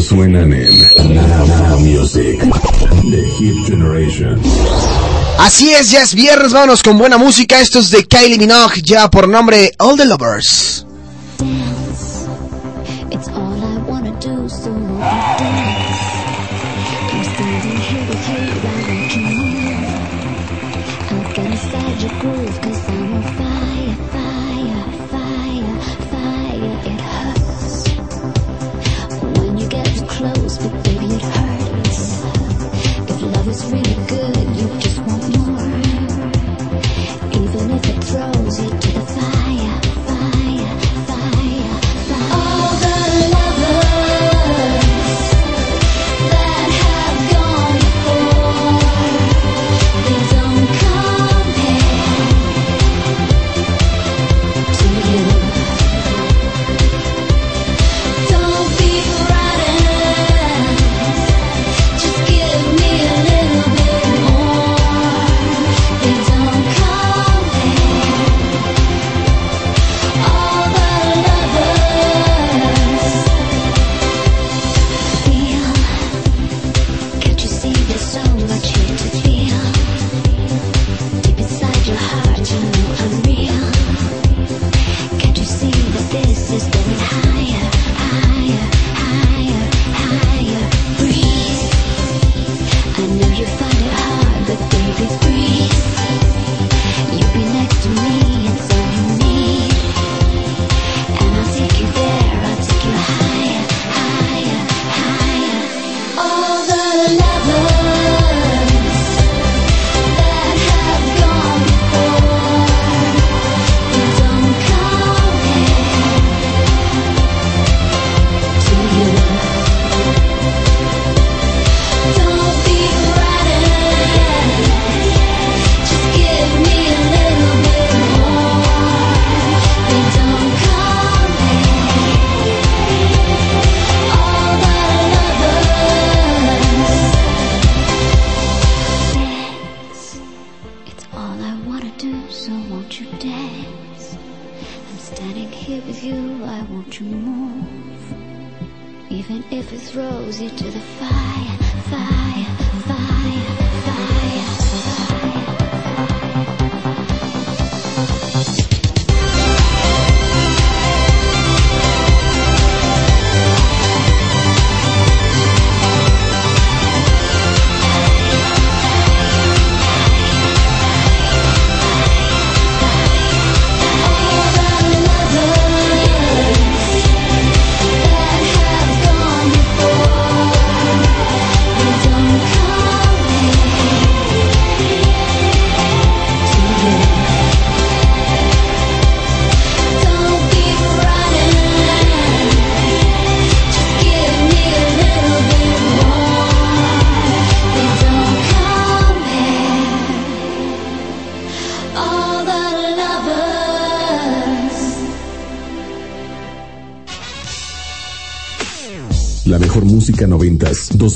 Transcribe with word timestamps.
suenan 0.00 0.52
en 0.52 1.14
Now, 1.14 1.46
Now 1.46 1.78
Music. 1.78 2.40
The 3.10 3.22
Hit 3.38 3.66
Generation. 3.66 4.40
Así 5.38 5.72
es, 5.72 5.90
ya 5.90 6.02
es 6.02 6.14
viernes, 6.14 6.52
vámonos 6.52 6.82
con 6.82 6.98
buena 6.98 7.18
música. 7.18 7.60
Esto 7.60 7.78
es 7.78 7.90
de 7.90 8.04
Kylie 8.04 8.38
Minogue, 8.38 8.82
ya 8.82 9.10
por 9.10 9.28
nombre 9.28 9.72
All 9.78 9.96
the 9.96 10.04
Lovers. 10.04 10.85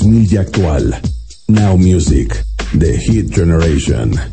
2000 0.01 0.33
y 0.33 0.37
actual. 0.37 0.99
Now 1.47 1.75
Music, 1.77 2.43
The 2.73 2.97
Hit 2.97 3.29
Generation. 3.29 4.30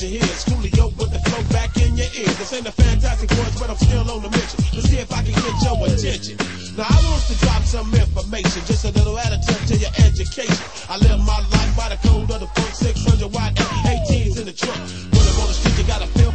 that 0.00 0.06
here, 0.06 0.20
hear. 0.20 0.28
It's 0.28 0.44
Coolio 0.44 0.92
with 0.98 1.10
the 1.12 1.20
flow 1.30 1.42
back 1.52 1.76
in 1.76 1.96
your 1.96 2.10
ear. 2.16 2.30
This 2.36 2.52
ain't 2.52 2.66
a 2.66 2.72
fantastic 2.72 3.30
voice, 3.30 3.58
but 3.58 3.70
I'm 3.70 3.76
still 3.76 4.10
on 4.10 4.22
the 4.22 4.30
mission 4.30 4.60
to 4.76 4.80
see 4.82 4.98
if 4.98 5.12
I 5.12 5.22
can 5.22 5.32
get 5.32 5.56
your 5.64 5.76
attention. 5.86 6.36
Now 6.76 6.86
I 6.88 6.98
want 7.08 7.22
to 7.28 7.36
drop 7.40 7.62
some 7.64 7.88
information, 7.94 8.60
just 8.66 8.84
a 8.84 8.92
little 8.92 9.16
additive 9.16 9.60
to 9.68 9.76
your 9.76 9.92
education. 10.04 10.64
I 10.88 10.98
live 10.98 11.20
my 11.20 11.40
life 11.52 11.72
by 11.76 11.88
the 11.88 11.98
code 12.08 12.30
of 12.30 12.40
the 12.40 12.48
funk, 12.52 12.74
600 12.74 13.32
watt 13.32 13.54
F18s 13.54 14.38
in 14.38 14.46
the 14.46 14.52
trunk. 14.52 14.80
Put 15.12 15.24
I'm 15.24 15.40
on 15.40 15.48
the 15.48 15.56
street, 15.56 15.78
you 15.78 15.86
gotta 15.88 16.06
feel 16.18 16.25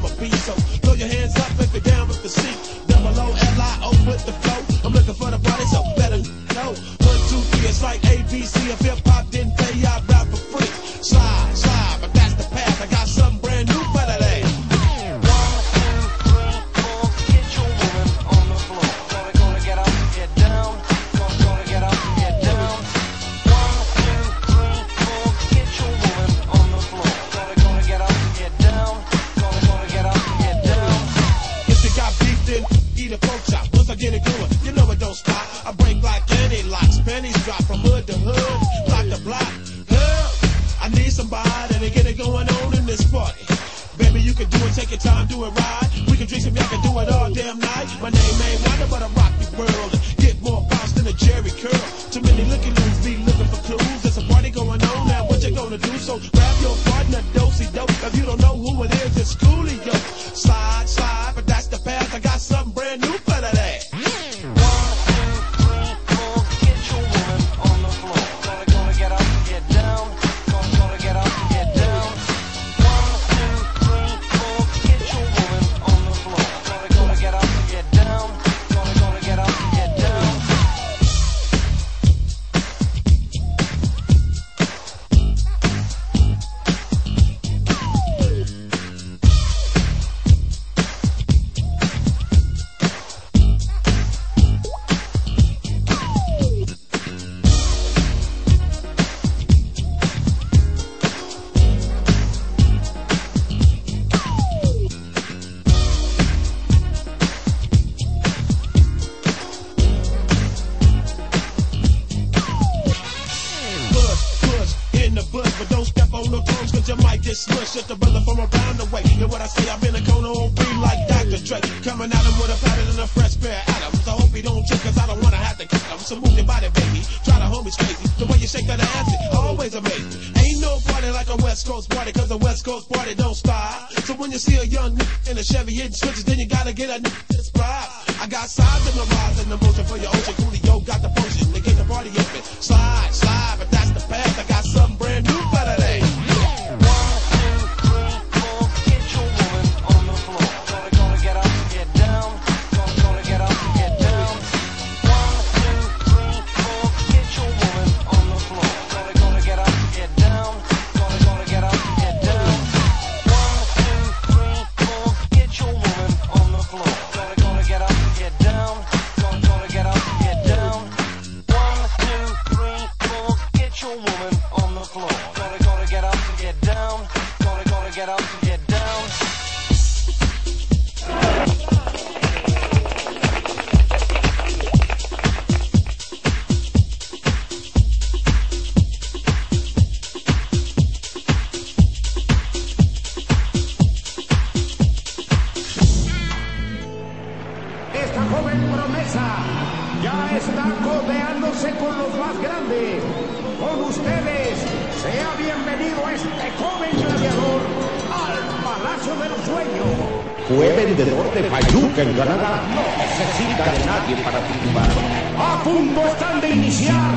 de 211.41 211.49
Fayuca 211.49 212.01
en 212.03 212.13
Canadá. 212.13 212.61
No 212.75 212.83
necesita 213.01 213.63
de 213.71 213.79
nadie 213.85 214.15
para 214.23 214.39
triunfar. 214.39 214.89
A 215.37 215.63
punto 215.63 216.05
están 216.05 216.41
de 216.41 216.49
iniciar 216.49 217.11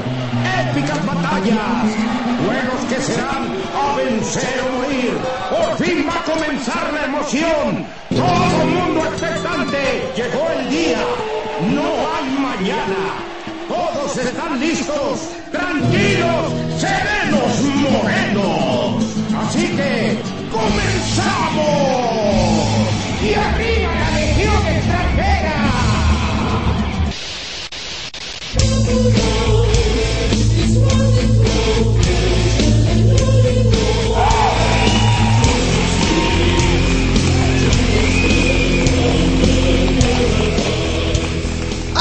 épicas 0.60 1.04
batallas. 1.04 1.84
Duelos 2.44 2.80
que 2.88 3.00
serán 3.00 3.44
a 3.74 3.96
vencer 3.96 4.60
o 4.64 4.68
morir. 4.78 5.14
Por 5.50 5.76
fin 5.84 6.06
va 6.08 6.14
a 6.14 6.22
comenzar 6.24 6.92
la 6.92 7.04
emoción. 7.04 7.86
Todo 8.10 8.62
el 8.62 8.68
mundo 8.68 9.00
expectante. 9.06 10.12
Llegó 10.16 10.48
el 10.58 10.70
día. 10.70 11.02
No 11.74 11.88
hay 12.12 12.28
mañana. 12.38 13.00
Todos 13.68 14.16
están 14.16 14.60
listos. 14.60 15.30
Tranquilos, 15.50 16.52
serenos, 16.78 17.60
morenos. 17.90 19.04
Así 19.46 19.66
que, 19.76 20.18
¡comenzamos! 20.50 21.64
¡Y 23.22 23.34
arriba 23.34 23.93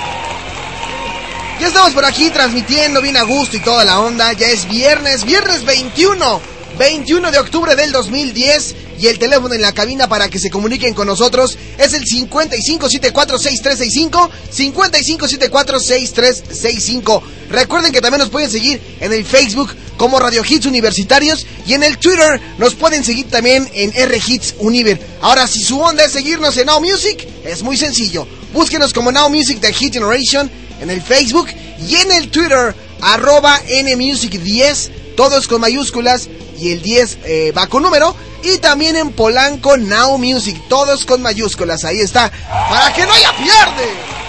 Ya 1.60 1.68
estamos 1.68 1.92
por 1.92 2.04
aquí 2.06 2.30
transmitiendo 2.30 3.02
bien 3.02 3.18
a 3.18 3.22
gusto 3.22 3.58
y 3.58 3.60
toda 3.60 3.84
la 3.84 4.00
onda. 4.00 4.32
Ya 4.32 4.46
es 4.46 4.66
viernes, 4.66 5.26
viernes 5.26 5.66
21, 5.66 6.40
21 6.78 7.30
de 7.30 7.38
octubre 7.38 7.76
del 7.76 7.92
2010. 7.92 8.76
Y 8.98 9.08
el 9.08 9.18
teléfono 9.18 9.54
en 9.54 9.60
la 9.60 9.72
cabina 9.72 10.08
para 10.08 10.30
que 10.30 10.38
se 10.38 10.48
comuniquen 10.48 10.94
con 10.94 11.06
nosotros 11.06 11.58
es 11.76 11.92
el 11.92 12.06
55746365, 12.06 14.30
55746365. 14.56 17.22
Recuerden 17.50 17.92
que 17.92 18.00
también 18.00 18.20
nos 18.20 18.30
pueden 18.30 18.50
seguir 18.50 18.80
en 18.98 19.12
el 19.12 19.26
Facebook 19.26 19.76
como 19.98 20.18
Radio 20.18 20.42
Hits 20.48 20.64
Universitarios 20.64 21.46
y 21.66 21.74
en 21.74 21.82
el 21.82 21.98
Twitter 21.98 22.40
nos 22.56 22.74
pueden 22.74 23.04
seguir 23.04 23.28
también 23.28 23.68
en 23.74 23.92
R 23.94 24.18
Hits 24.26 24.54
Univer. 24.60 24.98
Ahora, 25.20 25.46
si 25.46 25.62
su 25.62 25.78
onda 25.78 26.06
es 26.06 26.12
seguirnos 26.12 26.56
en 26.56 26.68
Now 26.68 26.80
Music, 26.80 27.28
es 27.44 27.62
muy 27.62 27.76
sencillo. 27.76 28.26
Búsquenos 28.54 28.94
como 28.94 29.12
Now 29.12 29.28
Music 29.28 29.60
de 29.60 29.74
Hit 29.74 29.92
Generation 29.92 30.50
en 30.80 30.90
el 30.90 31.02
Facebook 31.02 31.48
y 31.86 31.96
en 31.96 32.12
el 32.12 32.30
Twitter 32.30 32.74
arroba 33.00 33.60
NMusic10, 33.64 34.90
todos 35.16 35.46
con 35.46 35.60
mayúsculas 35.60 36.28
y 36.58 36.72
el 36.72 36.82
10 36.82 37.18
eh, 37.24 37.52
va 37.56 37.66
con 37.66 37.82
número. 37.82 38.14
Y 38.42 38.58
también 38.58 38.96
en 38.96 39.12
Polanco 39.12 39.76
Now 39.76 40.16
Music, 40.16 40.56
todos 40.68 41.04
con 41.04 41.20
mayúsculas, 41.20 41.84
ahí 41.84 42.00
está, 42.00 42.30
para 42.70 42.92
que 42.92 43.04
no 43.04 43.12
haya 43.12 43.36
pierde. 43.36 44.20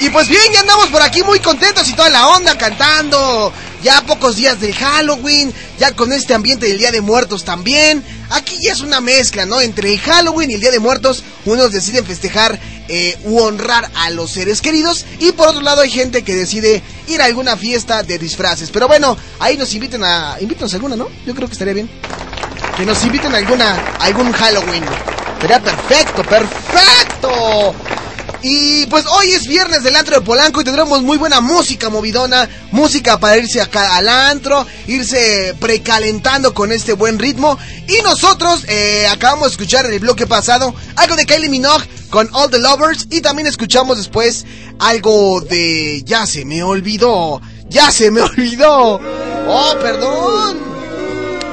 Y 0.00 0.08
pues 0.08 0.28
bien, 0.28 0.42
ya 0.52 0.60
andamos 0.60 0.88
por 0.88 1.02
aquí 1.02 1.22
muy 1.22 1.40
contentos 1.40 1.88
y 1.88 1.92
toda 1.92 2.08
la 2.08 2.28
onda 2.28 2.56
cantando. 2.56 3.52
Ya 3.82 4.00
pocos 4.02 4.36
días 4.36 4.60
del 4.60 4.74
Halloween, 4.74 5.54
ya 5.78 5.92
con 5.92 6.12
este 6.12 6.34
ambiente 6.34 6.66
del 6.66 6.78
Día 6.78 6.90
de 6.90 7.00
Muertos 7.02 7.44
también. 7.44 8.02
Aquí 8.30 8.58
ya 8.62 8.72
es 8.72 8.80
una 8.80 9.00
mezcla, 9.00 9.44
¿no? 9.44 9.60
Entre 9.60 9.92
el 9.92 10.00
Halloween 10.00 10.50
y 10.50 10.54
el 10.54 10.60
Día 10.60 10.70
de 10.70 10.80
Muertos, 10.80 11.22
unos 11.44 11.72
deciden 11.72 12.06
festejar 12.06 12.58
eh, 12.92 13.16
u 13.22 13.38
honrar 13.38 13.88
a 13.94 14.10
los 14.10 14.32
seres 14.32 14.60
queridos. 14.60 15.06
Y 15.20 15.30
por 15.32 15.48
otro 15.48 15.62
lado 15.62 15.82
hay 15.82 15.90
gente 15.90 16.22
que 16.22 16.34
decide 16.34 16.82
ir 17.06 17.22
a 17.22 17.26
alguna 17.26 17.56
fiesta 17.56 18.02
de 18.02 18.18
disfraces. 18.18 18.70
Pero 18.70 18.88
bueno, 18.88 19.16
ahí 19.38 19.56
nos 19.56 19.72
inviten 19.74 20.02
a... 20.02 20.36
Invítanos 20.40 20.74
alguna, 20.74 20.96
¿no? 20.96 21.08
Yo 21.24 21.34
creo 21.34 21.46
que 21.46 21.52
estaría 21.52 21.72
bien. 21.74 21.88
Que 22.76 22.84
nos 22.84 23.04
inviten 23.04 23.32
a 23.32 23.38
alguna, 23.38 23.94
algún 24.00 24.32
Halloween. 24.32 24.82
Sería 25.40 25.60
perfecto, 25.60 26.22
perfecto. 26.24 27.74
Y 28.42 28.86
pues 28.86 29.04
hoy 29.06 29.32
es 29.32 29.46
viernes 29.46 29.82
del 29.82 29.96
antro 29.96 30.14
de 30.14 30.22
Polanco 30.22 30.60
y 30.60 30.64
tendremos 30.64 31.02
muy 31.02 31.18
buena 31.18 31.40
música 31.40 31.90
movidona, 31.90 32.48
música 32.70 33.20
para 33.20 33.36
irse 33.36 33.60
acá 33.60 33.96
al 33.96 34.08
antro, 34.08 34.66
irse 34.86 35.54
precalentando 35.60 36.54
con 36.54 36.72
este 36.72 36.94
buen 36.94 37.18
ritmo. 37.18 37.58
Y 37.86 38.02
nosotros 38.02 38.64
eh, 38.68 39.06
acabamos 39.10 39.44
de 39.44 39.50
escuchar 39.50 39.84
en 39.86 39.92
el 39.92 40.00
bloque 40.00 40.26
pasado 40.26 40.74
algo 40.96 41.16
de 41.16 41.26
Kylie 41.26 41.50
Minogue 41.50 41.86
con 42.08 42.28
All 42.32 42.50
the 42.50 42.58
Lovers 42.58 43.06
y 43.10 43.20
también 43.20 43.46
escuchamos 43.46 43.98
después 43.98 44.46
algo 44.78 45.42
de 45.42 46.02
Ya 46.04 46.26
se 46.26 46.44
me 46.46 46.62
olvidó, 46.62 47.42
ya 47.68 47.90
se 47.90 48.10
me 48.10 48.20
olvidó. 48.22 49.00
Oh, 49.48 49.74
perdón. 49.82 50.58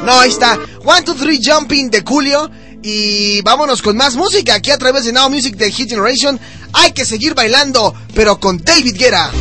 No, 0.05 0.19
ahí 0.19 0.29
está. 0.29 0.57
One, 0.85 1.01
two, 1.01 1.15
three, 1.15 1.41
jumping 1.43 1.89
de 1.89 2.01
Julio. 2.01 2.49
Y 2.81 3.41
vámonos 3.41 3.81
con 3.81 3.97
más 3.97 4.15
música 4.15 4.55
aquí 4.55 4.71
a 4.71 4.77
través 4.77 5.03
de 5.03 5.11
Now 5.11 5.29
Music 5.29 5.57
de 5.57 5.69
Hit 5.71 5.89
Generation. 5.89 6.39
Hay 6.73 6.91
que 6.91 7.05
seguir 7.05 7.33
bailando, 7.33 7.93
pero 8.13 8.39
con 8.39 8.63
David 8.63 8.95
Guerra. 8.97 9.31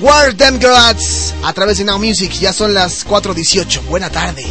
Where 0.00 0.32
Them 0.34 0.58
Girls 0.58 1.34
a 1.44 1.52
través 1.52 1.78
de 1.78 1.84
Now 1.84 1.98
Music. 1.98 2.32
Ya 2.40 2.52
son 2.52 2.72
las 2.72 3.04
4:18. 3.04 3.82
Buena 3.82 4.08
tarde. 4.10 4.46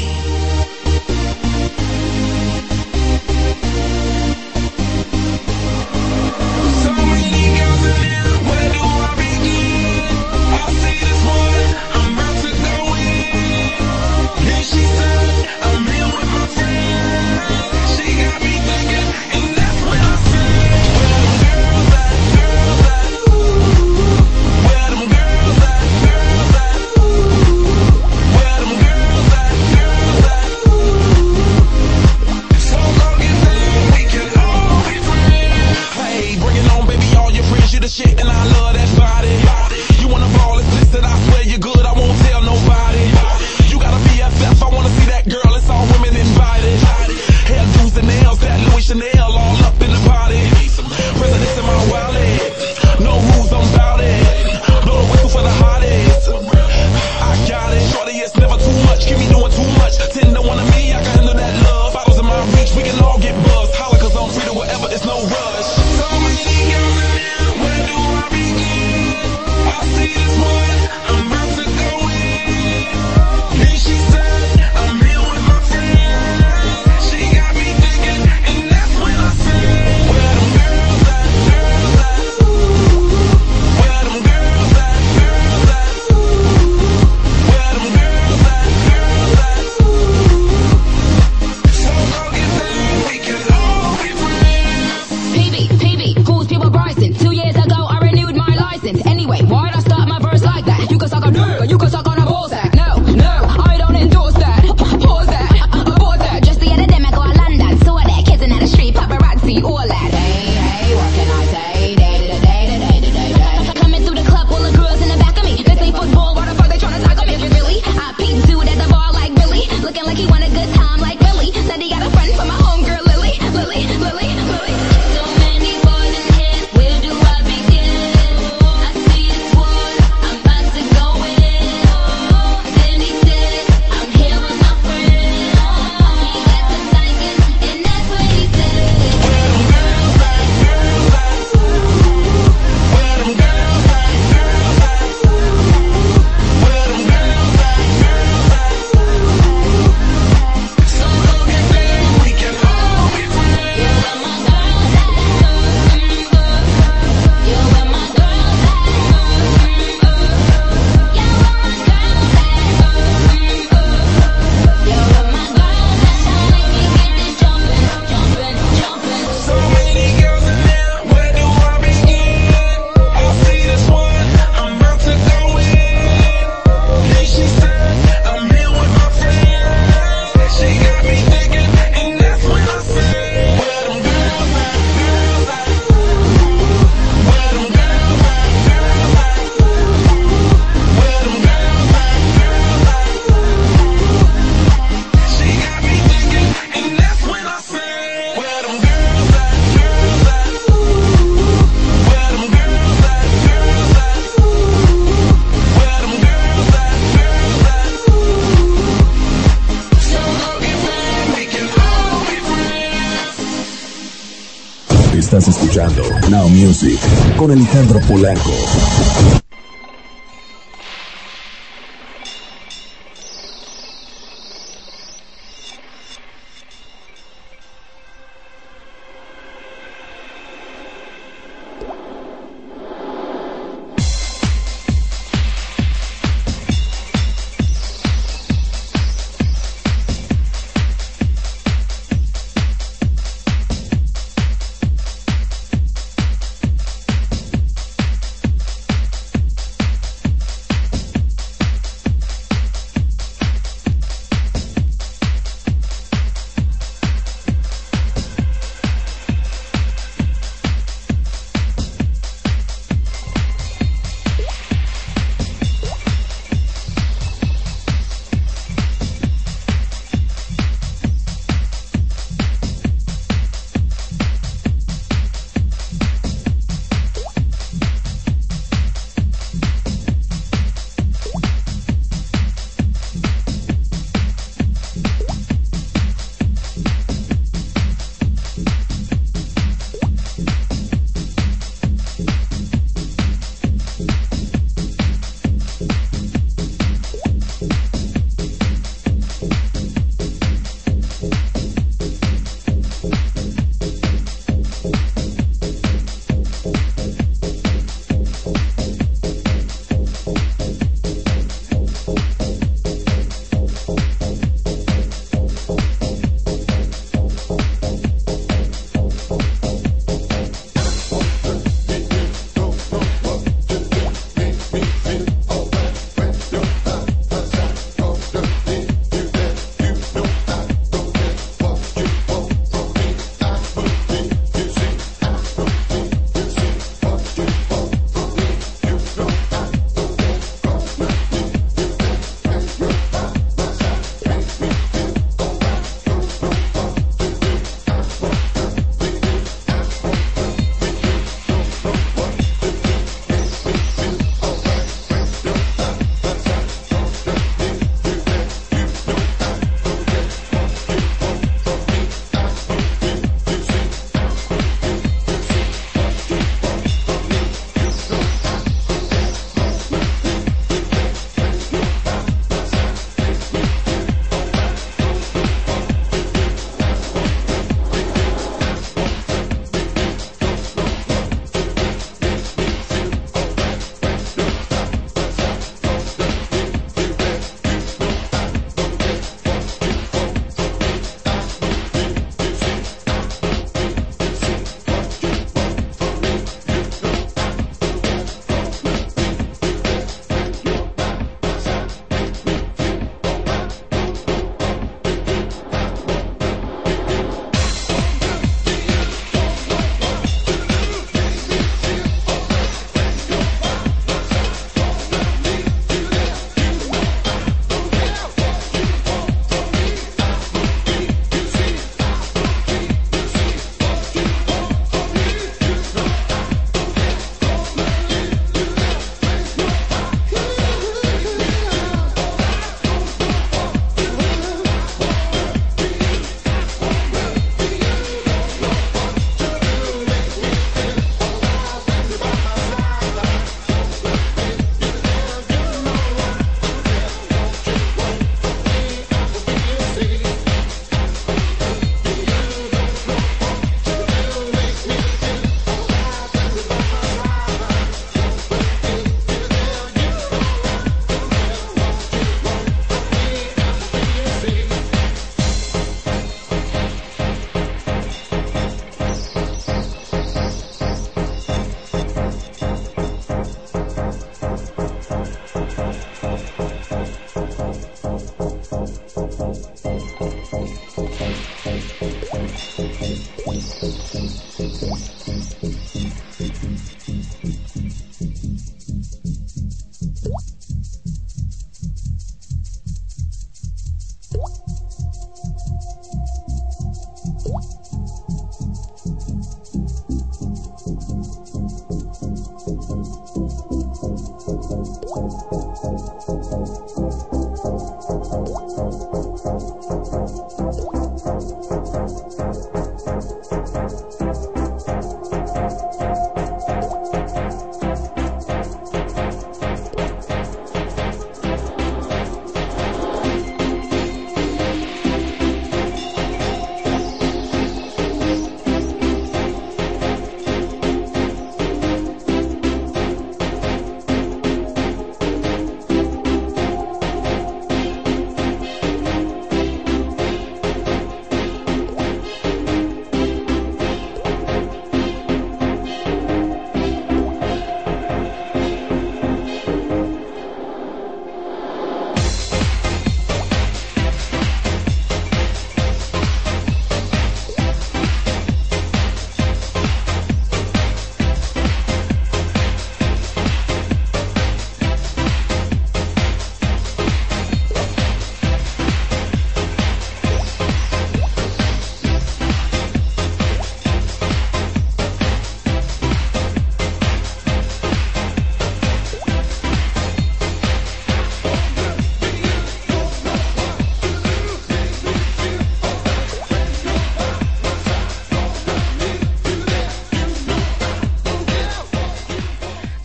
Con 217.50 217.58
Alejandro 217.58 218.00
Polanco. 218.02 219.49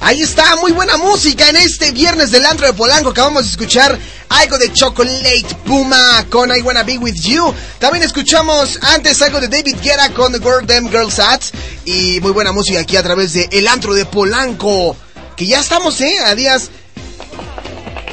Ahí 0.05 0.21
está, 0.21 0.57
muy 0.57 0.73
buena 0.73 0.99
música 0.99 1.49
en 1.49 1.57
este 1.57 1.90
viernes 1.90 2.31
del 2.31 2.45
antro 2.45 2.67
de 2.67 2.75
Polanco. 2.75 3.09
Acabamos 3.09 3.45
de 3.45 3.51
escuchar 3.53 3.99
algo 4.29 4.59
de 4.59 4.71
Chocolate 4.71 5.47
Puma 5.64 6.27
con 6.29 6.55
I 6.55 6.61
Wanna 6.61 6.83
Be 6.83 6.99
With 6.99 7.14
You. 7.23 7.55
También 7.79 8.05
escuchamos 8.05 8.79
antes 8.83 9.23
algo 9.23 9.40
de 9.40 9.49
David 9.49 9.77
Guerra 9.83 10.11
con 10.11 10.31
The 10.31 10.40
Girl 10.40 10.67
Them 10.67 10.90
Girls 10.90 11.19
At. 11.19 11.40
Y 11.87 12.21
muy 12.21 12.33
buena 12.33 12.53
música 12.53 12.81
aquí 12.81 12.99
a 12.99 13.03
través 13.03 13.33
de 13.33 13.49
El 13.51 13.67
antro 13.67 13.95
de 13.95 14.05
Polanco. 14.05 14.95
Que 15.38 15.47
ya 15.47 15.61
estamos, 15.61 15.99
¿eh? 16.03 16.19
A 16.27 16.35
días... 16.35 16.69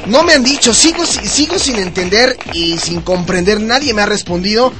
No 0.06 0.22
me 0.22 0.32
han 0.32 0.42
dicho, 0.42 0.72
sigo, 0.72 1.04
sigo 1.04 1.58
sin 1.58 1.76
entender 1.78 2.38
y 2.54 2.78
sin 2.78 3.02
comprender. 3.02 3.60
Nadie 3.60 3.92
me 3.92 4.00
ha 4.00 4.06
respondido 4.06 4.72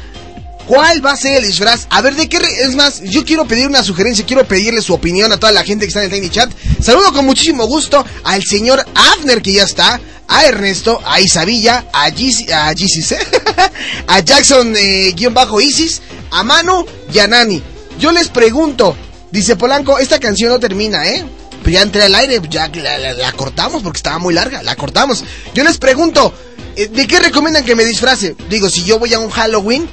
¿Cuál 0.66 1.05
va 1.05 1.12
a 1.12 1.16
ser 1.16 1.38
el 1.38 1.46
disfraz? 1.46 1.87
A 1.90 2.01
ver, 2.03 2.14
¿de 2.14 2.29
qué? 2.29 2.38
Es 2.38 2.75
más, 2.75 3.03
yo 3.03 3.25
quiero 3.25 3.46
pedir 3.46 3.66
una 3.66 3.83
sugerencia, 3.83 4.25
quiero 4.25 4.46
pedirle 4.46 4.81
su 4.81 4.94
opinión 4.94 5.33
a 5.33 5.38
toda 5.38 5.53
la 5.53 5.64
gente 5.64 5.85
que 5.85 5.88
está 5.88 6.05
en 6.05 6.12
el 6.12 6.12
Tiny 6.12 6.31
Chat. 6.31 6.51
Saludo 6.83 7.12
con 7.12 7.25
muchísimo 7.25 7.66
gusto 7.66 8.05
al 8.25 8.42
señor 8.42 8.85
Abner, 8.95 9.40
que 9.40 9.53
ya 9.53 9.62
está, 9.62 10.01
a 10.27 10.47
Ernesto, 10.47 11.01
a 11.05 11.21
Isabilla, 11.21 11.87
a 11.92 12.11
Gis, 12.11 12.51
a 12.51 12.75
Gisis, 12.75 13.12
¿eh? 13.12 13.18
a 14.09 14.18
Jackson, 14.18 14.75
eh, 14.77 15.12
guion 15.14 15.33
bajo 15.33 15.61
Isis, 15.61 16.03
a 16.33 16.42
Manu 16.42 16.85
y 17.12 17.21
a 17.21 17.29
Nani. 17.29 17.62
Yo 18.01 18.11
les 18.11 18.29
pregunto, 18.31 18.97
dice 19.31 19.55
Polanco, 19.55 20.01
esta 20.01 20.18
canción 20.18 20.51
no 20.51 20.59
termina, 20.59 21.07
¿eh? 21.07 21.25
Pero 21.62 21.71
ya 21.71 21.83
entré 21.83 22.03
al 22.03 22.16
aire, 22.16 22.40
ya 22.51 22.68
la 22.68 23.33
cortamos 23.33 23.85
porque 23.85 23.99
estaba 23.99 24.18
muy 24.18 24.35
larga, 24.35 24.64
la 24.64 24.75
cortamos. 24.75 25.23
Yo 25.55 25.62
les 25.62 25.79
pregunto, 25.79 26.35
eh, 26.75 26.88
¿de 26.88 27.07
qué 27.07 27.21
recomiendan 27.21 27.64
que 27.64 27.77
me 27.77 27.85
disfrace? 27.85 28.35
Digo, 28.49 28.68
si 28.68 28.83
yo 28.83 28.99
voy 28.99 29.14
a 29.14 29.21
un 29.21 29.31
Halloween, 29.31 29.88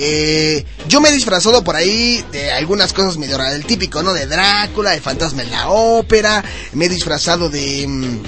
eh, 0.00 0.64
yo 0.86 1.00
me 1.00 1.08
he 1.08 1.12
disfrazado 1.12 1.64
por 1.64 1.74
ahí 1.74 2.24
de 2.30 2.52
algunas 2.52 2.92
cosas 2.92 3.16
medio 3.16 3.36
raras, 3.36 3.56
el 3.56 3.66
típico, 3.66 4.00
¿no? 4.00 4.14
De 4.14 4.26
Drácula, 4.26 4.92
de 4.92 5.00
Fantasma 5.00 5.42
en 5.42 5.50
la 5.50 5.70
Ópera, 5.70 6.44
me 6.72 6.84
he 6.84 6.88
disfrazado 6.88 7.50
de... 7.50 7.84
mm, 7.88 8.22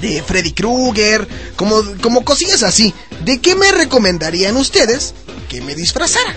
de 0.00 0.22
Freddy 0.22 0.52
Krueger, 0.52 1.26
como, 1.56 1.82
como 2.00 2.24
cosillas 2.24 2.62
así. 2.62 2.94
¿De 3.24 3.40
qué 3.40 3.56
me 3.56 3.72
recomendarían 3.72 4.56
ustedes 4.56 5.14
que 5.48 5.60
me 5.62 5.74
disfrazara? 5.74 6.36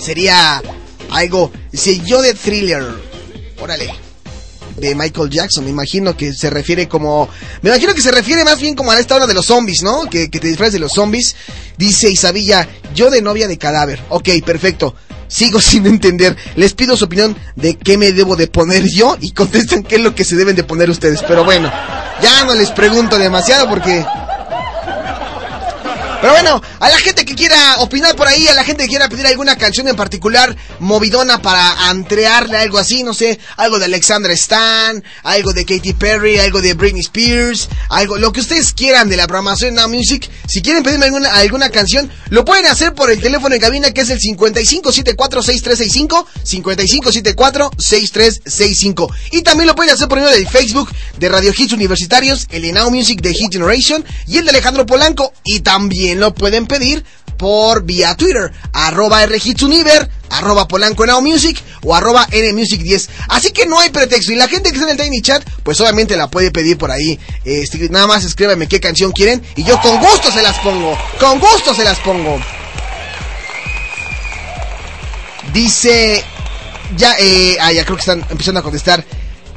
Sería 0.00 0.62
algo, 1.10 1.52
si 1.70 2.00
yo 2.06 2.22
de 2.22 2.32
thriller, 2.32 2.86
órale, 3.60 3.94
de 4.80 4.94
Michael 4.94 5.30
Jackson, 5.30 5.64
me 5.64 5.70
imagino 5.70 6.16
que 6.16 6.32
se 6.32 6.50
refiere 6.50 6.88
como, 6.88 7.28
me 7.62 7.70
imagino 7.70 7.94
que 7.94 8.00
se 8.00 8.10
refiere 8.10 8.44
más 8.44 8.60
bien 8.60 8.74
como 8.74 8.90
a 8.90 8.98
esta 8.98 9.16
hora 9.16 9.26
de 9.26 9.34
los 9.34 9.46
zombies, 9.46 9.82
¿no? 9.82 10.08
Que, 10.08 10.28
te 10.28 10.46
disfraces 10.46 10.74
de 10.74 10.78
los 10.78 10.92
zombies. 10.92 11.36
Dice 11.76 12.10
Isabilla, 12.10 12.68
yo 12.94 13.10
de 13.10 13.22
novia 13.22 13.48
de 13.48 13.58
cadáver. 13.58 14.00
Ok, 14.08 14.28
perfecto. 14.44 14.94
Sigo 15.28 15.60
sin 15.60 15.86
entender. 15.86 16.36
Les 16.56 16.74
pido 16.74 16.96
su 16.96 17.04
opinión 17.04 17.36
de 17.56 17.76
qué 17.76 17.98
me 17.98 18.12
debo 18.12 18.36
de 18.36 18.46
poner 18.46 18.84
yo 18.88 19.16
y 19.20 19.32
contestan 19.32 19.82
qué 19.82 19.96
es 19.96 20.02
lo 20.02 20.14
que 20.14 20.24
se 20.24 20.36
deben 20.36 20.56
de 20.56 20.64
poner 20.64 20.90
ustedes. 20.90 21.22
Pero 21.26 21.44
bueno, 21.44 21.70
ya 22.22 22.44
no 22.44 22.54
les 22.54 22.70
pregunto 22.70 23.18
demasiado 23.18 23.68
porque 23.68 24.04
pero 26.20 26.32
bueno, 26.32 26.60
a 26.80 26.88
la 26.88 26.98
gente 26.98 27.24
que 27.24 27.34
quiera 27.34 27.76
opinar 27.78 28.16
por 28.16 28.26
ahí, 28.26 28.48
a 28.48 28.54
la 28.54 28.64
gente 28.64 28.82
que 28.82 28.88
quiera 28.88 29.08
pedir 29.08 29.26
alguna 29.26 29.56
canción 29.56 29.86
en 29.86 29.94
particular, 29.94 30.56
movidona 30.80 31.40
para 31.40 31.90
entrearle 31.90 32.56
algo 32.56 32.78
así, 32.78 33.04
no 33.04 33.14
sé, 33.14 33.38
algo 33.56 33.78
de 33.78 33.84
Alexandra 33.84 34.32
Stan, 34.32 35.02
algo 35.22 35.52
de 35.52 35.64
Katy 35.64 35.92
Perry, 35.92 36.38
algo 36.38 36.60
de 36.60 36.74
Britney 36.74 37.02
Spears, 37.02 37.68
algo, 37.88 38.18
lo 38.18 38.32
que 38.32 38.40
ustedes 38.40 38.72
quieran 38.72 39.08
de 39.08 39.16
la 39.16 39.28
programación 39.28 39.74
Now 39.74 39.88
Music, 39.88 40.28
si 40.48 40.60
quieren 40.60 40.82
pedirme 40.82 41.04
alguna, 41.04 41.32
alguna 41.34 41.70
canción, 41.70 42.10
lo 42.30 42.44
pueden 42.44 42.66
hacer 42.66 42.94
por 42.94 43.12
el 43.12 43.20
teléfono 43.20 43.54
en 43.54 43.60
cabina 43.60 43.92
que 43.92 44.00
es 44.00 44.10
el 44.10 44.18
5574-6365, 44.18 46.26
5574-6365. 46.44 49.08
Y 49.32 49.42
también 49.42 49.68
lo 49.68 49.76
pueden 49.76 49.94
hacer 49.94 50.08
por 50.08 50.18
medio 50.18 50.32
del 50.32 50.48
Facebook 50.48 50.90
de 51.18 51.28
Radio 51.28 51.52
Hits 51.56 51.72
Universitarios, 51.72 52.48
el 52.50 52.62
de 52.62 52.72
Now 52.72 52.90
Music 52.90 53.20
de 53.20 53.34
Hit 53.34 53.52
Generation 53.52 54.04
y 54.26 54.38
el 54.38 54.44
de 54.44 54.50
Alejandro 54.50 54.84
Polanco. 54.84 55.32
Y 55.44 55.60
también 55.60 56.07
lo 56.14 56.34
pueden 56.34 56.66
pedir 56.66 57.04
por 57.38 57.84
vía 57.84 58.16
Twitter, 58.16 58.52
arroba 58.72 59.24
rhitsuniver, 59.24 60.10
arroba 60.30 60.68
Polanco 60.68 61.06
Now 61.06 61.22
Music 61.22 61.56
o 61.84 61.94
arroba 61.94 62.26
nmusic10. 62.28 63.08
Así 63.28 63.52
que 63.52 63.64
no 63.64 63.78
hay 63.78 63.90
pretexto. 63.90 64.32
Y 64.32 64.36
la 64.36 64.48
gente 64.48 64.70
que 64.70 64.76
está 64.76 64.90
en 64.90 64.98
el 64.98 65.04
Tiny 65.04 65.22
Chat, 65.22 65.48
pues 65.62 65.80
obviamente 65.80 66.16
la 66.16 66.28
puede 66.28 66.50
pedir 66.50 66.76
por 66.76 66.90
ahí. 66.90 67.18
Este, 67.44 67.88
nada 67.88 68.06
más 68.08 68.24
escríbanme 68.24 68.66
qué 68.66 68.80
canción 68.80 69.12
quieren 69.12 69.42
y 69.56 69.62
yo 69.62 69.80
con 69.80 69.98
gusto 70.00 70.30
se 70.32 70.42
las 70.42 70.58
pongo. 70.58 70.98
Con 71.18 71.38
gusto 71.38 71.72
se 71.74 71.84
las 71.84 71.98
pongo. 72.00 72.38
Dice, 75.52 76.22
ya, 76.96 77.14
eh, 77.18 77.56
ah, 77.60 77.72
ya 77.72 77.84
creo 77.84 77.96
que 77.96 78.00
están 78.00 78.24
empezando 78.28 78.60
a 78.60 78.62
contestar. 78.62 79.04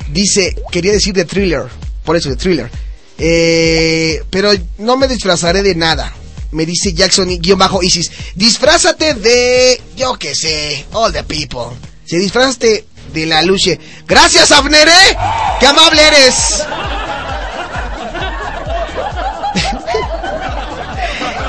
Dice, 0.10 0.56
quería 0.72 0.92
decir 0.92 1.14
de 1.14 1.26
thriller, 1.26 1.64
por 2.06 2.16
eso 2.16 2.30
de 2.30 2.36
thriller. 2.36 2.70
Eh, 3.18 4.24
pero 4.30 4.52
no 4.78 4.98
me 4.98 5.08
disfrazaré 5.08 5.64
de 5.64 5.76
nada. 5.76 6.14
Me 6.52 6.66
dice 6.66 6.94
Jackson 6.94 7.30
guion 7.40 7.60
bajo 7.60 7.82
Isis. 7.82 8.12
Disfrázate 8.36 9.14
de, 9.14 9.82
yo 9.96 10.20
qué 10.20 10.36
sé, 10.36 10.86
all 10.92 11.14
the 11.14 11.24
people. 11.24 11.78
Se 12.06 12.18
disfrazaste 12.18 12.86
de 13.14 13.26
la 13.26 13.42
luche. 13.42 13.80
Gracias, 14.08 14.52
Abner, 14.52 14.88
¿eh? 14.88 15.18
¡Qué 15.60 15.68
amable 15.68 16.08
eres! 16.08 16.36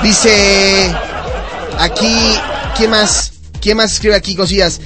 Dice 0.03 0.93
aquí, 1.79 2.37
¿quién 2.77 2.91
más? 2.91 3.31
¿Quién 3.61 3.77
más 3.77 3.93
escribe 3.93 4.15
aquí 4.15 4.35
cosillas? 4.35 4.81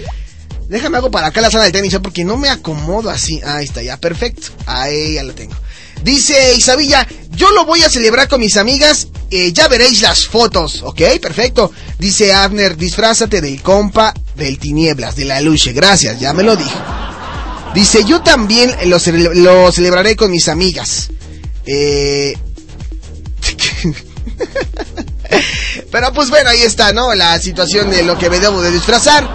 Déjame 0.70 0.98
algo 0.98 1.10
para 1.10 1.28
acá 1.28 1.42
la 1.42 1.50
sala 1.50 1.64
del 1.64 1.74
tenis, 1.74 1.94
¿eh? 1.94 2.00
porque 2.00 2.26
no 2.26 2.38
me 2.38 2.50
acomodo 2.50 3.10
así. 3.10 3.42
Ahí 3.46 3.66
está, 3.66 3.82
ya, 3.82 3.98
perfecto. 3.98 4.50
Ahí 4.66 5.14
ya 5.14 5.24
lo 5.24 5.34
tengo. 5.34 5.56
Dice 6.04 6.56
Isabilla, 6.56 7.08
yo 7.32 7.52
lo 7.52 7.66
voy 7.66 7.84
a 7.84 7.90
celebrar 7.90 8.28
con 8.28 8.40
mis 8.40 8.58
amigas, 8.58 9.08
eh, 9.30 9.52
ya 9.52 9.68
veréis 9.68 10.02
las 10.02 10.26
fotos, 10.26 10.82
¿ok? 10.84 11.02
Perfecto. 11.22 11.72
Dice 12.00 12.34
Abner, 12.34 12.78
disfrázate 12.78 13.42
del 13.42 13.62
compa 13.62 14.14
del 14.36 14.58
tinieblas, 14.60 15.16
de 15.16 15.26
la 15.26 15.42
luche, 15.42 15.74
gracias, 15.74 16.20
ya 16.20 16.34
me 16.34 16.44
lo 16.44 16.56
dijo. 16.56 16.80
Dice, 17.74 18.04
yo 18.06 18.22
también 18.22 18.74
lo, 18.86 18.98
lo 19.34 19.72
celebraré 19.72 20.16
con 20.16 20.32
mis 20.32 20.48
amigas. 20.48 21.10
Eh... 21.66 22.38
Pero 25.92 26.14
pues 26.14 26.30
bueno, 26.30 26.50
ahí 26.50 26.62
está, 26.62 26.94
¿no? 26.94 27.14
La 27.16 27.40
situación 27.40 27.90
de 27.90 28.04
lo 28.04 28.18
que 28.18 28.30
me 28.30 28.40
debo 28.40 28.62
de 28.62 28.72
disfrazar. 28.72 29.28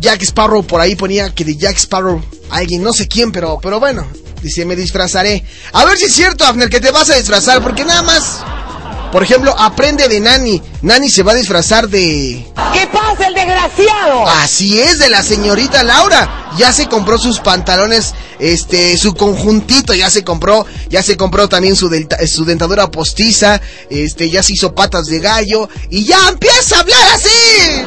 Jack 0.00 0.22
Sparrow 0.22 0.64
por 0.64 0.80
ahí 0.80 0.96
ponía 0.96 1.34
que 1.34 1.44
de 1.44 1.56
Jack 1.56 1.76
Sparrow 1.76 2.22
alguien, 2.50 2.82
no 2.82 2.92
sé 2.92 3.06
quién, 3.06 3.32
pero, 3.32 3.58
pero 3.60 3.78
bueno, 3.78 4.06
dice 4.42 4.64
me 4.64 4.76
disfrazaré. 4.76 5.44
A 5.72 5.84
ver 5.84 5.96
si 5.98 6.06
es 6.06 6.14
cierto, 6.14 6.44
Abner, 6.44 6.68
que 6.70 6.80
te 6.80 6.90
vas 6.90 7.10
a 7.10 7.16
disfrazar, 7.16 7.62
porque 7.62 7.84
nada 7.84 8.02
más, 8.02 8.38
por 9.12 9.22
ejemplo, 9.22 9.54
aprende 9.58 10.08
de 10.08 10.20
Nani. 10.20 10.62
Nani 10.82 11.10
se 11.10 11.22
va 11.22 11.32
a 11.32 11.36
disfrazar 11.36 11.88
de... 11.88 12.46
¿Qué 12.72 12.86
pasa, 12.86 13.26
el 13.26 13.34
desgraciado? 13.34 14.26
Así 14.28 14.80
es, 14.80 14.98
de 14.98 15.10
la 15.10 15.22
señorita 15.22 15.82
Laura. 15.82 16.52
Ya 16.56 16.72
se 16.72 16.88
compró 16.88 17.16
sus 17.18 17.38
pantalones, 17.40 18.12
este, 18.40 18.96
su 18.98 19.14
conjuntito, 19.14 19.94
ya 19.94 20.10
se 20.10 20.24
compró, 20.24 20.66
ya 20.88 21.00
se 21.02 21.16
compró 21.16 21.48
también 21.48 21.76
su, 21.76 21.88
delta- 21.88 22.18
su 22.26 22.44
dentadura 22.44 22.90
postiza, 22.90 23.60
este, 23.88 24.30
ya 24.30 24.42
se 24.42 24.54
hizo 24.54 24.74
patas 24.74 25.06
de 25.06 25.20
gallo, 25.20 25.68
y 25.90 26.04
ya 26.06 26.28
empieza 26.28 26.76
a 26.76 26.80
hablar 26.80 27.02
así. 27.14 27.84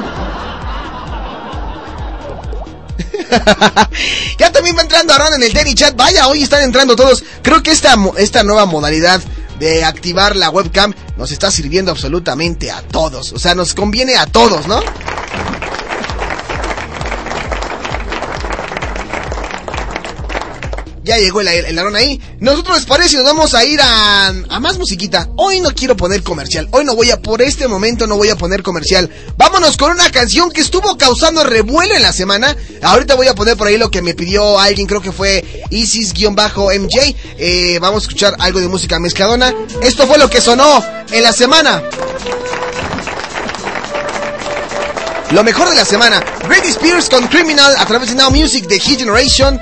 ya 4.39 4.52
también 4.52 4.78
va 4.78 4.82
entrando 4.82 5.13
Aaron 5.13 5.36
en 5.36 5.43
el 5.43 5.54
Danny 5.54 5.76
Chat. 5.76 5.95
Vaya, 5.95 6.28
hoy 6.28 6.43
están 6.43 6.63
entrando 6.63 6.95
todos. 6.95 7.23
Creo 7.41 7.62
que 7.63 7.71
esta, 7.71 7.95
esta 8.17 8.43
nueva 8.43 8.65
modalidad 8.65 9.21
de 9.60 9.84
activar 9.84 10.36
la 10.36 10.49
webcam 10.49 10.93
nos 11.17 11.32
está 11.32 11.52
sirviendo 11.52 11.91
absolutamente 11.91 12.71
a 12.71 12.82
todos. 12.82 13.34
O 13.34 13.39
sea, 13.39 13.56
nos 13.56 13.73
conviene 13.73 14.15
a 14.15 14.26
todos, 14.26 14.67
¿no? 14.67 14.82
Ya 21.04 21.18
llegó 21.18 21.42
el, 21.42 21.48
el 21.50 21.96
ahí. 21.96 22.20
Nosotros 22.39 22.78
les 22.78 22.86
parece, 22.86 23.18
nos 23.18 23.26
vamos 23.26 23.54
a 23.54 23.66
ir 23.66 23.80
a, 23.82 24.28
a 24.28 24.60
más 24.62 24.78
musiquita. 24.78 25.30
Hoy 25.36 25.60
no 25.60 25.72
quiero 25.76 25.98
poner 25.98 26.24
comercial. 26.24 26.70
Hoy 26.72 26.86
no 26.86 26.96
voy 26.96 27.12
a, 27.12 27.22
por 27.22 27.42
este 27.42 27.68
momento 27.68 28.08
no 28.08 28.16
voy 28.16 28.30
a 28.30 28.38
poner 28.38 28.63
comercial. 28.63 29.10
Vámonos 29.36 29.76
con 29.76 29.92
una 29.92 30.10
canción 30.12 30.50
que 30.50 30.62
estuvo 30.62 30.98
causando 30.98 31.44
revuelo 31.44 31.94
en 31.96 32.02
la 32.02 32.13
semana. 32.13 32.56
Ahorita 32.82 33.16
voy 33.16 33.28
a 33.28 33.36
poner 33.36 33.58
por 33.58 33.68
ahí 33.68 33.78
lo 33.78 33.92
que 33.92 34.02
me 34.02 34.13
pidió 34.13 34.60
alguien, 34.60 34.88
creo 34.88 35.02
que 35.02 35.12
fue 35.12 35.44
Isis-MJ. 35.70 37.16
Eh, 37.38 37.80
vamos 37.82 38.04
a 38.04 38.08
escuchar 38.08 38.36
algo 38.39 38.62
de 38.62 38.70
música 38.70 38.98
mezcladona. 39.00 39.54
Esto 39.82 40.08
fue 40.08 40.18
lo 40.18 40.30
que 40.30 40.39
sonó 40.39 40.84
en 41.12 41.22
la 41.22 41.34
semana. 41.34 41.84
Lo 45.32 45.44
mejor 45.44 45.68
de 45.68 45.76
la 45.76 45.84
semana. 45.84 46.24
Britney 46.48 46.70
Spears 46.70 47.10
con 47.10 47.28
Criminal 47.28 47.76
a 47.78 47.86
través 47.88 48.10
de 48.10 48.16
Now 48.16 48.30
Music 48.30 48.68
de 48.68 48.80
Hit 48.80 49.00
Generation. 49.00 49.60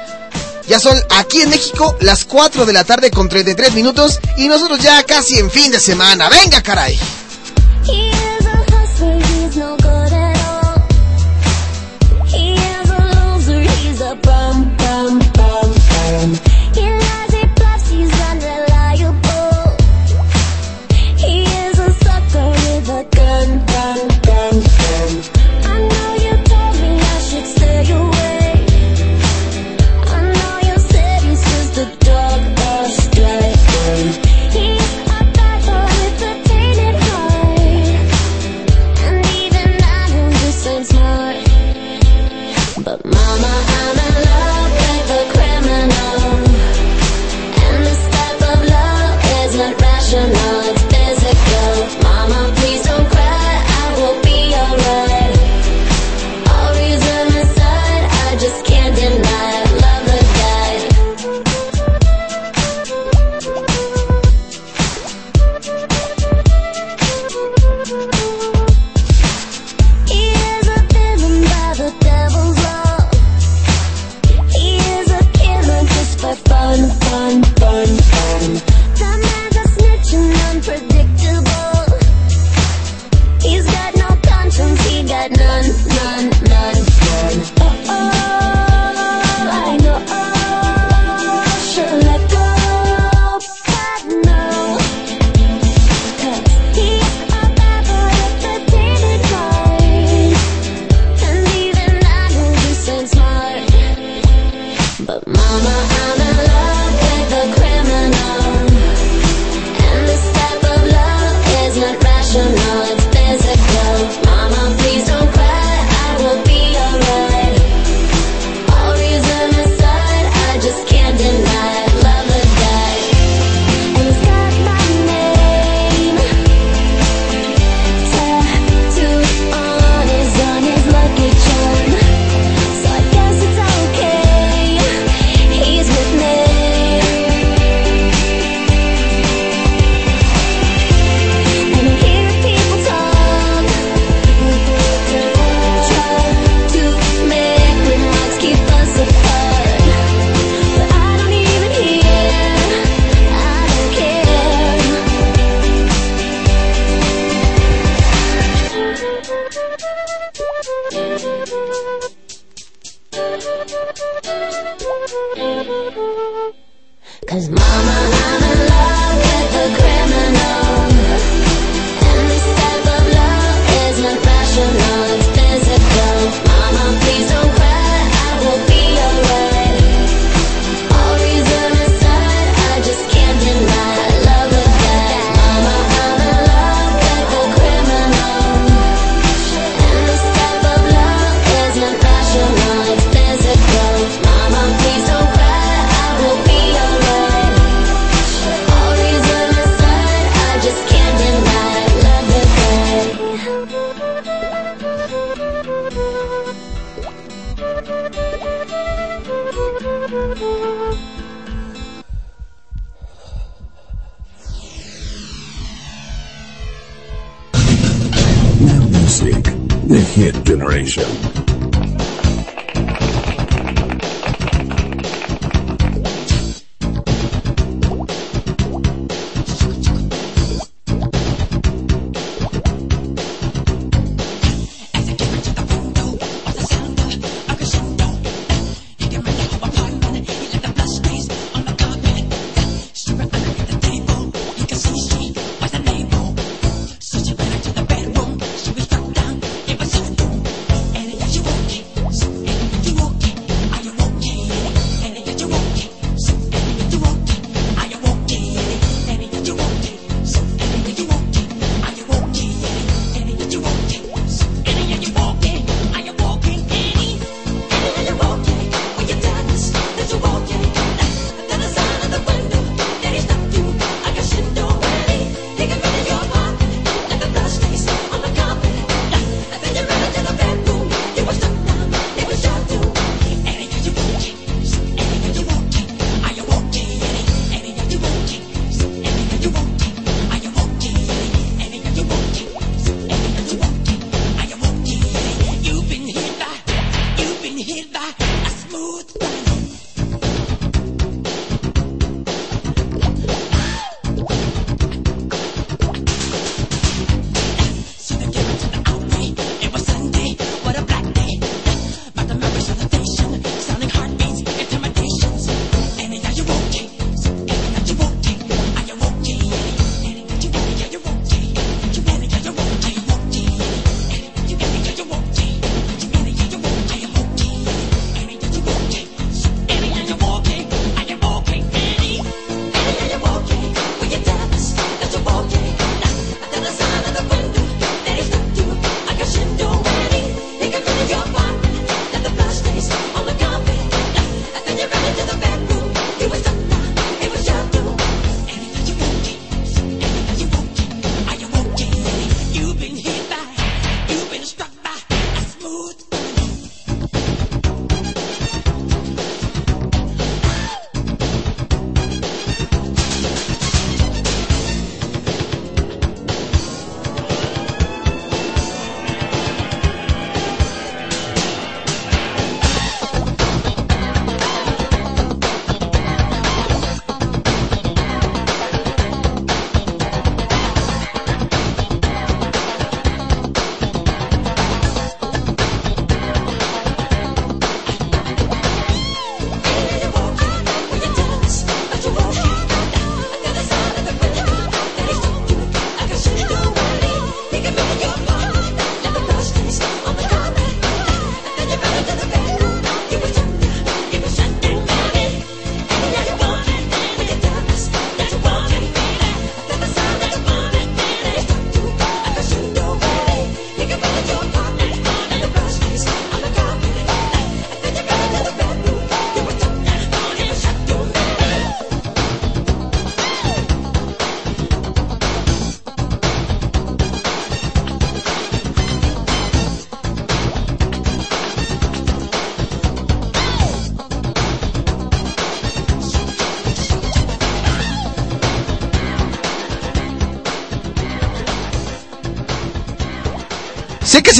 Ya 0.67 0.79
son 0.79 0.97
aquí 1.09 1.41
en 1.41 1.49
México 1.49 1.97
las 2.01 2.25
4 2.25 2.65
de 2.65 2.73
la 2.73 2.83
tarde 2.83 3.11
con 3.11 3.29
33 3.29 3.73
minutos 3.73 4.19
y 4.37 4.47
nosotros 4.47 4.79
ya 4.79 5.03
casi 5.03 5.39
en 5.39 5.51
fin 5.51 5.71
de 5.71 5.79
semana. 5.79 6.29
Venga, 6.29 6.61
caray. 6.61 6.99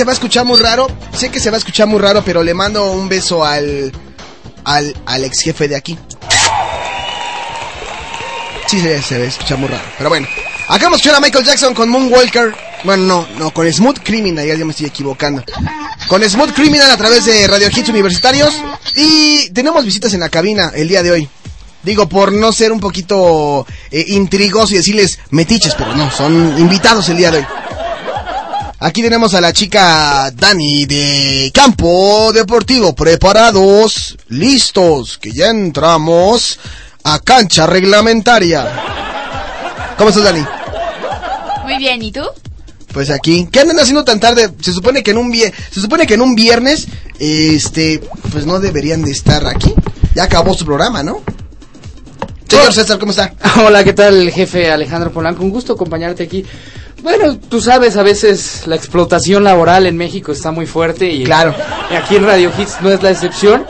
Se 0.01 0.05
va 0.05 0.13
a 0.13 0.15
escuchar 0.15 0.45
muy 0.45 0.59
raro, 0.59 0.87
sé 1.13 1.29
que 1.29 1.39
se 1.39 1.51
va 1.51 1.57
a 1.57 1.59
escuchar 1.59 1.85
muy 1.85 1.99
raro, 1.99 2.23
pero 2.25 2.41
le 2.41 2.55
mando 2.55 2.91
un 2.91 3.07
beso 3.07 3.45
al 3.45 3.91
al, 4.63 5.23
ex 5.23 5.41
jefe 5.41 5.67
de 5.67 5.75
aquí. 5.75 5.95
Sí, 8.65 8.81
se, 8.81 8.99
se 8.99 9.19
va 9.19 9.25
a 9.25 9.27
escuchar 9.27 9.59
muy 9.59 9.69
raro, 9.69 9.83
pero 9.99 10.09
bueno. 10.09 10.27
Acabamos 10.69 10.97
escuchar 10.97 11.17
a 11.17 11.21
Michael 11.21 11.45
Jackson 11.45 11.75
con 11.75 11.87
Moonwalker. 11.89 12.51
Bueno, 12.83 13.03
no, 13.03 13.27
no, 13.37 13.53
con 13.53 13.71
Smooth 13.71 13.99
Criminal, 13.99 14.43
ya, 14.43 14.55
ya 14.55 14.65
me 14.65 14.71
estoy 14.71 14.87
equivocando. 14.87 15.43
Con 16.07 16.27
Smooth 16.27 16.53
Criminal 16.53 16.89
a 16.89 16.97
través 16.97 17.25
de 17.25 17.45
Radio 17.45 17.67
Hits 17.67 17.89
Universitarios. 17.89 18.55
Y 18.95 19.51
tenemos 19.51 19.85
visitas 19.85 20.15
en 20.15 20.21
la 20.21 20.29
cabina 20.29 20.71
el 20.73 20.87
día 20.87 21.03
de 21.03 21.11
hoy. 21.11 21.29
Digo, 21.83 22.09
por 22.09 22.33
no 22.33 22.51
ser 22.51 22.71
un 22.71 22.79
poquito 22.79 23.67
eh, 23.91 24.03
intrigoso 24.07 24.73
y 24.73 24.77
decirles 24.77 25.19
metiches, 25.29 25.75
pero 25.75 25.95
no, 25.95 26.09
son 26.09 26.57
invitados 26.57 27.07
el 27.09 27.17
día 27.17 27.29
de 27.29 27.37
hoy. 27.37 27.45
Aquí 28.83 29.03
tenemos 29.03 29.35
a 29.35 29.41
la 29.41 29.53
chica 29.53 30.31
Dani 30.31 30.87
de 30.87 31.51
Campo 31.53 32.31
Deportivo, 32.33 32.95
preparados, 32.95 34.17
listos, 34.29 35.19
que 35.19 35.31
ya 35.31 35.49
entramos 35.49 36.59
a 37.03 37.19
cancha 37.19 37.67
reglamentaria. 37.67 38.67
¿Cómo 39.97 40.09
estás, 40.09 40.23
Dani? 40.23 40.43
Muy 41.63 41.77
bien, 41.77 42.01
¿y 42.01 42.11
tú? 42.11 42.21
Pues 42.91 43.11
aquí, 43.11 43.47
¿qué 43.51 43.59
andan 43.59 43.79
haciendo 43.79 44.03
tan 44.03 44.19
tarde? 44.19 44.49
Se 44.61 44.73
supone 44.73 45.03
que 45.03 45.11
en 45.11 45.17
un 45.19 45.31
vie- 45.31 45.53
se 45.71 45.79
supone 45.79 46.07
que 46.07 46.15
en 46.15 46.21
un 46.21 46.33
viernes, 46.33 46.87
este, 47.19 47.99
pues 48.31 48.47
no 48.47 48.59
deberían 48.59 49.03
de 49.03 49.11
estar 49.11 49.45
aquí. 49.45 49.75
Ya 50.15 50.23
acabó 50.23 50.55
su 50.55 50.65
programa, 50.65 51.03
¿no? 51.03 51.21
Señor 52.49 52.73
César, 52.73 52.97
¿cómo 52.97 53.11
está? 53.11 53.33
Hola, 53.63 53.83
¿qué 53.83 53.93
tal, 53.93 54.29
jefe 54.31 54.71
Alejandro 54.71 55.11
Polanco? 55.11 55.43
Un 55.43 55.51
gusto 55.51 55.73
acompañarte 55.73 56.23
aquí. 56.23 56.43
Bueno, 57.01 57.37
tú 57.37 57.59
sabes, 57.61 57.97
a 57.97 58.03
veces 58.03 58.63
la 58.67 58.75
explotación 58.75 59.43
laboral 59.43 59.85
en 59.87 59.97
México 59.97 60.31
está 60.31 60.51
muy 60.51 60.65
fuerte 60.67 61.09
y 61.11 61.23
Claro. 61.23 61.55
aquí 61.95 62.15
en 62.15 62.25
Radio 62.25 62.51
Hits 62.57 62.77
no 62.81 62.91
es 62.91 63.01
la 63.01 63.09
excepción. 63.11 63.65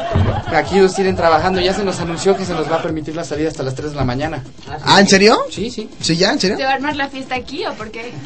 Aquí 0.53 0.75
nos 0.79 0.93
tienen 0.93 1.15
trabajando, 1.15 1.61
ya 1.61 1.73
se 1.73 1.83
nos 1.83 1.99
anunció 2.01 2.35
que 2.35 2.43
se 2.45 2.53
nos 2.53 2.69
va 2.69 2.75
a 2.75 2.81
permitir 2.81 3.15
la 3.15 3.23
salida 3.23 3.47
hasta 3.47 3.63
las 3.63 3.73
3 3.73 3.91
de 3.91 3.95
la 3.95 4.03
mañana. 4.03 4.43
Ah, 4.83 4.99
¿en 4.99 5.07
serio? 5.07 5.45
Sí, 5.49 5.71
sí. 5.71 5.89
¿Sí, 6.01 6.17
ya? 6.17 6.31
¿En 6.31 6.39
serio? 6.41 6.57
¿Se 6.57 6.63
va 6.65 6.71
a 6.71 6.73
armar 6.73 6.95
la 6.97 7.07
fiesta 7.07 7.35
aquí 7.35 7.63
o 7.65 7.73
por 7.73 7.89
qué? 7.89 8.11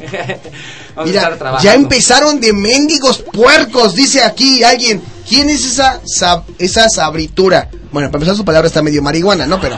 Vamos 0.96 0.96
a 0.96 1.04
Mira, 1.04 1.20
estar 1.22 1.38
trabajando. 1.38 1.64
ya 1.64 1.74
empezaron 1.74 2.40
de 2.40 2.52
mendigos 2.52 3.18
puercos, 3.32 3.94
dice 3.94 4.24
aquí 4.24 4.64
alguien. 4.64 5.00
¿Quién 5.28 5.48
es 5.50 5.64
esa 5.64 6.00
sab- 6.02 6.42
esa 6.58 6.88
sabritura? 6.88 7.68
Bueno, 7.92 8.08
para 8.08 8.18
empezar 8.18 8.36
su 8.36 8.44
palabra 8.44 8.66
está 8.68 8.82
medio 8.82 9.02
marihuana, 9.02 9.46
¿no? 9.46 9.60
Pero 9.60 9.76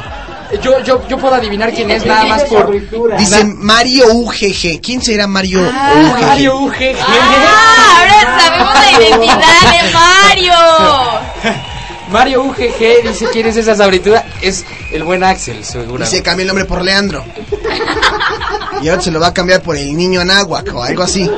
Yo, 0.62 0.82
yo, 0.82 1.06
yo 1.08 1.18
puedo 1.18 1.34
adivinar 1.34 1.72
quién 1.72 1.90
es 1.90 2.06
nada 2.06 2.24
más 2.24 2.42
por... 2.44 2.72
dice 3.18 3.44
Mario 3.44 4.06
UGG. 4.14 4.80
¿Quién 4.82 5.02
será 5.02 5.26
Mario 5.26 5.60
Ah, 5.72 5.92
UGG? 5.94 6.22
Mario 6.26 6.56
UGG. 6.60 6.96
¡Ah! 7.00 7.98
Ahora 7.98 8.40
sabemos 8.40 8.74
la 8.74 8.92
identidad 9.00 9.82
de 9.82 9.92
Mario. 9.92 10.52
Mario 12.10 12.42
UGG 12.44 13.02
dice 13.06 13.26
quién 13.32 13.46
es 13.46 13.56
esa 13.58 13.74
sabritura. 13.74 14.24
Es 14.40 14.64
el 14.92 15.04
buen 15.04 15.22
Axel, 15.22 15.62
seguro. 15.64 16.06
Se 16.06 16.22
cambia 16.22 16.42
el 16.44 16.48
nombre 16.48 16.64
por 16.64 16.82
Leandro. 16.82 17.22
Y 18.82 18.88
ahora 18.88 19.02
se 19.02 19.10
lo 19.10 19.20
va 19.20 19.26
a 19.28 19.34
cambiar 19.34 19.60
por 19.60 19.76
el 19.76 19.94
niño 19.94 20.20
Anáhuac 20.22 20.74
o 20.74 20.82
algo 20.82 21.02
así. 21.02 21.30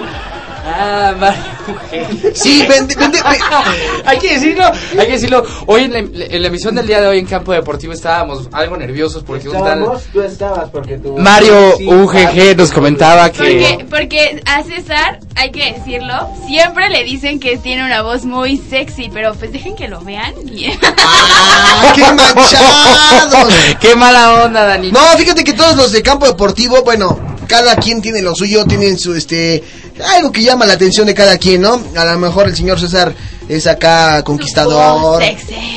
Ah, 0.72 1.14
Mario 1.18 1.42
UGG. 1.68 2.36
Sí, 2.36 2.64
vende, 2.68 2.94
vende, 2.94 3.18
hay 4.04 4.18
que 4.18 4.34
decirlo, 4.34 4.64
hay 4.98 5.06
que 5.06 5.12
decirlo. 5.12 5.44
Hoy 5.66 5.82
en 5.84 5.92
la, 5.92 5.98
en 5.98 6.42
la 6.42 6.48
emisión 6.48 6.74
del 6.74 6.86
día 6.86 7.00
de 7.00 7.08
hoy 7.08 7.18
en 7.18 7.26
Campo 7.26 7.52
Deportivo 7.52 7.92
estábamos 7.92 8.48
algo 8.52 8.76
nerviosos 8.76 9.22
porque 9.24 9.48
un 9.48 9.54
tal 9.54 9.78
Estábamos, 9.80 10.02
tú 10.12 10.22
estabas 10.22 10.70
porque 10.70 10.98
tú... 10.98 11.16
Mario 11.18 11.74
Sí, 11.76 11.86
UGG 11.86 12.56
nos 12.56 12.72
comentaba 12.72 13.30
que 13.30 13.38
Porque, 13.38 13.86
porque 13.90 14.42
a 14.46 14.62
César, 14.62 15.20
hay 15.34 15.50
que 15.50 15.72
decirlo, 15.72 16.28
siempre 16.46 16.88
le 16.88 17.04
dicen 17.04 17.40
que 17.40 17.56
tiene 17.58 17.84
una 17.84 18.02
voz 18.02 18.24
muy 18.24 18.56
sexy, 18.58 19.10
pero 19.12 19.34
pues 19.34 19.52
dejen 19.52 19.74
que 19.76 19.88
lo 19.88 20.00
vean. 20.02 20.34
y- 20.46 20.72
¡Ah, 20.82 21.92
qué 21.94 22.02
manchados! 22.02 23.54
qué 23.80 23.96
mala 23.96 24.44
onda, 24.44 24.64
Dani. 24.66 24.92
No, 24.92 25.00
fíjate 25.16 25.44
que 25.44 25.52
todos 25.52 25.76
los 25.76 25.92
de 25.92 26.02
campo 26.02 26.26
deportivo, 26.26 26.82
bueno, 26.84 27.18
cada 27.46 27.76
quien 27.76 28.00
tiene 28.00 28.22
lo 28.22 28.34
suyo, 28.34 28.64
tienen 28.66 28.98
su, 28.98 29.14
este, 29.14 29.62
algo 30.02 30.32
que 30.32 30.42
llama 30.42 30.66
la 30.66 30.74
atención 30.74 31.06
de 31.06 31.14
cada 31.14 31.36
quien, 31.38 31.60
¿no? 31.62 31.80
A 31.96 32.04
lo 32.04 32.18
mejor 32.18 32.48
el 32.48 32.56
señor 32.56 32.78
César 32.80 33.14
es 33.48 33.66
acá 33.66 34.22
conquistador, 34.22 35.22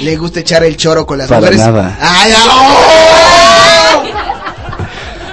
le 0.01 0.15
gusta 0.17 0.39
echar 0.41 0.63
el 0.63 0.77
choro 0.77 1.05
con 1.05 1.17
las 1.17 1.27
Para 1.27 1.41
mujeres. 1.41 1.59
nada. 1.59 1.97
¡Ay, 1.99 2.33
¡oh! 2.47 4.03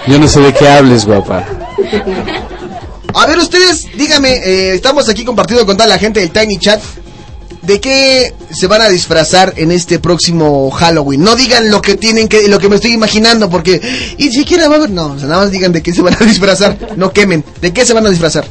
Yo 0.06 0.18
no 0.18 0.26
sé 0.28 0.40
de 0.40 0.52
qué 0.54 0.68
hables, 0.68 1.04
guapa. 1.04 1.44
A 3.14 3.26
ver, 3.26 3.38
ustedes, 3.38 3.86
dígame, 3.96 4.32
eh, 4.32 4.74
estamos 4.74 5.08
aquí 5.08 5.24
compartiendo 5.24 5.66
con 5.66 5.76
toda 5.76 5.88
la 5.88 5.98
gente 5.98 6.20
del 6.20 6.30
Tiny 6.30 6.58
Chat. 6.58 6.80
¿De 7.62 7.78
qué 7.78 8.32
se 8.50 8.66
van 8.68 8.80
a 8.80 8.88
disfrazar 8.88 9.52
en 9.56 9.70
este 9.70 9.98
próximo 9.98 10.70
Halloween? 10.70 11.22
No 11.22 11.36
digan 11.36 11.70
lo 11.70 11.82
que 11.82 11.96
tienen 11.96 12.26
que, 12.26 12.48
lo 12.48 12.58
que 12.58 12.70
me 12.70 12.76
estoy 12.76 12.92
imaginando, 12.92 13.50
porque 13.50 13.80
y 14.16 14.30
siquiera 14.30 14.66
va 14.68 14.76
a 14.76 14.78
haber, 14.78 14.90
no, 14.90 15.12
o 15.12 15.18
sea, 15.18 15.28
nada 15.28 15.42
más 15.42 15.50
digan 15.50 15.70
de 15.70 15.82
qué 15.82 15.92
se 15.92 16.00
van 16.00 16.14
a 16.18 16.24
disfrazar, 16.24 16.78
no 16.96 17.12
quemen. 17.12 17.44
¿De 17.60 17.70
qué 17.72 17.84
se 17.84 17.92
van 17.92 18.06
a 18.06 18.10
disfrazar? 18.10 18.46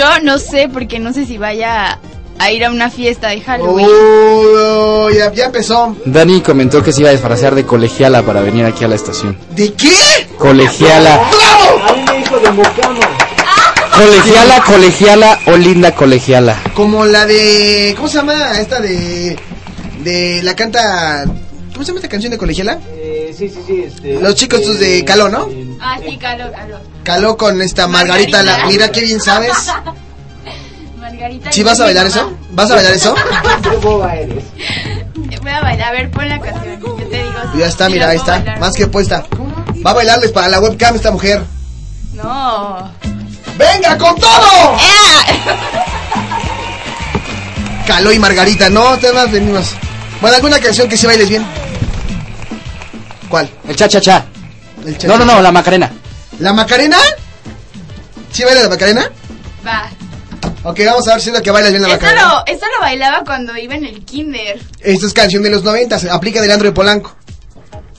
Yo 0.00 0.06
no 0.22 0.38
sé, 0.38 0.70
porque 0.72 0.98
no 0.98 1.12
sé 1.12 1.26
si 1.26 1.36
vaya 1.36 1.98
a 2.38 2.50
ir 2.50 2.64
a 2.64 2.70
una 2.70 2.88
fiesta 2.88 3.28
de 3.28 3.42
Halloween. 3.42 3.86
Oh, 3.86 5.10
ya, 5.10 5.30
ya 5.30 5.44
empezó. 5.44 5.94
Dani 6.06 6.40
comentó 6.40 6.82
que 6.82 6.90
se 6.90 7.02
iba 7.02 7.10
a 7.10 7.12
disfrazar 7.12 7.54
de 7.54 7.66
colegiala 7.66 8.22
para 8.22 8.40
venir 8.40 8.64
aquí 8.64 8.82
a 8.82 8.88
la 8.88 8.94
estación. 8.94 9.36
¿De 9.50 9.74
qué? 9.74 9.92
Colegiala. 10.38 11.16
A 11.86 11.92
mí 11.92 12.02
me 12.06 12.16
dijo 12.16 12.38
de 12.38 12.50
Mocama. 12.50 12.98
Colegiala, 13.94 14.62
colegiala 14.62 15.38
o 15.44 15.56
linda 15.58 15.94
colegiala. 15.94 16.56
Como 16.72 17.04
la 17.04 17.26
de, 17.26 17.92
¿cómo 17.94 18.08
se 18.08 18.16
llama 18.16 18.58
esta 18.58 18.80
de, 18.80 19.36
de 20.02 20.40
la 20.42 20.56
canta, 20.56 21.26
¿cómo 21.74 21.84
se 21.84 21.88
llama 21.88 21.98
esta 21.98 22.08
canción 22.08 22.32
de 22.32 22.38
colegiala? 22.38 22.78
Eh, 23.12 23.34
sí, 23.36 23.48
sí, 23.48 23.60
sí. 23.66 23.82
Este, 23.84 24.20
Los 24.20 24.36
chicos 24.36 24.60
estos 24.60 24.78
de 24.78 25.04
Caló, 25.04 25.28
¿no? 25.28 25.48
Ah, 25.80 25.98
sí, 26.00 26.16
calor, 26.16 26.52
calor. 26.52 26.80
Caló 27.02 27.36
con 27.36 27.60
esta 27.60 27.88
Margarita, 27.88 28.44
la, 28.44 28.66
mira 28.66 28.92
qué 28.92 29.00
bien 29.00 29.20
sabes. 29.20 29.52
Margarita. 30.96 31.50
¿Sí 31.50 31.64
vas 31.64 31.80
a 31.80 31.84
bailar 31.84 32.06
eso? 32.06 32.32
¿Vas 32.52 32.70
a 32.70 32.76
bailar 32.76 32.92
eso? 32.92 33.12
Qué 33.62 33.76
boba 33.78 34.14
eres. 34.14 34.44
Voy 35.42 35.50
a 35.50 35.60
bailar, 35.60 35.88
a 35.88 35.92
ver, 35.92 36.10
pon 36.12 36.28
la 36.28 36.38
canción. 36.40 36.80
Yo 36.80 36.94
te 36.94 37.16
digo. 37.16 37.30
Ya 37.58 37.66
está, 37.66 37.88
mira, 37.88 38.10
ahí 38.10 38.16
está, 38.18 38.36
bailar. 38.36 38.60
más 38.60 38.76
que 38.76 38.86
puesta. 38.86 39.24
Va 39.84 39.90
a 39.90 39.94
bailarles 39.94 40.30
para 40.30 40.46
la 40.48 40.60
webcam 40.60 40.94
esta 40.94 41.10
mujer. 41.10 41.42
No. 42.12 42.92
¡Venga 43.58 43.98
con 43.98 44.14
todo! 44.20 44.30
Caló 47.88 48.12
y 48.12 48.20
Margarita, 48.20 48.70
no, 48.70 48.96
te 48.98 49.12
más 49.12 49.32
venimos. 49.32 49.72
Bueno, 50.20 50.36
alguna 50.36 50.60
canción 50.60 50.88
que 50.88 50.96
sí 50.96 51.06
bailes 51.06 51.28
bien. 51.28 51.44
¿Cuál? 53.30 53.48
El 53.66 53.76
cha 53.76 53.88
cha 53.88 54.00
cha. 54.00 54.24
El 54.84 54.98
cha- 54.98 55.08
No, 55.08 55.16
no, 55.16 55.24
no, 55.24 55.40
la 55.40 55.50
Macarena. 55.52 55.90
¿La 56.40 56.52
Macarena? 56.52 56.98
¿Sí 58.32 58.44
baila 58.44 58.62
la 58.62 58.68
Macarena? 58.68 59.10
Va. 59.66 59.88
Ok, 60.62 60.80
vamos 60.84 61.08
a 61.08 61.12
ver 61.12 61.20
si 61.22 61.28
es 61.30 61.34
la 61.34 61.40
que 61.42 61.50
bailas 61.50 61.70
bien 61.72 61.82
la 61.82 61.88
Esto 61.88 62.02
Macarena. 62.04 62.28
lo, 62.28 62.46
esto 62.52 62.66
lo 62.76 62.80
bailaba 62.80 63.22
cuando 63.24 63.56
iba 63.56 63.74
en 63.74 63.84
el 63.86 64.04
kinder. 64.04 64.60
Esta 64.80 65.06
es 65.06 65.12
canción 65.14 65.42
de 65.42 65.50
los 65.50 65.62
90, 65.64 65.98
se 65.98 66.10
aplica 66.10 66.40
del 66.42 66.50
Andro 66.50 66.68
de 66.68 66.74
Polanco. 66.74 67.14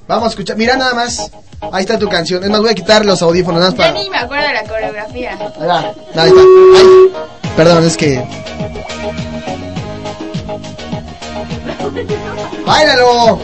Vamos 0.08 0.26
a 0.26 0.30
escuchar, 0.30 0.58
mira 0.58 0.76
nada 0.76 0.94
más. 0.94 1.32
Ahí 1.72 1.82
está 1.84 1.98
tu 1.98 2.10
canción. 2.10 2.44
Es 2.44 2.50
más, 2.50 2.60
voy 2.60 2.70
a 2.72 2.76
quitar 2.76 3.06
los 3.06 3.22
audífonos 3.22 3.60
nada 3.60 3.72
más 3.72 3.80
Ya 3.80 3.86
para. 3.94 4.04
ni 4.04 4.10
me 4.10 4.18
acuerdo 4.18 4.48
de 4.48 4.54
la 4.54 4.64
coreografía. 4.64 5.32
Ahí 5.32 5.68
va. 5.68 5.80
Ahí 5.80 6.30
está. 6.30 6.42
Ay, 6.76 6.84
perdón, 7.56 7.86
es 7.86 7.96
que. 7.98 8.24
¡Báilalo! 12.66 13.40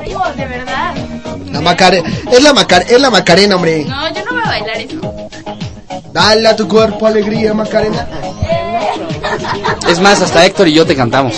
Primo, 0.00 0.24
de 0.36 0.46
verdad. 0.46 0.94
La 1.50 1.60
Macarena. 1.60 2.08
Es 2.30 2.42
la 2.42 2.52
Macar 2.52 2.82
es 2.88 3.00
la 3.00 3.10
Macarena, 3.10 3.56
hombre. 3.56 3.84
No, 3.84 4.08
yo 4.14 4.24
no 4.24 4.32
voy 4.32 4.42
a 4.44 4.48
bailar 4.48 4.76
eso. 4.78 5.28
Dale 6.12 6.48
a 6.48 6.56
tu 6.56 6.68
cuerpo 6.68 7.06
alegría, 7.06 7.54
Macarena. 7.54 8.06
Es 9.88 9.98
más, 10.00 10.20
hasta 10.20 10.44
Héctor 10.44 10.68
y 10.68 10.74
yo 10.74 10.86
te 10.86 10.94
cantamos. 10.96 11.34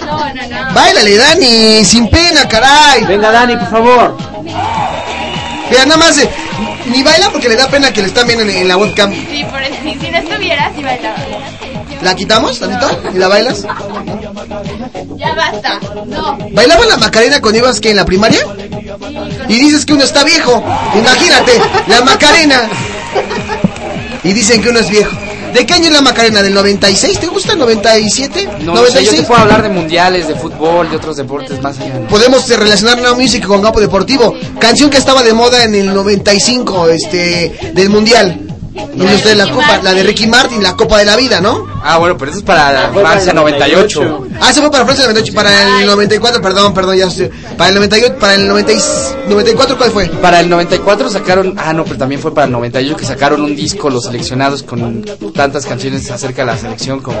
No, 0.00 0.18
no, 0.18 0.34
no. 0.34 0.74
Báilale, 0.74 1.16
Dani, 1.16 1.84
sin 1.84 2.08
pena, 2.08 2.46
caray. 2.48 3.04
Venga, 3.04 3.30
Dani, 3.30 3.56
por 3.56 3.68
favor. 3.70 4.16
Mira, 5.70 5.86
nada 5.86 5.96
más. 5.96 6.18
eh, 6.18 6.28
ni 6.86 7.02
baila 7.02 7.30
porque 7.30 7.48
le 7.48 7.56
da 7.56 7.66
pena 7.68 7.90
que 7.92 8.02
le 8.02 8.08
están 8.08 8.26
viendo 8.26 8.44
en, 8.44 8.50
en 8.50 8.68
la 8.68 8.76
webcam. 8.76 9.10
Sí, 9.12 9.44
por 9.50 9.62
eso, 9.62 9.74
si, 9.82 9.98
si 9.98 10.10
no 10.10 10.18
estuviera, 10.18 10.70
sí 10.76 10.82
bailaba. 10.82 11.16
¿La 12.04 12.14
quitamos, 12.14 12.58
tantito? 12.58 13.00
¿Y 13.14 13.18
la 13.18 13.28
bailas? 13.28 13.62
Ya 15.16 15.34
basta. 15.34 15.80
No. 16.06 16.36
¿Bailaba 16.52 16.84
la 16.84 16.98
Macarena 16.98 17.40
cuando 17.40 17.60
ibas 17.60 17.80
que 17.80 17.90
en 17.90 17.96
la 17.96 18.04
primaria? 18.04 18.46
Y 19.48 19.58
dices 19.58 19.86
que 19.86 19.94
uno 19.94 20.04
está 20.04 20.22
viejo. 20.22 20.62
Imagínate, 20.94 21.52
la 21.86 22.02
Macarena. 22.02 22.68
Y 24.22 24.34
dicen 24.34 24.62
que 24.62 24.68
uno 24.68 24.80
es 24.80 24.90
viejo. 24.90 25.16
¿De 25.54 25.64
qué 25.64 25.74
año 25.74 25.86
es 25.86 25.92
la 25.92 26.02
Macarena? 26.02 26.42
¿Del 26.42 26.52
96? 26.52 27.20
¿Te 27.20 27.26
gusta? 27.28 27.54
¿97? 27.54 28.58
No, 28.58 28.74
o 28.74 28.86
sea, 28.86 29.00
yo 29.00 29.14
te 29.14 29.22
puedo 29.22 29.40
hablar 29.40 29.62
de 29.62 29.70
mundiales, 29.70 30.28
de 30.28 30.34
fútbol, 30.34 30.90
de 30.90 30.96
otros 30.96 31.16
deportes 31.16 31.62
más 31.62 31.78
allá. 31.78 32.06
Podemos 32.08 32.50
eh, 32.50 32.56
relacionar 32.58 33.00
Now 33.00 33.14
Music 33.14 33.46
con 33.46 33.62
campo 33.62 33.80
deportivo. 33.80 34.34
Canción 34.58 34.90
que 34.90 34.98
estaba 34.98 35.22
de 35.22 35.32
moda 35.32 35.64
en 35.64 35.74
el 35.74 35.94
95, 35.94 36.88
este, 36.88 37.72
del 37.72 37.88
mundial. 37.88 38.43
Dice 38.74 39.14
usted 39.14 39.36
la 39.36 39.48
copa, 39.50 39.80
la 39.82 39.92
de 39.92 40.02
Ricky 40.02 40.26
Martin, 40.26 40.60
la 40.62 40.74
Copa 40.74 40.98
de 40.98 41.04
la 41.04 41.16
Vida, 41.16 41.40
¿no? 41.40 41.64
Ah, 41.84 41.98
bueno, 41.98 42.16
pero 42.18 42.30
eso 42.32 42.40
es 42.40 42.44
para 42.44 42.90
Francia 42.92 43.32
98. 43.32 44.26
Ah, 44.40 44.52
se 44.52 44.60
fue 44.60 44.70
para 44.70 44.84
Francia 44.84 45.04
98, 45.04 45.32
para 45.34 45.80
el 45.80 45.86
94, 45.86 46.42
perdón, 46.42 46.74
perdón, 46.74 46.96
ya 46.96 47.06
estoy. 47.06 47.30
Para 47.56 47.68
el 47.68 47.76
98, 47.76 48.16
para 48.18 48.34
el 48.34 48.48
90 48.48 48.72
y- 48.72 49.28
94, 49.28 49.78
¿cuál 49.78 49.90
fue? 49.92 50.06
Para 50.08 50.40
el 50.40 50.48
94 50.48 51.08
sacaron, 51.08 51.54
ah 51.56 51.72
no, 51.72 51.84
pero 51.84 51.98
también 51.98 52.20
fue 52.20 52.34
para 52.34 52.46
el 52.46 52.52
98 52.52 52.96
que 52.96 53.04
sacaron 53.06 53.42
un 53.42 53.54
disco 53.54 53.90
los 53.90 54.04
seleccionados 54.04 54.64
con 54.64 55.04
tantas 55.34 55.66
canciones 55.66 56.10
acerca 56.10 56.42
de 56.42 56.46
la 56.46 56.58
selección 56.58 57.00
como 57.00 57.18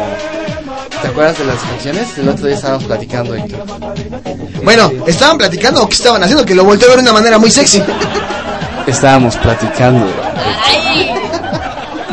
¿Te 1.02 1.08
acuerdas 1.08 1.38
de 1.38 1.44
las 1.44 1.58
canciones? 1.58 2.18
El 2.18 2.28
otro 2.30 2.46
día 2.46 2.56
estábamos 2.56 2.84
platicando 2.84 3.34
Héctor. 3.34 3.64
Bueno, 4.64 4.90
¿estaban 5.06 5.38
platicando 5.38 5.82
o 5.82 5.88
qué 5.88 5.94
estaban 5.94 6.22
haciendo? 6.22 6.44
Que 6.44 6.54
lo 6.54 6.62
a 6.62 6.66
ver 6.66 6.78
de 6.78 7.00
una 7.00 7.12
manera 7.12 7.38
muy 7.38 7.50
sexy. 7.50 7.82
Estábamos 8.86 9.36
platicando. 9.36 10.06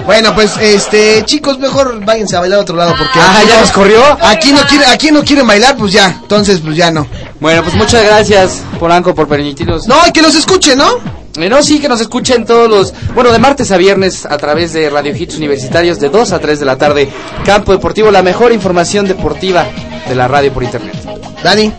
Bueno, 0.06 0.34
pues, 0.36 0.58
este, 0.58 1.24
chicos, 1.26 1.58
mejor 1.60 2.04
váyanse 2.04 2.36
a 2.36 2.40
bailar 2.40 2.60
a 2.60 2.62
otro 2.64 2.76
lado 2.76 2.96
porque... 2.98 3.20
Ah, 3.20 3.42
¿ya 3.48 3.56
no- 3.56 3.62
nos 3.62 3.72
corrió? 3.72 4.02
Aquí 4.22 4.52
no 4.52 4.62
quiere, 4.68 4.86
aquí 4.88 5.12
no 5.12 5.24
quieren 5.24 5.48
bailar, 5.48 5.78
pues 5.78 5.94
ya, 5.94 6.20
entonces, 6.22 6.60
pues 6.60 6.76
ya 6.76 6.92
no. 6.92 7.08
Bueno, 7.40 7.64
pues 7.64 7.76
muchas 7.76 8.04
gracias 8.04 8.62
Polanco 8.80 9.16
por 9.16 9.28
permitirnos. 9.28 9.88
No, 9.88 9.96
y 10.08 10.12
que 10.12 10.22
nos 10.22 10.36
escuchen, 10.36 10.78
¿no? 10.78 10.90
Eh, 11.38 11.48
no, 11.50 11.64
sí, 11.64 11.80
que 11.80 11.88
nos 11.88 12.02
escuchen 12.02 12.46
todos 12.46 12.70
los... 12.70 12.94
Bueno, 13.16 13.32
de 13.32 13.40
martes 13.40 13.72
a 13.72 13.78
viernes 13.78 14.26
a 14.26 14.38
través 14.38 14.74
de 14.74 14.90
Radio 14.90 15.16
Hits 15.16 15.38
Universitarios 15.38 16.00
de 16.00 16.10
2 16.10 16.34
a 16.34 16.40
3 16.40 16.60
de 16.60 16.66
la 16.66 16.78
tarde. 16.78 17.10
Campo 17.46 17.72
Deportivo, 17.72 18.12
la 18.12 18.22
mejor 18.22 18.52
información 18.52 19.08
deportiva 19.08 19.66
de 20.10 20.16
la 20.16 20.28
radio 20.28 20.52
por 20.52 20.64
internet. 20.64 20.94
Dani. 21.42 21.72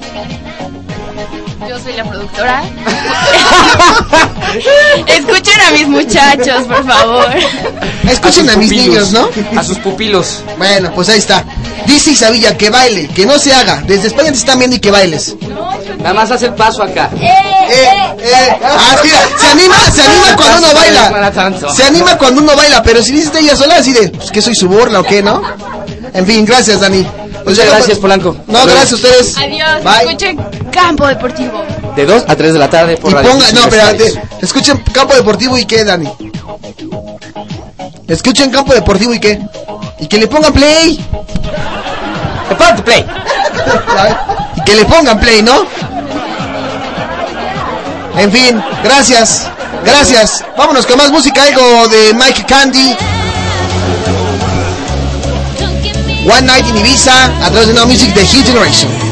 Yo 1.68 1.78
soy 1.78 1.92
la 1.94 2.04
productora. 2.04 2.64
Escuchen 5.06 5.60
a 5.60 5.70
mis 5.72 5.88
muchachos, 5.88 6.64
por 6.64 6.86
favor. 6.86 7.26
Escuchen 8.08 8.50
a, 8.50 8.56
mis 8.56 8.70
niños, 8.70 9.12
¿no? 9.12 9.28
A 9.56 9.62
sus 9.62 9.78
pupilos. 9.78 10.42
Bueno, 10.58 10.92
pues 10.94 11.08
ahí 11.08 11.18
está. 11.18 11.44
Dice 11.86 12.10
Isabilla 12.10 12.56
que 12.56 12.70
baile, 12.70 13.08
que 13.08 13.26
no 13.26 13.38
se 13.38 13.52
haga. 13.52 13.82
Desde 13.86 14.08
España 14.08 14.30
te 14.30 14.38
están 14.38 14.58
viendo 14.58 14.76
y 14.76 14.80
que 14.80 14.90
bailes. 14.90 15.36
Nada 15.98 16.14
más 16.14 16.30
hace 16.30 16.46
el 16.46 16.54
paso 16.54 16.82
acá. 16.82 17.10
Eh, 17.20 17.30
eh. 17.70 18.58
Ah, 18.62 18.96
mira, 19.02 19.18
se 19.38 19.46
anima, 19.46 19.76
se 19.94 20.02
anima 20.02 20.36
cuando 20.36 20.58
uno 20.58 20.74
baila. 20.74 21.32
Se 21.74 21.84
anima 21.84 22.18
cuando 22.18 22.42
uno 22.42 22.56
baila, 22.56 22.82
pero 22.82 23.02
si 23.02 23.12
dices 23.12 23.32
ella 23.36 23.56
sola, 23.56 23.76
así 23.76 23.92
de, 23.92 24.08
pues 24.08 24.30
que 24.30 24.42
soy 24.42 24.54
su 24.54 24.68
burla 24.68 25.00
o 25.00 25.04
qué, 25.04 25.22
¿no? 25.22 25.42
En 26.12 26.26
fin, 26.26 26.44
gracias, 26.44 26.80
Dani. 26.80 27.06
Pues 27.44 27.56
Muchas 27.56 27.66
gracias, 27.66 27.98
Polanco. 27.98 28.36
No, 28.46 28.64
gracias 28.64 28.92
a 28.92 28.94
ustedes. 28.96 29.38
Adiós. 29.38 29.82
Bye. 29.82 30.04
Escuchen 30.04 30.38
Campo 30.72 31.06
Deportivo. 31.06 31.64
De 31.94 32.06
2 32.06 32.24
a 32.26 32.36
3 32.36 32.52
de 32.52 32.58
la 32.58 32.70
tarde 32.70 32.96
por 32.96 33.10
Y 33.10 33.14
Radio 33.14 33.30
ponga, 33.30 33.52
no, 33.52 33.60
espérate, 33.60 34.22
escuchen 34.40 34.82
Campo 34.92 35.14
Deportivo 35.14 35.58
y 35.58 35.64
qué, 35.66 35.84
Dani. 35.84 36.08
Escuchen 38.08 38.50
Campo 38.50 38.74
Deportivo 38.74 39.14
y 39.14 39.20
qué. 39.20 39.40
Y 40.00 40.06
que 40.06 40.18
le 40.18 40.26
pongan 40.26 40.52
play. 40.52 40.98
Play. 42.84 43.06
Y 44.56 44.60
que 44.64 44.74
le 44.74 44.84
pongan 44.84 45.18
play, 45.18 45.42
¿no? 45.42 45.66
En 48.16 48.30
fin, 48.30 48.62
gracias. 48.82 49.48
Gracias. 49.84 50.44
Vámonos 50.56 50.86
con 50.86 50.98
más 50.98 51.10
música, 51.10 51.42
algo 51.42 51.88
de 51.88 52.14
Mike 52.14 52.44
Candy. 52.46 52.96
One 56.28 56.42
Night 56.42 56.66
in 56.68 56.76
Ibiza, 56.76 57.24
a 57.44 57.50
través 57.50 57.68
de 57.68 57.74
No 57.74 57.86
Music 57.86 58.14
de 58.14 58.24
Hit 58.24 58.46
Generation. 58.46 59.11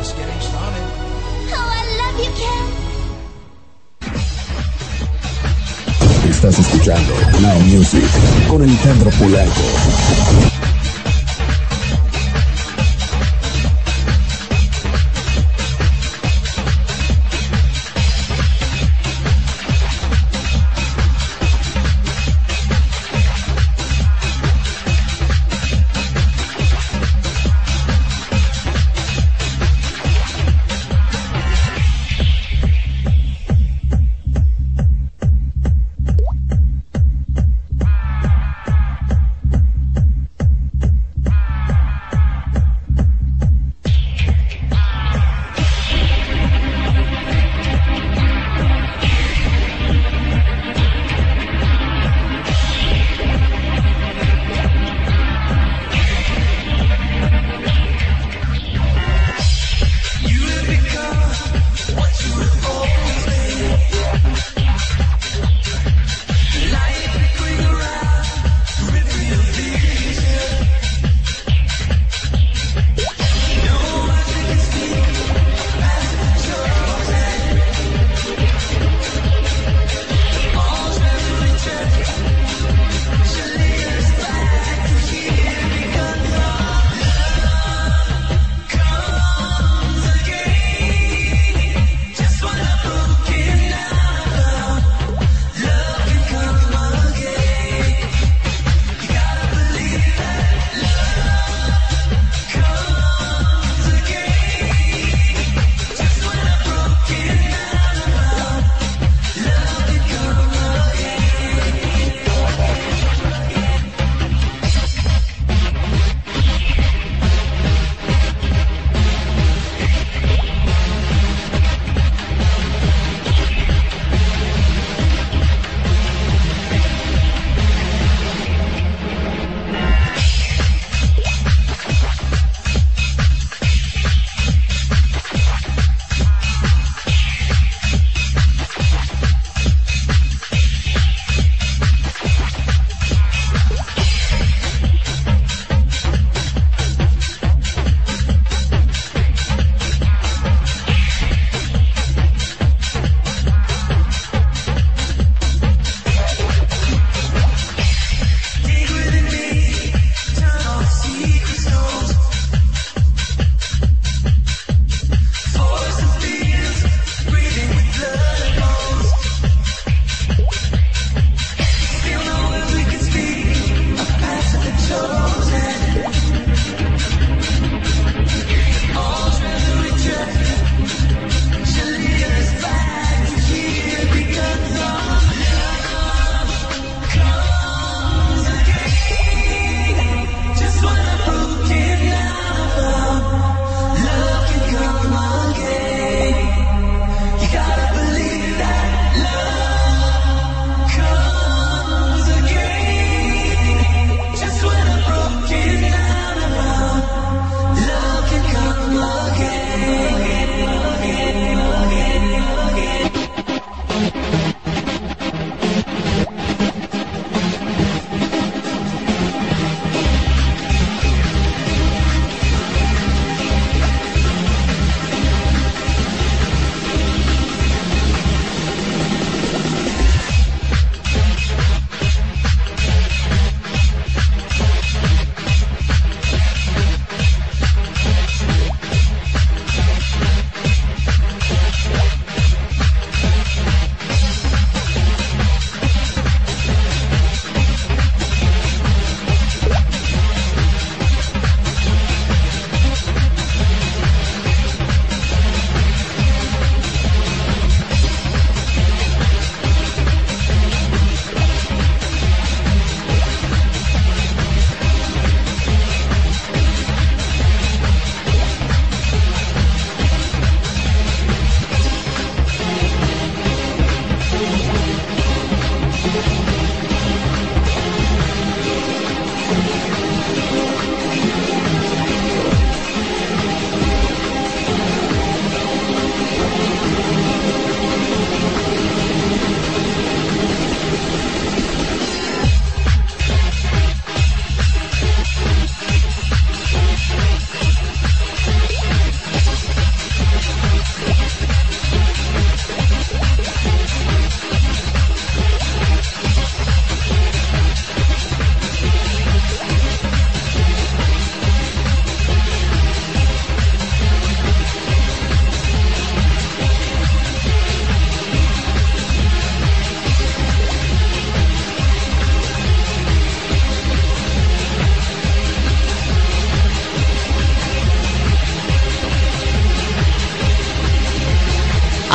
just 0.00 0.16
getting 0.16 0.40
started. 0.40 0.82
Oh, 1.52 1.68
I 1.78 1.82
love 2.00 2.16
you, 2.24 2.32
Ken. 2.40 2.64
Estás 6.30 6.58
escuchando 6.58 7.12
Now 7.42 7.60
Music 7.60 8.08
con 8.48 8.62
Alejandro 8.62 9.10
Polanco. 9.18 10.49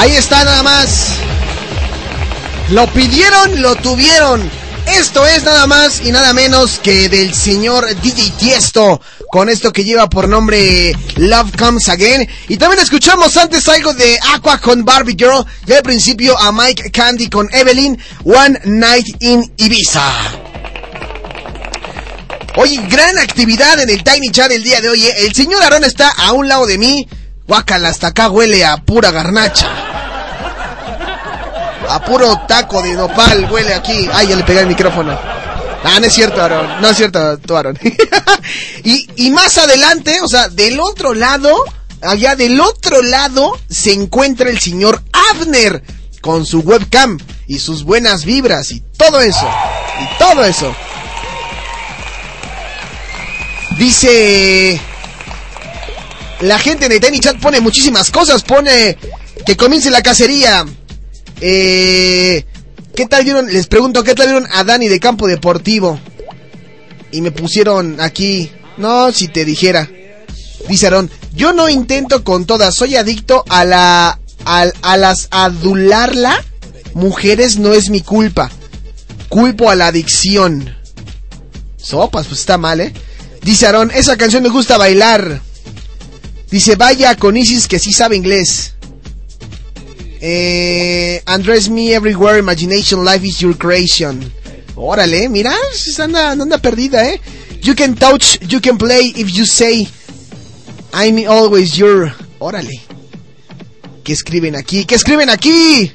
Ahí 0.06 0.16
está 0.18 0.43
nada 0.43 0.62
más. 0.62 1.16
Lo 2.70 2.86
pidieron, 2.93 3.60
lo 3.60 3.74
tuvieron. 3.78 4.47
Esto 4.86 5.26
es 5.26 5.43
nada 5.43 5.66
más 5.66 5.99
y 6.06 6.12
nada 6.12 6.32
menos 6.32 6.78
que 6.78 7.10
del 7.10 7.34
señor 7.34 7.88
DJ 8.03 8.34
Tiesto 8.38 9.01
con 9.32 9.49
esto 9.49 9.74
que 9.74 9.84
lleva 9.84 10.08
por 10.08 10.30
nombre 10.30 10.95
Love 11.16 11.58
Comes 11.58 11.89
Again. 11.89 12.30
Y 12.49 12.58
también 12.58 12.84
escuchamos 12.84 13.36
antes 13.36 13.68
algo 13.68 13.95
de 13.95 14.20
Aqua 14.36 14.60
con 14.60 14.86
Barbie 14.86 15.16
Girl 15.18 15.43
y 15.66 15.74
al 15.74 15.82
principio 15.82 16.38
a 16.38 16.51
Mike 16.51 16.91
Candy 16.91 17.28
con 17.28 17.51
Evelyn 17.51 17.97
One 18.26 18.62
Night 18.66 19.08
in 19.22 19.51
Ibiza. 19.58 20.08
Oye, 22.58 22.80
gran 22.91 23.18
actividad 23.18 23.80
en 23.80 23.89
el 23.89 24.03
Tiny 24.03 24.30
Chat 24.30 24.51
el 24.51 24.64
día 24.64 24.82
de 24.82 24.89
hoy. 24.89 25.03
¿eh? 25.03 25.26
El 25.26 25.34
señor 25.34 25.64
Aaron 25.64 25.84
está 25.84 26.12
a 26.12 26.32
un 26.34 26.47
lado 26.47 26.68
de 26.68 26.78
mí. 26.78 27.08
Guácala, 27.47 27.89
hasta 27.89 28.08
acá 28.08 28.30
huele 28.30 28.64
a 28.64 28.78
pura 28.78 29.10
garnacha. 29.10 29.84
A 31.89 32.03
puro 32.03 32.41
taco 32.47 32.81
de 32.81 32.93
nopal 32.93 33.49
huele 33.51 33.73
aquí. 33.73 34.09
Ay, 34.11 34.27
ya 34.27 34.36
le 34.36 34.43
pegué 34.43 34.61
el 34.61 34.67
micrófono. 34.67 35.17
Ah, 35.83 35.99
no 35.99 36.07
es 36.07 36.13
cierto, 36.13 36.41
Aaron. 36.41 36.81
No 36.81 36.89
es 36.89 36.97
cierto, 36.97 37.38
tú, 37.39 37.55
Aaron. 37.55 37.77
y, 38.83 39.07
y 39.15 39.29
más 39.29 39.57
adelante, 39.57 40.19
o 40.21 40.27
sea, 40.27 40.49
del 40.49 40.79
otro 40.79 41.13
lado, 41.13 41.55
allá 42.01 42.36
del 42.36 42.59
otro 42.59 43.01
lado, 43.03 43.57
se 43.69 43.93
encuentra 43.93 44.49
el 44.49 44.59
señor 44.59 45.03
Abner 45.31 45.83
con 46.21 46.45
su 46.45 46.61
webcam 46.61 47.19
y 47.47 47.59
sus 47.59 47.83
buenas 47.83 48.25
vibras 48.25 48.71
y 48.71 48.81
todo 48.97 49.21
eso. 49.21 49.47
Y 50.01 50.17
todo 50.17 50.43
eso. 50.43 50.75
Dice... 53.77 54.81
La 56.41 56.59
gente 56.59 56.88
en 56.88 56.91
el 56.91 56.99
Tiny 56.99 57.19
Chat 57.19 57.38
pone 57.38 57.61
muchísimas 57.61 58.11
cosas. 58.11 58.43
Pone 58.43 58.97
que 59.45 59.55
comience 59.55 59.89
la 59.89 60.01
cacería. 60.01 60.65
Eh, 61.41 62.45
¿Qué 62.95 63.07
tal 63.07 63.23
vieron? 63.23 63.47
Les 63.47 63.67
pregunto, 63.67 64.03
¿qué 64.03 64.15
tal 64.15 64.27
vieron 64.27 64.47
a 64.51 64.63
Dani 64.63 64.88
de 64.88 64.99
Campo 64.99 65.27
Deportivo? 65.27 65.99
Y 67.11 67.21
me 67.21 67.31
pusieron 67.31 67.99
aquí. 67.99 68.51
No, 68.77 69.11
si 69.11 69.27
te 69.27 69.45
dijera. 69.45 69.89
Dice 70.69 70.88
Aaron, 70.88 71.11
yo 71.33 71.53
no 71.53 71.69
intento 71.69 72.23
con 72.23 72.45
todas. 72.45 72.75
Soy 72.75 72.95
adicto 72.95 73.43
a 73.49 73.65
la... 73.65 74.19
A, 74.45 74.65
a 74.81 74.97
las 74.97 75.27
adularla. 75.31 76.43
Mujeres 76.93 77.57
no 77.57 77.73
es 77.73 77.89
mi 77.89 78.01
culpa. 78.01 78.51
Culpo 79.27 79.69
a 79.69 79.75
la 79.75 79.88
adicción. 79.88 80.75
Sopas, 81.77 82.27
pues 82.27 82.39
está 82.41 82.57
mal, 82.57 82.79
¿eh? 82.79 82.93
Dice 83.41 83.67
Aaron, 83.67 83.91
esa 83.91 84.17
canción 84.17 84.43
me 84.43 84.49
gusta 84.49 84.77
bailar. 84.77 85.41
Dice, 86.49 86.75
vaya 86.75 87.15
con 87.15 87.36
Isis 87.36 87.67
que 87.67 87.79
sí 87.79 87.91
sabe 87.91 88.15
inglés. 88.15 88.74
Eh, 90.28 91.21
Andrés 91.28 91.69
Me 91.69 91.93
Everywhere, 91.93 92.39
Imagination, 92.39 93.05
Life 93.05 93.23
is 93.28 93.38
Your 93.38 93.55
Creation. 93.55 94.34
Órale, 94.76 95.30
mira, 95.30 95.53
anda, 95.99 96.32
anda 96.32 96.57
perdida, 96.57 97.07
¿eh? 97.07 97.21
You 97.61 97.76
can 97.76 97.93
touch, 97.93 98.39
you 98.47 98.59
can 98.59 98.76
play 98.80 99.13
if 99.15 99.30
you 99.30 99.45
say 99.45 99.88
I'm 100.93 101.30
always 101.30 101.76
your. 101.76 102.11
Órale. 102.39 102.82
¿Qué 104.03 104.13
escriben 104.13 104.55
aquí? 104.55 104.86
¿Qué 104.86 104.95
escriben 104.95 105.30
aquí? 105.30 105.91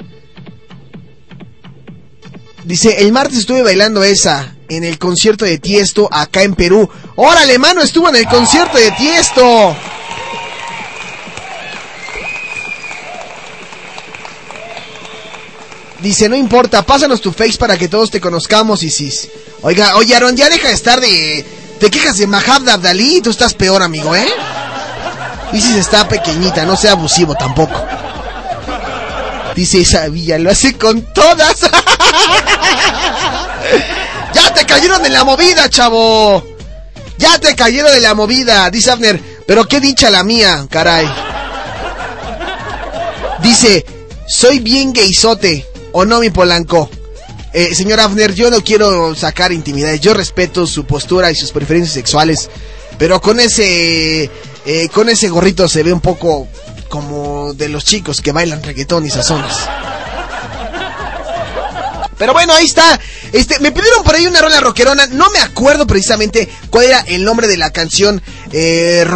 Dice, 2.62 3.02
el 3.02 3.10
martes 3.10 3.38
estuve 3.38 3.62
bailando 3.62 4.04
esa 4.04 4.54
en 4.68 4.84
el 4.84 4.96
concierto 5.00 5.44
de 5.44 5.58
Tiesto 5.58 6.08
acá 6.08 6.44
en 6.44 6.54
Perú. 6.54 6.88
¡Órale, 7.16 7.58
mano! 7.58 7.82
Estuvo 7.82 8.08
en 8.08 8.14
el 8.14 8.28
concierto 8.28 8.78
de 8.78 8.92
Tiesto. 8.92 9.76
Dice, 16.02 16.28
no 16.28 16.36
importa, 16.36 16.82
pásanos 16.82 17.20
tu 17.20 17.32
face 17.32 17.58
para 17.58 17.76
que 17.76 17.88
todos 17.88 18.10
te 18.10 18.20
conozcamos, 18.20 18.82
Isis. 18.82 19.28
Oiga, 19.62 19.96
oye, 19.96 20.14
Aaron, 20.16 20.36
ya 20.36 20.48
deja 20.48 20.68
de 20.68 20.74
estar 20.74 21.00
de... 21.00 21.44
Te 21.78 21.90
quejas 21.90 22.16
de 22.16 22.26
Mahab 22.26 22.68
Abdalí, 22.68 23.20
tú 23.20 23.30
estás 23.30 23.54
peor, 23.54 23.82
amigo, 23.82 24.14
¿eh? 24.16 24.28
Isis 25.52 25.76
está 25.76 26.08
pequeñita, 26.08 26.64
no 26.64 26.76
sea 26.76 26.92
abusivo 26.92 27.34
tampoco. 27.34 27.84
Dice 29.54 29.80
esa 29.80 30.08
villa, 30.08 30.38
lo 30.38 30.50
hace 30.50 30.76
con 30.78 31.02
todas. 31.12 31.60
ya 34.34 34.54
te 34.54 34.64
cayeron 34.64 35.02
de 35.02 35.10
la 35.10 35.24
movida, 35.24 35.68
chavo. 35.68 36.46
Ya 37.18 37.38
te 37.38 37.54
cayeron 37.54 37.92
de 37.92 38.00
la 38.00 38.14
movida, 38.14 38.70
dice 38.70 38.90
Abner. 38.90 39.20
Pero 39.46 39.66
qué 39.66 39.80
dicha 39.80 40.08
la 40.08 40.22
mía, 40.22 40.66
caray. 40.70 41.10
Dice, 43.42 43.84
soy 44.28 44.60
bien 44.60 44.92
gaysote. 44.92 45.69
¿O 45.92 46.04
no, 46.04 46.20
mi 46.20 46.30
Polanco? 46.30 46.88
Eh, 47.52 47.74
señor 47.74 48.00
Afner, 48.00 48.32
yo 48.32 48.50
no 48.50 48.62
quiero 48.62 49.14
sacar 49.14 49.52
intimidades. 49.52 50.00
Yo 50.00 50.14
respeto 50.14 50.66
su 50.66 50.84
postura 50.84 51.30
y 51.30 51.34
sus 51.34 51.50
preferencias 51.50 51.94
sexuales. 51.94 52.48
Pero 52.98 53.20
con 53.20 53.40
ese. 53.40 54.30
eh, 54.66 54.88
con 54.92 55.08
ese 55.08 55.28
gorrito 55.28 55.68
se 55.68 55.82
ve 55.82 55.92
un 55.92 56.00
poco 56.00 56.46
como 56.88 57.54
de 57.54 57.68
los 57.68 57.84
chicos 57.84 58.20
que 58.20 58.32
bailan 58.32 58.62
reggaetón 58.62 59.06
y 59.06 59.10
sazones. 59.10 59.54
Pero 62.20 62.34
bueno, 62.34 62.52
ahí 62.52 62.66
está. 62.66 63.00
Este, 63.32 63.58
me 63.60 63.72
pidieron 63.72 64.04
por 64.04 64.14
ahí 64.14 64.26
una 64.26 64.42
rola 64.42 64.60
rockerona. 64.60 65.06
No 65.06 65.30
me 65.30 65.38
acuerdo 65.38 65.86
precisamente 65.86 66.50
cuál 66.68 66.84
era 66.84 67.00
el 67.00 67.24
nombre 67.24 67.48
de 67.48 67.56
la 67.56 67.70
canción 67.70 68.20
eh. 68.52 69.06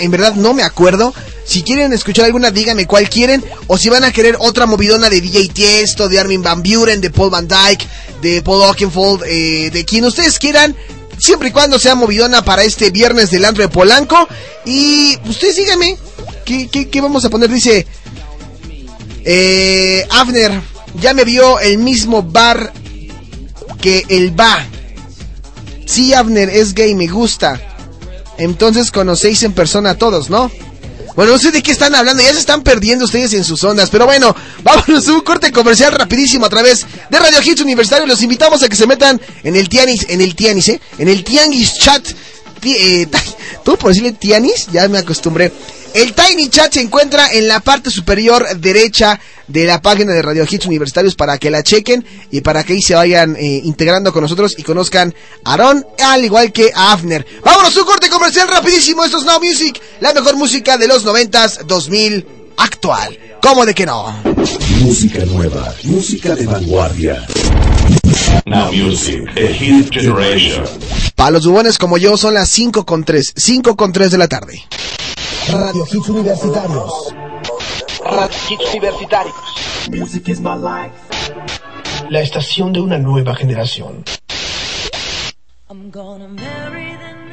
En 0.00 0.10
verdad 0.12 0.34
no 0.34 0.54
me 0.54 0.62
acuerdo. 0.62 1.12
Si 1.44 1.62
quieren 1.62 1.92
escuchar 1.92 2.26
alguna, 2.26 2.50
díganme 2.50 2.86
cuál 2.86 3.08
quieren. 3.08 3.44
O 3.66 3.76
si 3.76 3.88
van 3.88 4.04
a 4.04 4.12
querer 4.12 4.36
otra 4.38 4.66
movidona 4.66 5.10
de 5.10 5.20
DJ 5.20 5.48
Tiesto, 5.48 6.08
de 6.08 6.18
Armin 6.18 6.42
Van 6.42 6.62
Buren, 6.62 7.00
de 7.00 7.10
Paul 7.10 7.30
Van 7.30 7.48
Dyke, 7.48 7.86
de 8.20 8.42
Paul 8.42 8.62
Oakenfold, 8.62 9.24
eh, 9.26 9.70
de 9.70 9.84
quien 9.84 10.04
ustedes 10.04 10.38
quieran. 10.38 10.76
Siempre 11.18 11.48
y 11.48 11.52
cuando 11.52 11.78
sea 11.78 11.94
movidona 11.94 12.44
para 12.44 12.64
este 12.64 12.90
viernes 12.90 13.30
del 13.30 13.44
antro 13.44 13.62
de 13.62 13.68
Polanco. 13.68 14.28
Y 14.64 15.16
ustedes 15.28 15.56
díganme. 15.56 15.96
¿Qué, 16.44 16.68
qué, 16.68 16.88
qué 16.88 17.00
vamos 17.00 17.24
a 17.24 17.30
poner? 17.30 17.50
Dice... 17.50 17.86
Eh, 19.24 20.04
Avner, 20.10 20.60
ya 21.00 21.14
me 21.14 21.24
vio 21.24 21.60
el 21.60 21.78
mismo 21.78 22.22
bar 22.22 22.72
que 23.80 24.04
el 24.08 24.38
va. 24.38 24.66
Sí, 25.86 26.12
Avner, 26.12 26.48
es 26.50 26.74
gay, 26.74 26.94
me 26.94 27.06
gusta. 27.06 27.60
Entonces 28.38 28.90
conocéis 28.90 29.42
en 29.42 29.52
persona 29.52 29.90
a 29.90 29.98
todos, 29.98 30.30
¿no? 30.30 30.50
Bueno, 31.14 31.32
no 31.32 31.38
sé 31.38 31.50
de 31.50 31.62
qué 31.62 31.72
están 31.72 31.94
hablando, 31.94 32.22
ya 32.22 32.32
se 32.32 32.38
están 32.38 32.62
perdiendo 32.62 33.04
ustedes 33.04 33.32
en 33.34 33.44
sus 33.44 33.62
ondas, 33.64 33.90
pero 33.90 34.06
bueno, 34.06 34.34
vámonos 34.62 35.06
a 35.08 35.12
un 35.12 35.20
corte 35.20 35.52
comercial 35.52 35.92
rapidísimo 35.92 36.46
a 36.46 36.48
través 36.48 36.86
de 37.10 37.18
Radio 37.18 37.38
Hits 37.42 37.60
Universitario. 37.60 38.06
Los 38.06 38.22
invitamos 38.22 38.62
a 38.62 38.68
que 38.68 38.76
se 38.76 38.86
metan 38.86 39.20
en 39.42 39.56
el 39.56 39.68
Tianis, 39.68 40.06
en 40.08 40.20
el 40.20 40.34
Tianis, 40.34 40.68
¿eh? 40.68 40.80
En 40.98 41.08
el 41.08 41.24
Tianguis 41.24 41.74
Chat. 41.78 42.06
Eh, 42.64 43.08
¿Tú 43.64 43.76
por 43.76 43.90
decirle 43.90 44.12
Tianis? 44.12 44.68
Ya 44.72 44.88
me 44.88 44.98
acostumbré. 44.98 45.52
El 45.94 46.14
Tiny 46.14 46.48
Chat 46.48 46.72
se 46.72 46.80
encuentra 46.80 47.32
en 47.32 47.48
la 47.48 47.60
parte 47.60 47.90
superior 47.90 48.46
derecha 48.56 49.20
de 49.46 49.66
la 49.66 49.82
página 49.82 50.12
de 50.12 50.22
Radio 50.22 50.46
Hits 50.48 50.64
Universitarios 50.64 51.14
para 51.14 51.36
que 51.36 51.50
la 51.50 51.62
chequen 51.62 52.04
y 52.30 52.40
para 52.40 52.64
que 52.64 52.72
ahí 52.72 52.80
se 52.80 52.94
vayan 52.94 53.36
eh, 53.36 53.60
integrando 53.64 54.10
con 54.12 54.22
nosotros 54.22 54.54
y 54.56 54.62
conozcan 54.62 55.14
a 55.44 55.52
Aaron 55.52 55.86
al 55.98 56.24
igual 56.24 56.50
que 56.50 56.70
a 56.74 56.92
Afner. 56.92 57.26
Vámonos, 57.44 57.76
un 57.76 57.84
corte 57.84 58.08
comercial 58.08 58.48
rapidísimo. 58.48 59.04
Esto 59.04 59.18
es 59.18 59.24
Now 59.24 59.40
Music, 59.40 59.80
la 60.00 60.14
mejor 60.14 60.36
música 60.36 60.78
de 60.78 60.88
los 60.88 61.04
90s, 61.04 61.64
2000 61.66 62.26
actual. 62.56 63.18
¿Cómo 63.42 63.66
de 63.66 63.74
que 63.74 63.84
no? 63.84 64.22
Música 64.80 65.24
nueva, 65.26 65.74
música 65.84 66.34
de 66.34 66.46
vanguardia. 66.46 67.26
Now 68.46 68.72
Music, 68.72 69.28
a 69.36 69.52
hit 69.52 69.90
generation. 69.90 70.64
Para 71.14 71.30
los 71.30 71.46
bubones 71.46 71.78
como 71.78 71.98
yo 71.98 72.16
son 72.16 72.34
las 72.34 72.48
5 72.48 72.84
con 72.84 73.04
3, 73.04 73.34
5 73.36 73.76
con 73.76 73.92
3 73.92 74.10
de 74.10 74.18
la 74.18 74.28
tarde. 74.28 74.62
Radio 75.50 75.86
Hits 75.90 76.08
Universitarios. 76.08 77.14
Radio 78.04 78.38
Hits 78.48 78.74
Universitarios. 78.74 79.34
Music 79.90 80.28
is 80.28 80.40
my 80.40 80.56
life. 80.56 80.94
La 82.10 82.20
estación 82.20 82.72
de 82.72 82.80
una 82.80 82.98
nueva 82.98 83.34
generación. 83.34 84.04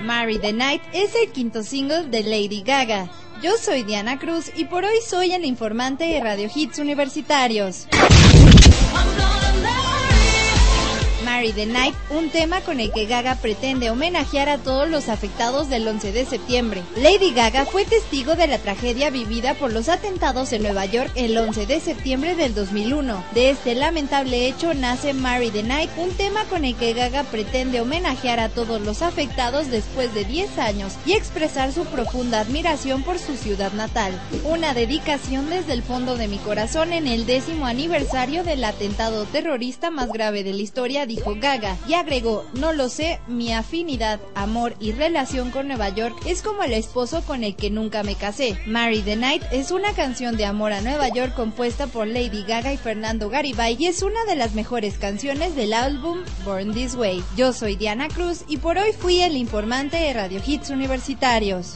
Marry 0.03 0.39
the 0.39 0.53
Night 0.53 0.81
es 0.93 1.11
el 1.15 1.31
quinto 1.31 1.63
single 1.63 2.07
de 2.07 2.23
Lady 2.23 2.63
Gaga. 2.63 3.09
Yo 3.41 3.51
soy 3.57 3.83
Diana 3.83 4.19
Cruz 4.19 4.51
y 4.55 4.65
por 4.65 4.83
hoy 4.83 4.97
soy 5.07 5.31
el 5.33 5.45
informante 5.45 6.05
de 6.05 6.19
Radio 6.21 6.49
Hits 6.53 6.79
Universitarios. 6.79 7.87
Marry 11.39 11.53
the 11.53 11.65
Night, 11.67 11.95
un 12.09 12.29
tema 12.29 12.59
con 12.59 12.81
el 12.81 12.91
que 12.91 13.05
Gaga 13.05 13.35
pretende 13.35 13.89
homenajear 13.89 14.49
a 14.49 14.57
todos 14.57 14.89
los 14.89 15.07
afectados 15.07 15.69
del 15.69 15.87
11 15.87 16.11
de 16.11 16.25
septiembre. 16.25 16.83
Lady 16.97 17.31
Gaga 17.31 17.65
fue 17.65 17.85
testigo 17.85 18.35
de 18.35 18.45
la 18.47 18.57
tragedia 18.57 19.09
vivida 19.09 19.53
por 19.53 19.71
los 19.71 19.87
atentados 19.87 20.51
en 20.51 20.63
Nueva 20.63 20.85
York 20.85 21.09
el 21.15 21.37
11 21.37 21.65
de 21.65 21.79
septiembre 21.79 22.35
del 22.35 22.53
2001. 22.53 23.23
De 23.33 23.51
este 23.51 23.73
lamentable 23.73 24.47
hecho 24.47 24.73
nace 24.73 25.13
Marry 25.13 25.49
the 25.49 25.63
Night, 25.63 25.89
un 25.95 26.09
tema 26.09 26.43
con 26.49 26.65
el 26.65 26.75
que 26.75 26.91
Gaga 26.91 27.23
pretende 27.23 27.79
homenajear 27.79 28.41
a 28.41 28.49
todos 28.49 28.81
los 28.81 29.01
afectados 29.01 29.71
después 29.71 30.13
de 30.13 30.25
10 30.25 30.59
años 30.59 30.95
y 31.05 31.13
expresar 31.13 31.71
su 31.71 31.85
profunda 31.85 32.41
admiración 32.41 33.01
por 33.01 33.17
su 33.17 33.37
ciudad 33.37 33.71
natal. 33.71 34.11
Una 34.43 34.73
dedicación 34.73 35.49
desde 35.49 35.71
el 35.71 35.83
fondo 35.83 36.17
de 36.17 36.27
mi 36.27 36.37
corazón 36.39 36.91
en 36.91 37.07
el 37.07 37.25
décimo 37.25 37.65
aniversario 37.65 38.43
del 38.43 38.65
atentado 38.65 39.23
terrorista 39.23 39.89
más 39.89 40.11
grave 40.11 40.43
de 40.43 40.51
la 40.51 40.61
historia, 40.61 41.05
dijo 41.05 41.28
Gaga, 41.35 41.77
y 41.87 41.93
agregó, 41.93 42.45
no 42.53 42.73
lo 42.73 42.89
sé, 42.89 43.19
mi 43.27 43.53
afinidad, 43.53 44.19
amor 44.35 44.75
y 44.79 44.91
relación 44.91 45.51
con 45.51 45.67
Nueva 45.67 45.89
York 45.89 46.15
es 46.25 46.41
como 46.41 46.63
el 46.63 46.73
esposo 46.73 47.21
con 47.21 47.43
el 47.43 47.55
que 47.55 47.69
nunca 47.69 48.03
me 48.03 48.15
casé. 48.15 48.59
Marry 48.65 49.01
the 49.01 49.15
Night 49.15 49.43
es 49.51 49.71
una 49.71 49.93
canción 49.93 50.37
de 50.37 50.45
amor 50.45 50.73
a 50.73 50.81
Nueva 50.81 51.09
York 51.09 51.33
compuesta 51.35 51.87
por 51.87 52.07
Lady 52.07 52.43
Gaga 52.43 52.73
y 52.73 52.77
Fernando 52.77 53.29
Garibay 53.29 53.75
y 53.79 53.87
es 53.87 54.01
una 54.01 54.23
de 54.25 54.35
las 54.35 54.53
mejores 54.53 54.97
canciones 54.97 55.55
del 55.55 55.73
álbum 55.73 56.19
Born 56.45 56.73
This 56.73 56.95
Way. 56.95 57.23
Yo 57.35 57.53
soy 57.53 57.75
Diana 57.75 58.07
Cruz 58.07 58.43
y 58.47 58.57
por 58.57 58.77
hoy 58.77 58.93
fui 58.93 59.21
el 59.21 59.37
informante 59.37 59.97
de 59.97 60.13
Radio 60.13 60.41
Hits 60.45 60.69
Universitarios. 60.69 61.75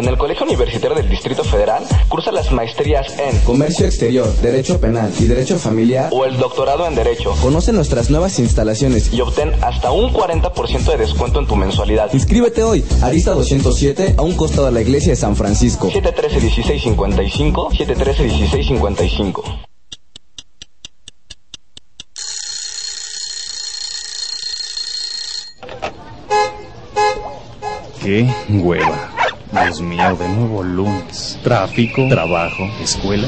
En 0.00 0.08
el 0.08 0.16
Colegio 0.16 0.46
Universitario 0.46 0.96
del 0.96 1.10
Distrito 1.10 1.44
Federal 1.44 1.84
cursa 2.08 2.32
las 2.32 2.50
maestrías 2.50 3.18
en 3.18 3.38
Comercio 3.40 3.84
Exterior, 3.84 4.34
Derecho 4.40 4.80
Penal 4.80 5.12
y 5.20 5.24
Derecho 5.24 5.58
Familiar 5.58 6.08
o 6.10 6.24
el 6.24 6.38
doctorado 6.38 6.86
en 6.86 6.94
Derecho. 6.94 7.34
Conoce 7.42 7.70
nuestras 7.70 8.08
nuevas 8.08 8.38
instalaciones 8.38 9.12
y 9.12 9.20
obtén 9.20 9.52
hasta 9.62 9.92
un 9.92 10.10
40% 10.10 10.90
de 10.92 10.96
descuento 10.96 11.38
en 11.38 11.46
tu 11.46 11.54
mensualidad. 11.54 12.08
Inscríbete 12.14 12.62
hoy, 12.62 12.82
Arista 13.02 13.32
207, 13.32 14.14
a 14.16 14.22
un 14.22 14.34
costado 14.36 14.64
de 14.68 14.72
la 14.72 14.80
iglesia 14.80 15.10
de 15.10 15.16
San 15.16 15.36
Francisco. 15.36 15.90
713-1655, 15.90 17.68
713-1655. 17.76 19.42
Qué 28.02 28.26
hueva. 28.48 29.09
Dios 29.52 29.80
mío, 29.80 30.16
de 30.16 30.28
nuevo 30.28 30.62
lunes. 30.62 31.38
Tráfico, 31.42 32.06
trabajo, 32.08 32.70
escuela. 32.82 33.26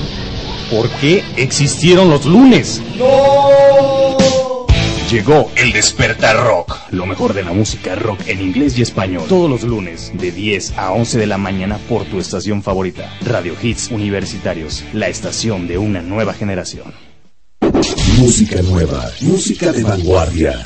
¿Por 0.71 0.89
qué 1.01 1.25
existieron 1.37 2.09
los 2.11 2.25
lunes? 2.27 2.81
¡No! 2.97 4.67
Llegó 5.11 5.51
el 5.57 5.73
Despertar 5.73 6.37
Rock, 6.43 6.79
lo 6.91 7.05
mejor 7.05 7.35
de 7.35 7.43
la 7.43 7.53
música 7.53 7.97
rock 7.97 8.21
en 8.29 8.41
inglés 8.41 8.79
y 8.79 8.83
español. 8.83 9.25
Todos 9.29 9.51
los 9.51 9.63
lunes, 9.63 10.11
de 10.15 10.33
10 10.33 10.79
a 10.79 10.93
11 10.93 11.19
de 11.19 11.27
la 11.27 11.37
mañana 11.37 11.79
por 11.89 12.05
tu 12.05 12.19
estación 12.19 12.63
favorita. 12.63 13.13
Radio 13.21 13.55
Hits 13.61 13.91
Universitarios, 13.91 14.85
la 14.95 15.09
estación 15.09 15.67
de 15.67 15.77
una 15.77 16.01
nueva 16.01 16.33
generación. 16.33 16.95
Música 18.17 18.63
nueva, 18.63 19.11
música 19.21 19.73
de 19.73 19.83
vanguardia. 19.83 20.63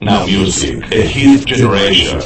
Now 0.00 0.26
Music, 0.26 0.82
a 0.90 1.06
hit 1.06 1.44
generation. 1.46 2.20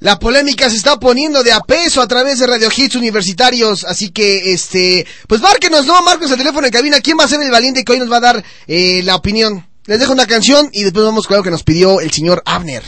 La 0.00 0.18
polémica 0.18 0.70
se 0.70 0.76
está 0.76 0.98
poniendo 0.98 1.42
de 1.42 1.52
a 1.52 1.60
peso 1.60 2.00
a 2.00 2.08
través 2.08 2.38
de 2.38 2.46
Radio 2.46 2.70
Hits 2.74 2.94
Universitarios, 2.94 3.84
así 3.84 4.08
que, 4.08 4.52
este, 4.54 5.06
pues 5.28 5.42
márquenos, 5.42 5.84
¿no? 5.84 6.00
Márquenos 6.02 6.32
el 6.32 6.38
teléfono 6.38 6.66
en 6.66 6.72
cabina. 6.72 7.00
¿Quién 7.00 7.18
va 7.18 7.24
a 7.24 7.28
ser 7.28 7.42
el 7.42 7.50
valiente 7.50 7.84
que 7.84 7.92
hoy 7.92 7.98
nos 7.98 8.10
va 8.10 8.16
a 8.16 8.20
dar 8.20 8.44
eh, 8.66 9.02
la 9.04 9.16
opinión? 9.16 9.66
Les 9.84 9.98
dejo 9.98 10.12
una 10.12 10.26
canción 10.26 10.70
y 10.72 10.84
después 10.84 11.04
vamos 11.04 11.26
con 11.26 11.34
algo 11.34 11.44
que 11.44 11.50
nos 11.50 11.64
pidió 11.64 12.00
el 12.00 12.10
señor 12.10 12.42
Abner. 12.46 12.82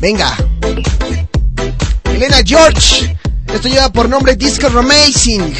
Venga. 0.00 0.34
Elena 2.04 2.38
George. 2.44 3.16
Esto 3.52 3.68
lleva 3.68 3.92
por 3.92 4.08
nombre 4.08 4.36
Disco 4.36 4.68
Amazing. 4.68 5.54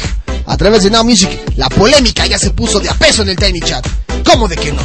A 0.47 0.57
través 0.57 0.83
de 0.83 0.89
Now 0.89 1.03
Music, 1.03 1.29
la 1.55 1.69
polémica 1.69 2.25
ya 2.25 2.39
se 2.39 2.49
puso 2.49 2.79
de 2.79 2.89
a 2.89 2.95
peso 2.95 3.21
en 3.21 3.29
el 3.29 3.35
Tiny 3.35 3.59
Chat. 3.59 3.85
¿Cómo 4.25 4.47
de 4.47 4.55
que 4.55 4.71
no? 4.71 4.81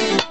Thank 0.00 0.24
you. 0.24 0.29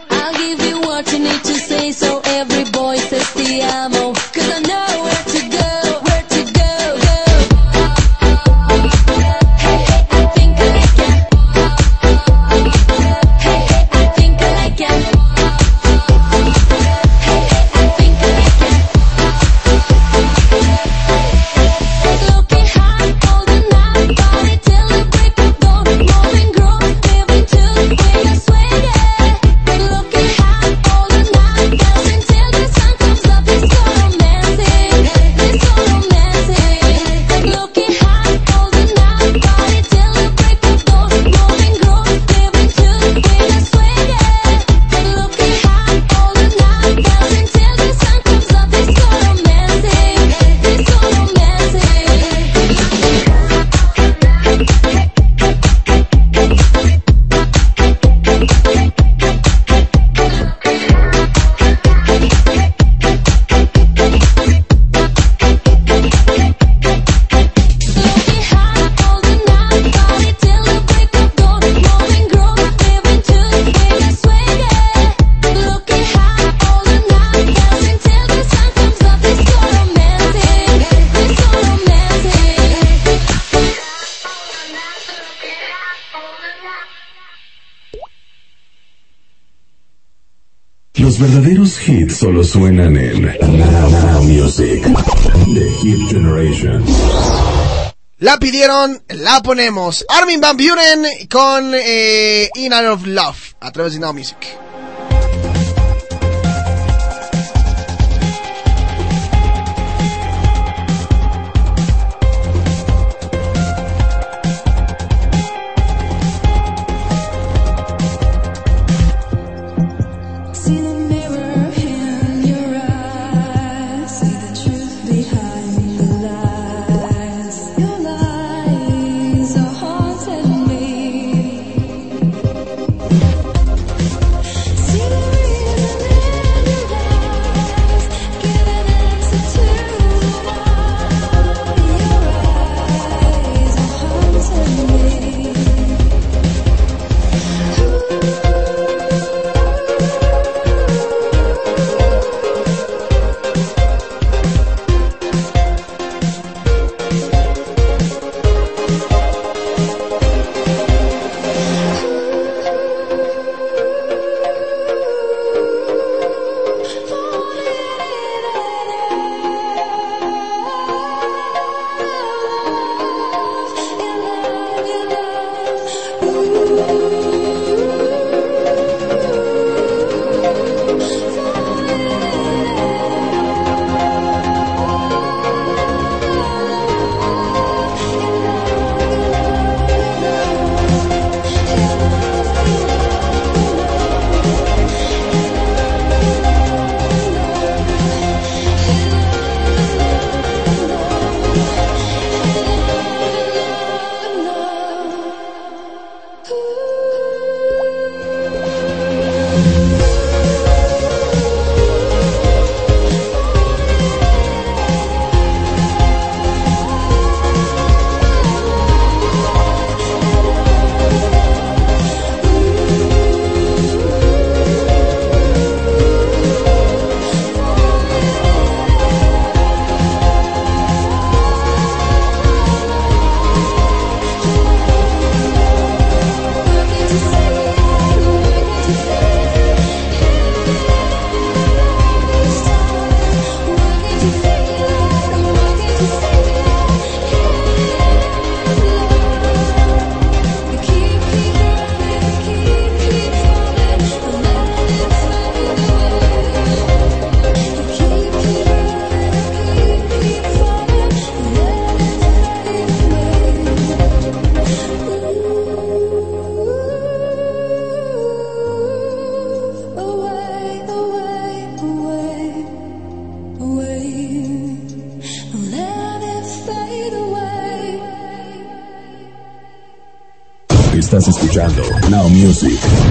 la 99.08 99.42
ponemos. 99.42 100.06
Armin 100.10 100.42
Van 100.42 100.58
Buren 100.58 101.06
con 101.30 101.72
eh, 101.74 102.50
In 102.56 102.74
of 102.74 103.06
Love 103.06 103.56
a 103.62 103.72
través 103.72 103.94
de 103.94 104.00
Now 104.00 104.14
Music. 104.14 104.69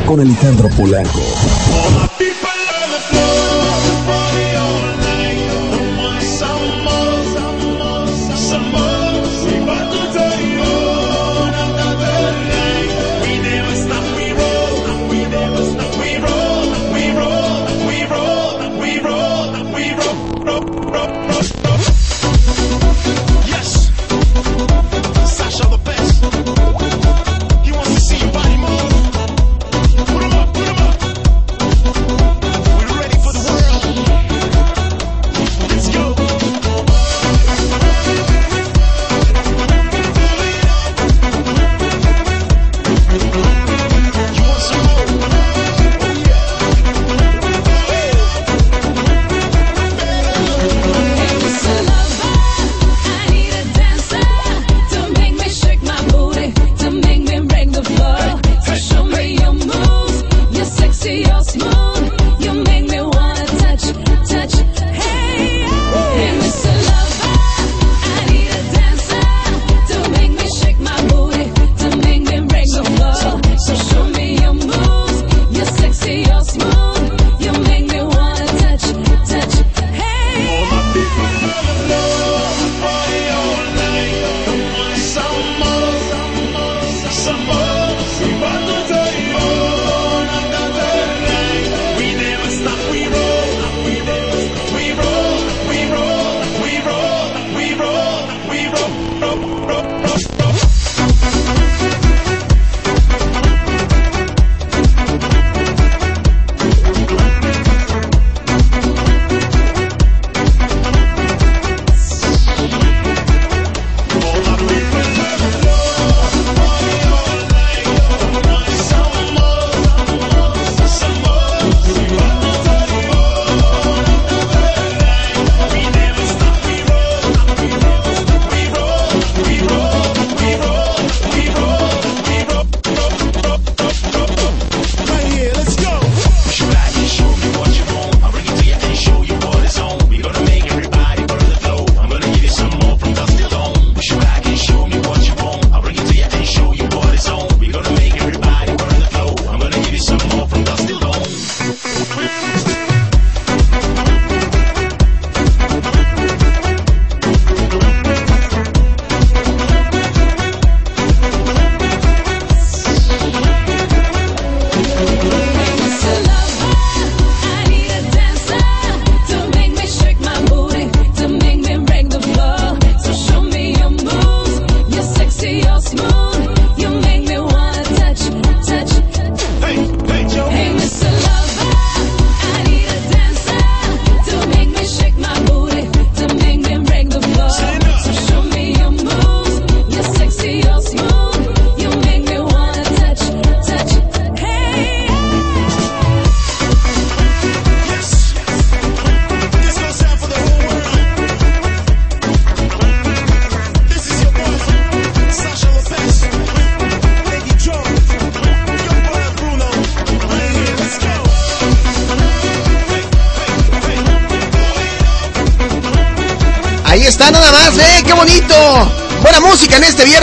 con 0.09 0.21
Alejandro 0.21 0.71
Polanco. 0.71 1.58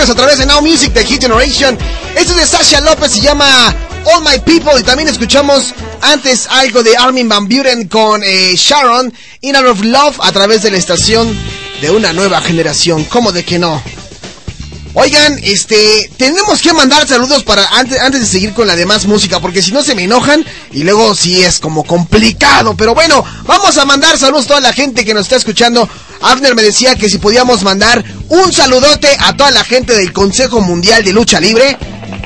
A 0.09 0.13
través 0.15 0.37
de 0.37 0.45
Now 0.45 0.61
Music 0.61 0.93
de 0.93 1.03
Hit 1.03 1.21
Generation. 1.21 1.77
Este 2.15 2.31
es 2.33 2.35
de 2.35 2.45
Sasha 2.45 2.79
López, 2.81 3.11
se 3.11 3.21
llama 3.21 3.75
All 4.03 4.23
My 4.23 4.39
People. 4.39 4.79
Y 4.79 4.83
también 4.83 5.09
escuchamos 5.09 5.73
antes 6.01 6.47
algo 6.47 6.83
de 6.83 6.95
Armin 6.95 7.27
Van 7.27 7.47
Buren 7.47 7.87
con 7.87 8.21
eh, 8.23 8.53
Sharon, 8.55 9.11
In 9.41 9.55
Out 9.55 9.65
of 9.65 9.83
Love, 9.83 10.19
a 10.19 10.31
través 10.31 10.61
de 10.61 10.69
la 10.69 10.77
estación 10.77 11.35
de 11.81 11.89
una 11.89 12.13
nueva 12.13 12.39
generación. 12.41 13.03
¿Cómo 13.05 13.31
de 13.31 13.43
que 13.43 13.57
no? 13.57 13.81
Oigan, 14.93 15.39
este, 15.43 16.09
tenemos 16.17 16.61
que 16.61 16.71
mandar 16.71 17.07
saludos 17.07 17.43
para 17.43 17.67
antes, 17.77 17.99
antes 17.99 18.21
de 18.21 18.27
seguir 18.27 18.53
con 18.53 18.65
la 18.65 18.77
demás 18.77 19.05
música, 19.07 19.41
porque 19.41 19.61
si 19.61 19.73
no 19.73 19.83
se 19.83 19.93
me 19.93 20.03
enojan 20.03 20.45
y 20.71 20.83
luego 20.83 21.13
sí 21.15 21.43
es 21.43 21.59
como 21.59 21.83
complicado. 21.83 22.75
Pero 22.77 22.93
bueno, 22.93 23.23
vamos 23.45 23.77
a 23.77 23.85
mandar 23.85 24.17
saludos 24.17 24.45
a 24.45 24.47
toda 24.49 24.61
la 24.61 24.73
gente 24.73 25.03
que 25.03 25.13
nos 25.13 25.23
está 25.23 25.35
escuchando. 25.35 25.89
Abner 26.21 26.55
me 26.55 26.63
decía 26.63 26.95
que 26.95 27.09
si 27.09 27.17
podíamos 27.17 27.63
mandar 27.63 28.05
un 28.29 28.51
saludote 28.51 29.09
a 29.19 29.35
toda 29.35 29.51
la 29.51 29.63
gente 29.63 29.95
del 29.95 30.11
Consejo 30.11 30.61
Mundial 30.61 31.03
de 31.03 31.13
Lucha 31.13 31.39
Libre, 31.39 31.77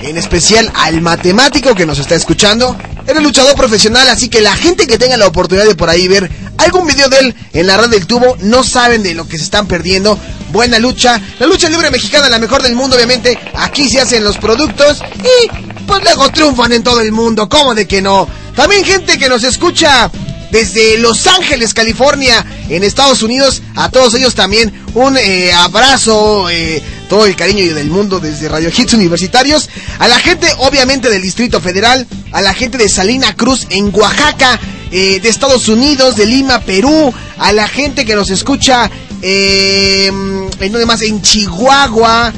en 0.02 0.18
especial 0.18 0.72
al 0.76 1.02
matemático 1.02 1.76
que 1.76 1.86
nos 1.86 2.00
está 2.00 2.16
escuchando. 2.16 2.76
Era 3.06 3.20
luchador 3.20 3.56
profesional, 3.56 4.08
así 4.08 4.30
que 4.30 4.42
la 4.42 4.56
gente 4.56 4.88
que 4.88 4.98
tenga 4.98 5.18
la 5.18 5.28
oportunidad 5.28 5.66
de 5.66 5.76
por 5.76 5.90
ahí 5.90 6.08
ver 6.08 6.30
algún 6.58 6.86
video 6.86 7.10
de 7.10 7.20
él 7.20 7.36
en 7.54 7.68
la 7.68 7.78
red 7.78 7.90
del 7.90 8.06
tubo, 8.06 8.38
no 8.42 8.64
saben 8.64 9.02
de 9.02 9.14
lo 9.14 9.28
que 9.28 9.38
se 9.38 9.44
están 9.44 9.68
perdiendo. 9.68 10.18
Buena 10.52 10.80
lucha, 10.80 11.20
la 11.40 11.48
lucha 11.48 11.70
libre 11.70 11.92
mexicana, 11.92 12.30
la 12.30 12.40
mejor 12.40 12.62
del 12.62 12.76
mundo, 12.76 12.96
obviamente. 12.96 13.38
Aquí 13.56 13.90
se 13.90 14.00
hacen 14.00 14.24
los 14.24 14.38
productos 14.38 15.02
y 15.18 15.86
pues 15.86 16.04
luego 16.04 16.30
triunfan 16.30 16.72
en 16.74 16.84
todo 16.84 17.02
el 17.02 17.12
mundo. 17.12 17.50
¿Cómo 17.50 17.74
de 17.74 17.88
que 17.88 18.02
no? 18.02 18.28
También 18.56 18.84
gente 18.84 19.18
que 19.18 19.30
nos 19.30 19.44
escucha 19.44 20.12
desde 20.52 20.98
Los 20.98 21.28
Ángeles, 21.28 21.74
California, 21.74 22.46
en 22.70 22.84
Estados 22.84 23.24
Unidos. 23.24 23.62
A 23.76 23.90
todos 23.90 24.14
ellos 24.16 24.36
también 24.36 24.74
un 25.00 25.18
eh, 25.18 25.52
abrazo, 25.54 26.50
eh, 26.50 26.82
todo 27.08 27.26
el 27.26 27.36
cariño 27.36 27.74
del 27.74 27.90
mundo 27.90 28.20
desde 28.20 28.50
Radio 28.50 28.70
Hits 28.76 28.94
Universitarios. 28.94 29.70
A 29.98 30.08
la 30.08 30.20
gente, 30.20 30.48
obviamente, 30.58 31.10
del 31.10 31.22
Distrito 31.22 31.62
Federal. 31.62 32.06
A 32.32 32.42
la 32.42 32.54
gente 32.54 32.78
de 32.78 32.90
Salina 32.90 33.36
Cruz 33.36 33.68
en 33.70 33.92
Oaxaca. 33.94 34.60
eh, 34.92 35.20
de 35.20 35.30
Estados 35.30 35.68
Unidos, 35.70 36.16
de 36.16 36.26
Lima, 36.26 36.60
Perú. 36.62 37.14
A 37.38 37.54
la 37.54 37.68
gente 37.68 38.06
que 38.06 38.16
nos 38.16 38.30
escucha 38.30 38.90
eh, 39.22 40.08
en 40.08 40.72
donde 40.72 40.86
más, 40.86 41.02
en 41.02 41.22
Chihuahua. 41.22 42.34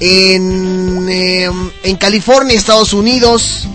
En, 0.00 1.06
eh, 1.08 1.50
en 1.84 1.96
California, 1.96 2.58
Estados 2.58 2.92
Unidos 2.92 3.68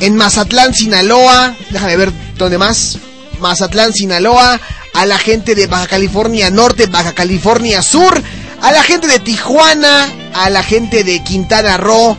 en 0.00 0.16
Mazatlán, 0.16 0.74
Sinaloa, 0.74 1.56
déjame 1.70 1.96
ver 1.96 2.12
dónde 2.36 2.58
más, 2.58 2.98
Mazatlán, 3.40 3.92
Sinaloa, 3.92 4.60
a 4.96 5.04
la 5.04 5.18
gente 5.18 5.54
de 5.54 5.66
Baja 5.66 5.86
California 5.86 6.50
Norte, 6.50 6.86
Baja 6.86 7.12
California 7.12 7.82
Sur, 7.82 8.22
a 8.62 8.72
la 8.72 8.82
gente 8.82 9.06
de 9.06 9.18
Tijuana, 9.18 10.08
a 10.32 10.48
la 10.48 10.62
gente 10.62 11.04
de 11.04 11.22
Quintana 11.22 11.76
Roo, 11.76 12.16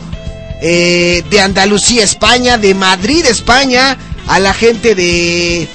eh, 0.62 1.24
de 1.28 1.40
Andalucía, 1.40 2.04
España, 2.04 2.56
de 2.56 2.74
Madrid, 2.74 3.26
España, 3.26 3.98
a 4.28 4.38
la 4.38 4.54
gente 4.54 4.94
de... 4.94 5.68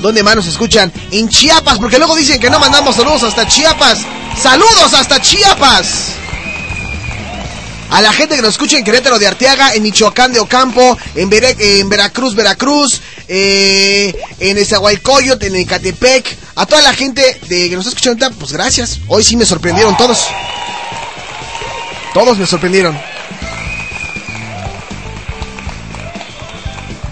¿Dónde 0.00 0.22
más 0.22 0.36
nos 0.36 0.46
escuchan? 0.46 0.90
En 1.10 1.28
Chiapas, 1.28 1.78
porque 1.78 1.98
luego 1.98 2.16
dicen 2.16 2.40
que 2.40 2.48
no 2.48 2.58
mandamos 2.58 2.96
saludos 2.96 3.22
hasta 3.22 3.46
Chiapas. 3.46 3.98
¡Saludos 4.42 4.94
hasta 4.94 5.20
Chiapas! 5.20 6.14
A 7.90 8.00
la 8.00 8.12
gente 8.12 8.36
que 8.36 8.42
nos 8.42 8.52
escucha 8.52 8.78
en 8.78 8.84
Querétaro 8.84 9.18
de 9.18 9.26
Arteaga, 9.26 9.74
en 9.74 9.82
Michoacán 9.82 10.32
de 10.32 10.38
Ocampo, 10.38 10.96
en, 11.16 11.28
Veracruz, 11.28 12.36
Veracruz, 12.36 13.02
eh, 13.32 14.12
en 14.40 14.58
Esahualcoyot, 14.58 15.40
en 15.44 15.54
Ecatepec, 15.54 16.36
a 16.56 16.66
toda 16.66 16.82
la 16.82 16.92
gente 16.92 17.22
de, 17.48 17.68
que 17.68 17.76
nos 17.76 17.86
está 17.86 17.90
escuchando 17.90 18.24
ahorita, 18.24 18.40
pues 18.40 18.52
gracias. 18.52 18.98
Hoy 19.06 19.22
sí 19.22 19.36
me 19.36 19.46
sorprendieron 19.46 19.96
todos. 19.96 20.26
Todos 22.12 22.38
me 22.38 22.46
sorprendieron. 22.46 22.98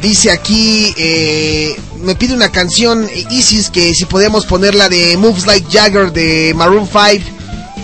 Dice 0.03 0.33
aquí, 0.33 0.93
eh, 0.97 1.77
me 2.01 2.17
pide 2.17 2.35
una 2.35 2.51
canción 2.51 3.09
eh, 3.09 3.25
Isis 3.31 3.71
que 3.71 3.95
si 3.95 4.05
podemos 4.05 4.45
ponerla 4.45 4.89
de 4.89 5.17
Moves 5.17 5.47
Like 5.47 5.69
Jagger 5.71 6.13
de 6.13 6.53
Maroon 6.57 6.89
5 6.89 7.25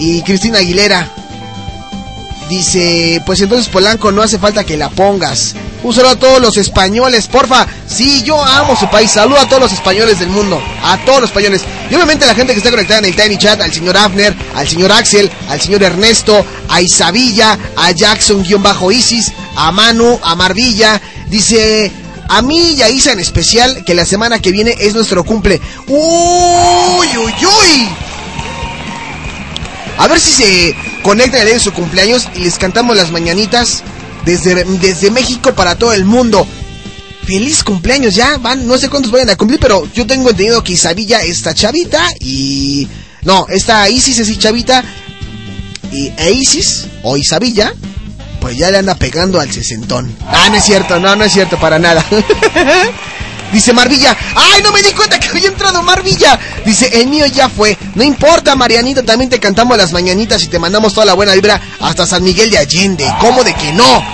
y 0.01 0.23
Cristina 0.23 0.59
Aguilera. 0.59 1.09
Dice, 2.51 3.23
pues 3.25 3.41
entonces 3.41 3.69
Polanco 3.69 4.11
no 4.11 4.23
hace 4.23 4.41
falta 4.41 4.65
que 4.65 4.77
la 4.77 4.91
pongas. 4.91 5.55
Un 5.85 5.93
saludo 5.93 6.13
a 6.13 6.19
todos 6.19 6.41
los 6.41 6.57
españoles, 6.57 7.27
porfa. 7.27 7.67
Sí, 7.87 8.23
yo 8.23 8.43
amo 8.43 8.75
su 8.75 8.89
país. 8.89 9.11
Saludo 9.11 9.39
a 9.39 9.47
todos 9.47 9.61
los 9.61 9.73
españoles 9.73 10.19
del 10.19 10.31
mundo. 10.31 10.59
A 10.83 10.97
todos 11.05 11.21
los 11.21 11.29
españoles. 11.29 11.61
Y 11.91 11.95
obviamente 11.95 12.25
a 12.25 12.29
la 12.29 12.35
gente 12.35 12.55
que 12.55 12.59
está 12.59 12.71
conectada 12.71 13.01
en 13.01 13.05
el 13.05 13.15
Tiny 13.15 13.37
Chat, 13.37 13.61
al 13.61 13.71
señor 13.71 13.99
Afner, 13.99 14.35
al 14.55 14.67
señor 14.67 14.91
Axel, 14.93 15.31
al 15.51 15.61
señor 15.61 15.83
Ernesto, 15.83 16.43
a 16.71 16.81
Isabilla, 16.81 17.59
a 17.77 17.91
Jackson-Isis, 17.91 19.33
a 19.57 19.71
Manu, 19.73 20.19
a 20.23 20.35
Marvilla. 20.35 21.03
Dice, 21.29 21.93
a 22.31 22.41
mí 22.41 22.77
y 22.79 22.81
a 22.81 22.89
Isa 22.89 23.13
en 23.13 23.21
especial, 23.21 23.85
que 23.85 23.95
la 23.95 24.07
semana 24.07 24.39
que 24.39 24.53
viene 24.53 24.75
es 24.81 24.95
nuestro 24.95 25.23
cumple. 25.23 25.61
¡Uy, 25.87 27.09
uy, 27.19 27.35
uy! 27.45 27.89
A 29.99 30.09
ver 30.09 30.19
si 30.19 30.33
se 30.33 30.77
conectan 31.03 31.41
el 31.43 31.47
día 31.47 31.55
de 31.57 31.61
su 31.61 31.75
cumpleaños 31.75 32.27
y 32.35 32.41
les 32.41 32.57
cantamos 32.57 32.97
las 32.97 33.11
mañanitas 33.11 33.83
desde, 34.25 34.65
desde 34.65 35.11
México 35.11 35.55
para 35.55 35.77
todo 35.77 35.93
el 35.93 36.05
mundo. 36.05 36.47
Feliz 37.27 37.65
cumpleaños, 37.65 38.15
ya 38.15 38.37
van, 38.39 38.67
no 38.67 38.77
sé 38.77 38.89
cuántos 38.89 39.11
vayan 39.11 39.31
a 39.31 39.37
cumplir, 39.37 39.59
pero 39.59 39.89
yo 39.95 40.07
tengo 40.07 40.31
entendido 40.31 40.63
que 40.63 40.73
Isabilla 40.73 41.23
está 41.23 41.55
chavita 41.55 42.03
y... 42.21 42.89
No, 43.23 43.47
esta 43.49 43.89
Isis 43.89 44.19
es 44.19 44.39
chavita 44.39 44.85
y 45.91 46.13
e 46.19 46.33
Isis, 46.33 46.87
o 47.03 47.17
Isabilla, 47.17 47.73
pues 48.41 48.59
ya 48.59 48.71
le 48.71 48.79
anda 48.79 48.95
pegando 48.97 49.41
al 49.41 49.51
sesentón. 49.51 50.15
Ah, 50.27 50.49
no 50.51 50.57
es 50.57 50.65
cierto, 50.65 51.01
no, 51.01 51.17
no 51.17 51.25
es 51.25 51.33
cierto 51.33 51.59
para 51.59 51.79
nada. 51.79 52.05
Dice 53.53 53.73
Marvilla, 53.73 54.17
¡ay, 54.35 54.63
no 54.63 54.73
me 54.73 54.83
di 54.83 54.93
cuenta 54.93 55.21
que 55.21 55.29
había 55.29 55.49
entrado 55.49 55.83
Marvilla! 55.83 56.39
Dice, 56.65 56.91
el 57.01 57.07
mío 57.07 57.27
ya 57.27 57.49
fue. 57.49 57.77
No 57.95 58.03
importa, 58.03 58.57
Marianita, 58.57 59.03
también 59.03 59.31
te 59.31 59.39
cantamos 59.39 59.77
las 59.77 59.93
mañanitas 59.93 60.43
y 60.43 60.49
te 60.49 60.59
mandamos 60.59 60.93
toda 60.93 61.07
la 61.07 61.15
buena 61.15 61.35
vibra 61.35 61.61
hasta 61.81 62.07
San 62.07 62.23
Miguel 62.25 62.51
de 62.51 62.59
Allende. 62.59 63.07
¿Cómo 63.21 63.45
de 63.45 63.55
que 63.55 63.73
no? 63.73 64.05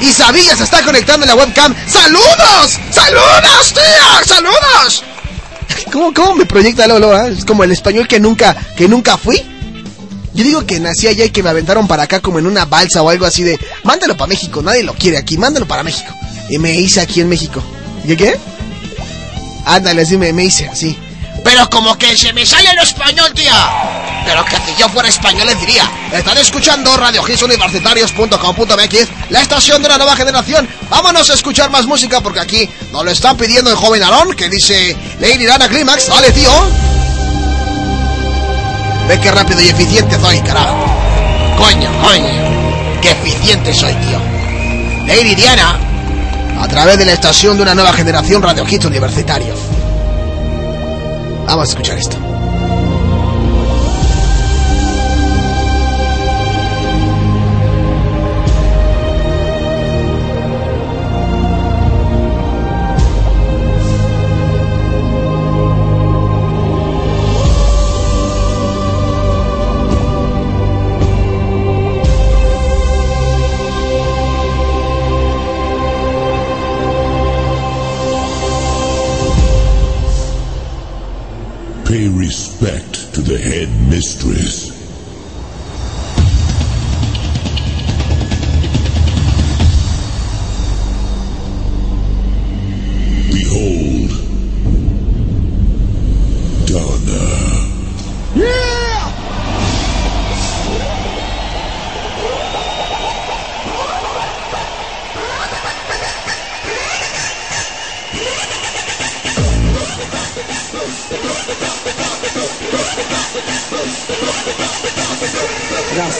Isabilla 0.00 0.56
se 0.56 0.64
está 0.64 0.82
conectando 0.82 1.24
en 1.24 1.30
la 1.30 1.36
webcam. 1.36 1.74
¡Saludos! 1.86 2.78
¡Saludos, 2.90 3.72
tía! 3.72 4.24
¡Saludos! 4.26 5.04
¿Cómo, 5.92 6.12
cómo 6.12 6.34
me 6.34 6.46
proyecta 6.46 6.86
Lolo? 6.86 7.14
ah? 7.14 7.28
Es 7.28 7.44
como 7.44 7.64
el 7.64 7.72
español 7.72 8.08
que 8.08 8.20
nunca, 8.20 8.56
que 8.76 8.88
nunca 8.88 9.16
fui. 9.16 9.42
Yo 10.34 10.44
digo 10.44 10.64
que 10.66 10.80
nací 10.80 11.08
allá 11.08 11.24
y 11.24 11.30
que 11.30 11.42
me 11.42 11.50
aventaron 11.50 11.86
para 11.86 12.04
acá 12.04 12.20
como 12.20 12.38
en 12.38 12.46
una 12.46 12.64
balsa 12.64 13.02
o 13.02 13.10
algo 13.10 13.26
así 13.26 13.42
de, 13.42 13.58
mándalo 13.84 14.16
para 14.16 14.28
México, 14.28 14.62
nadie 14.62 14.82
lo 14.82 14.94
quiere 14.94 15.18
aquí, 15.18 15.36
mándalo 15.36 15.66
para 15.66 15.82
México. 15.82 16.14
Y 16.48 16.58
me 16.58 16.74
hice 16.74 17.00
aquí 17.00 17.20
en 17.20 17.28
México. 17.28 17.62
¿Y 18.04 18.16
qué? 18.16 18.38
Ándale, 19.64 20.02
así 20.02 20.16
me, 20.16 20.32
me 20.32 20.44
hice, 20.44 20.68
así. 20.68 20.98
Pero 21.44 21.70
como 21.70 21.96
que 21.98 22.16
se 22.16 22.32
me 22.32 22.46
sale 22.46 22.70
el 22.70 22.78
español, 22.78 23.32
tía. 23.34 23.52
Pero 24.24 24.44
que 24.44 24.54
si 24.56 24.76
yo 24.78 24.88
fuera 24.88 25.08
español 25.08 25.48
les 25.48 25.58
diría, 25.60 25.90
están 26.12 26.38
escuchando 26.38 26.96
radiogisuniversitarios.com.mx, 26.96 29.08
la 29.30 29.40
estación 29.40 29.82
de 29.82 29.88
la 29.88 29.98
nueva 29.98 30.14
generación. 30.14 30.68
Vámonos 30.88 31.28
a 31.30 31.34
escuchar 31.34 31.70
más 31.70 31.86
música 31.86 32.20
porque 32.20 32.38
aquí 32.40 32.68
nos 32.92 33.04
lo 33.04 33.10
están 33.10 33.36
pidiendo 33.36 33.70
el 33.70 33.76
joven 33.76 34.00
Aarón 34.02 34.34
que 34.34 34.48
dice, 34.48 34.96
Lady 35.18 35.44
Dana 35.44 35.68
Climax, 35.68 36.06
dale 36.08 36.30
tío. 36.30 36.52
Ve 39.08 39.18
qué 39.20 39.32
rápido 39.32 39.60
y 39.60 39.70
eficiente 39.70 40.20
soy, 40.20 40.38
carajo. 40.40 40.86
Coño, 41.56 41.90
coño. 42.02 43.00
Qué 43.00 43.10
eficiente 43.10 43.74
soy, 43.74 43.94
tío. 43.94 44.20
Lady 45.06 45.34
Diana, 45.34 45.76
a 46.62 46.68
través 46.68 46.96
de 46.96 47.04
la 47.04 47.12
estación 47.12 47.56
de 47.56 47.64
una 47.64 47.74
nueva 47.74 47.92
generación 47.92 48.40
Radio 48.40 48.64
Hits 48.68 48.84
Universitarios. 48.84 49.58
Vamos 51.44 51.68
a 51.68 51.70
escuchar 51.70 51.98
esto. 51.98 52.16
Pay 81.92 82.08
respect 82.08 83.12
to 83.12 83.20
the 83.20 83.36
head 83.36 83.68
mistress. 83.90 84.71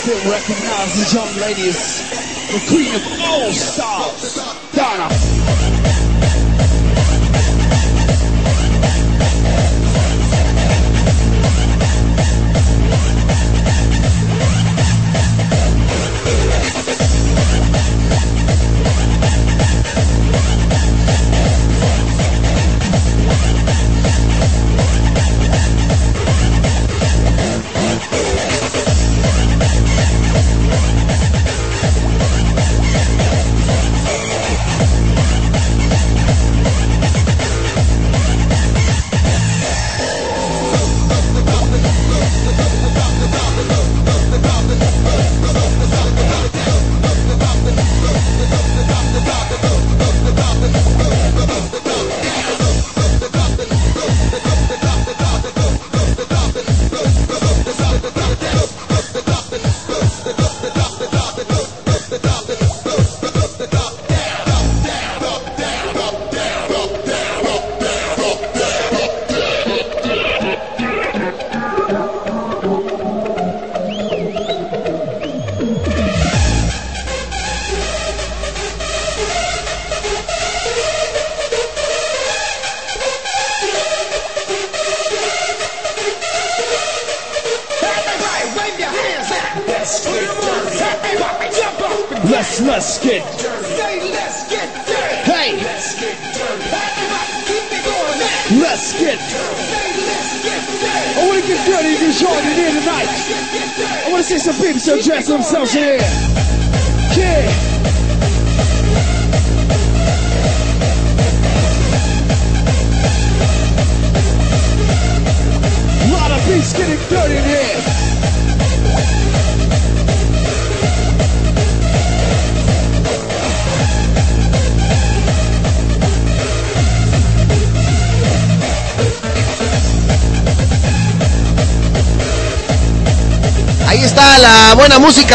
Still 0.03 0.33
recognize 0.33 0.97
these 0.97 1.15
young 1.15 1.33
lady 1.37 1.63
ladies, 1.63 2.11
the 2.51 2.59
queen 2.75 2.93
of 2.93 3.21
all 3.21 3.53
stars, 3.53 4.35
Donna. 4.75 5.72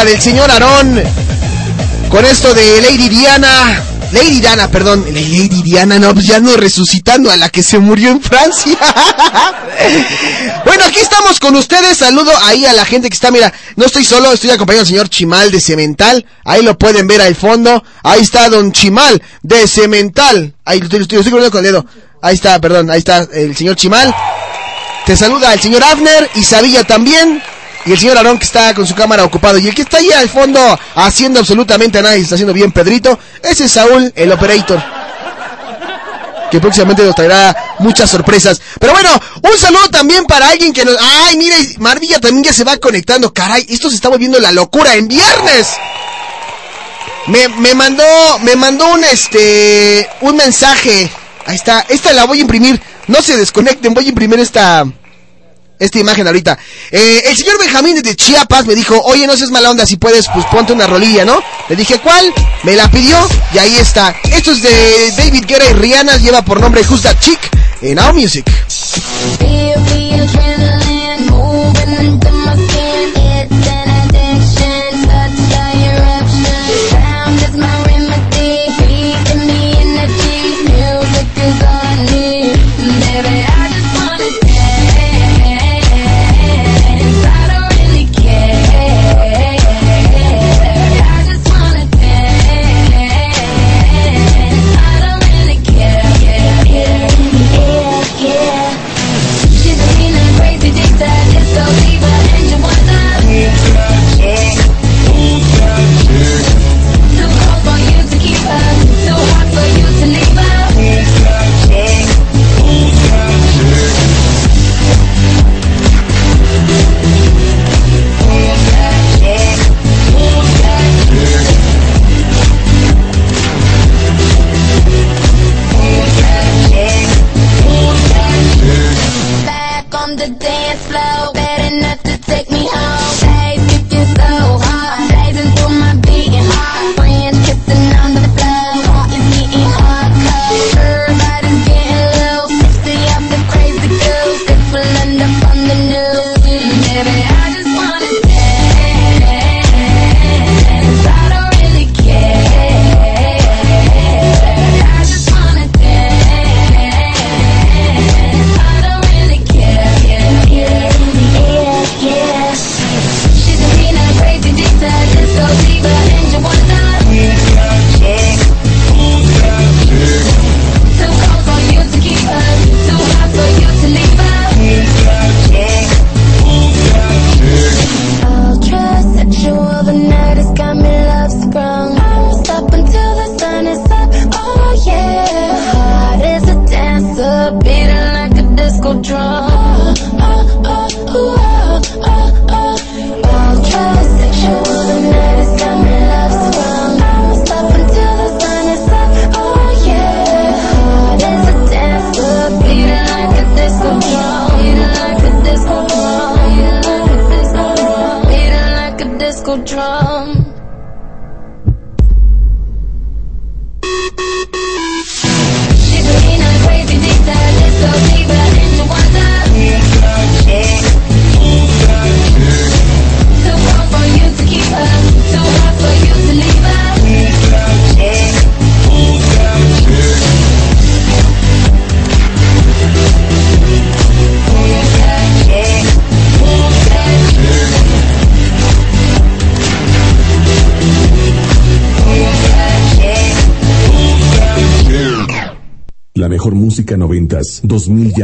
Del 0.05 0.21
señor 0.21 0.51
Aarón. 0.51 1.01
Con 2.09 2.23
esto 2.25 2.53
de 2.53 2.81
Lady 2.81 3.09
Diana. 3.09 3.83
Lady 4.11 4.39
Diana, 4.39 4.69
perdón. 4.69 5.05
Lady 5.07 5.61
Diana, 5.63 5.97
no, 5.97 6.13
pues 6.13 6.27
ya 6.27 6.39
no 6.39 6.55
resucitando 6.55 7.31
a 7.31 7.37
la 7.37 7.49
que 7.49 7.63
se 7.63 7.79
murió 7.79 8.11
en 8.11 8.21
Francia. 8.21 8.77
bueno, 10.65 10.83
aquí 10.85 10.99
estamos 10.99 11.39
con 11.39 11.55
ustedes. 11.55 11.97
Saludo 11.97 12.31
ahí 12.43 12.65
a 12.65 12.73
la 12.73 12.85
gente 12.85 13.09
que 13.09 13.15
está, 13.15 13.31
mira, 13.31 13.51
no 13.75 13.85
estoy 13.85 14.05
solo, 14.05 14.31
estoy 14.31 14.51
acompañado 14.51 14.85
del 14.85 14.93
señor 14.93 15.09
Chimal 15.09 15.51
de 15.51 15.59
Cemental. 15.59 16.25
Ahí 16.45 16.61
lo 16.61 16.77
pueden 16.77 17.07
ver 17.07 17.21
al 17.21 17.35
fondo. 17.35 17.83
Ahí 18.03 18.21
está 18.21 18.49
don 18.49 18.71
Chimal 18.71 19.21
de 19.41 19.67
Cemental. 19.67 20.53
Ahí 20.63 20.79
lo 20.79 20.85
estoy, 20.85 21.19
estoy, 21.19 21.49
con 21.49 21.65
el 21.65 21.71
dedo. 21.71 21.85
Ahí 22.21 22.35
está, 22.35 22.59
perdón, 22.61 22.89
ahí 22.91 22.99
está 22.99 23.27
el 23.33 23.55
señor 23.55 23.75
Chimal. 23.75 24.13
Te 25.05 25.15
saluda 25.17 25.53
el 25.53 25.59
señor 25.59 25.83
Abner 25.83 26.29
y 26.35 26.43
Sabilla 26.43 26.83
también. 26.83 27.41
Y 27.87 27.93
el 27.93 27.97
señor 27.97 28.17
Aarón 28.17 28.37
que 28.37 28.43
está 28.43 28.73
con 28.73 28.85
su 28.85 28.93
cámara 28.93 29.23
ocupado. 29.23 29.57
Y 29.57 29.67
el 29.69 29.73
que 29.73 29.83
está 29.83 29.97
ahí 29.97 30.11
al 30.11 30.27
fondo 30.27 30.59
haciendo 30.95 31.39
absolutamente 31.39 32.01
nada 32.01 32.17
y 32.17 32.21
está 32.21 32.35
haciendo 32.35 32.53
bien 32.53 32.73
Pedrito. 32.73 33.17
Ese 33.41 33.65
es 33.65 33.71
Saúl, 33.71 34.11
el 34.13 34.29
operator. 34.29 34.83
Que 36.51 36.59
próximamente 36.59 37.03
nos 37.03 37.15
traerá 37.15 37.55
muchas 37.79 38.09
sorpresas. 38.09 38.61
Pero 38.79 38.91
bueno, 38.91 39.09
un 39.41 39.57
saludo 39.57 39.89
también 39.89 40.25
para 40.25 40.49
alguien 40.49 40.73
que 40.73 40.83
nos... 40.83 40.97
Ay, 40.99 41.37
mira, 41.37 41.55
Marvilla 41.77 42.19
también 42.19 42.43
ya 42.43 42.53
se 42.53 42.65
va 42.65 42.75
conectando. 42.75 43.33
Caray, 43.33 43.65
esto 43.69 43.89
se 43.89 43.95
está 43.95 44.09
volviendo 44.09 44.37
la 44.39 44.51
locura 44.51 44.95
en 44.95 45.07
viernes. 45.07 45.67
Me, 47.27 47.47
me 47.47 47.73
mandó, 47.73 48.03
me 48.41 48.57
mandó 48.57 48.85
un 48.93 49.03
este, 49.05 50.09
un 50.21 50.35
mensaje. 50.35 51.09
Ahí 51.45 51.55
está, 51.55 51.85
esta 51.87 52.11
la 52.11 52.25
voy 52.25 52.39
a 52.39 52.41
imprimir. 52.41 52.81
No 53.07 53.21
se 53.21 53.37
desconecten, 53.37 53.93
voy 53.93 54.07
a 54.07 54.09
imprimir 54.09 54.39
esta, 54.39 54.85
esta 55.79 55.99
imagen 55.99 56.27
ahorita. 56.27 56.57
Eh, 56.91 57.23
el 57.25 57.35
señor 57.35 57.59
Benjamín 57.59 58.01
de 58.01 58.15
Chiapas 58.15 58.65
me 58.65 58.75
dijo, 58.75 58.99
oye, 59.05 59.27
no 59.27 59.35
seas 59.37 59.51
mala 59.51 59.71
onda, 59.71 59.85
si 59.85 59.97
puedes, 59.97 60.27
pues 60.33 60.45
ponte 60.47 60.73
una 60.73 60.87
rolilla, 60.87 61.25
¿no? 61.25 61.41
Le 61.69 61.75
dije, 61.75 61.99
¿cuál? 61.99 62.33
Me 62.63 62.75
la 62.75 62.89
pidió 62.89 63.17
y 63.53 63.57
ahí 63.57 63.75
está. 63.77 64.15
Esto 64.31 64.51
es 64.51 64.61
de 64.61 65.13
David 65.17 65.45
Guerra 65.45 65.65
y 65.69 65.73
Rihanna, 65.73 66.17
lleva 66.17 66.41
por 66.41 66.59
nombre 66.59 66.81
Who's 66.89 67.03
That 67.03 67.19
Chick 67.19 67.39
en 67.81 67.95
Now 67.95 68.13
Music. 68.13 68.45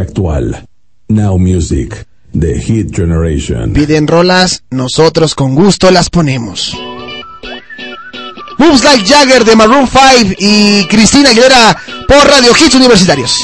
actual. 0.04 0.68
Now 1.08 1.38
Music, 1.38 2.06
The 2.40 2.60
Hit 2.60 2.96
Generation. 2.96 3.74
Piden 3.74 4.08
rolas, 4.08 4.64
nosotros 4.70 5.36
con 5.36 5.56
gusto 5.56 5.92
las 5.92 6.10
ponemos. 6.10 6.78
Moves 8.58 8.84
Like 8.84 9.06
Jagger 9.06 9.44
de 9.44 9.56
Maroon 9.56 9.88
5 9.88 10.36
y 10.38 10.86
Cristina 10.88 11.30
Aguilera 11.30 11.76
por 12.08 12.26
Radio 12.28 12.52
Hits 12.58 12.76
Universitarios. 12.76 13.36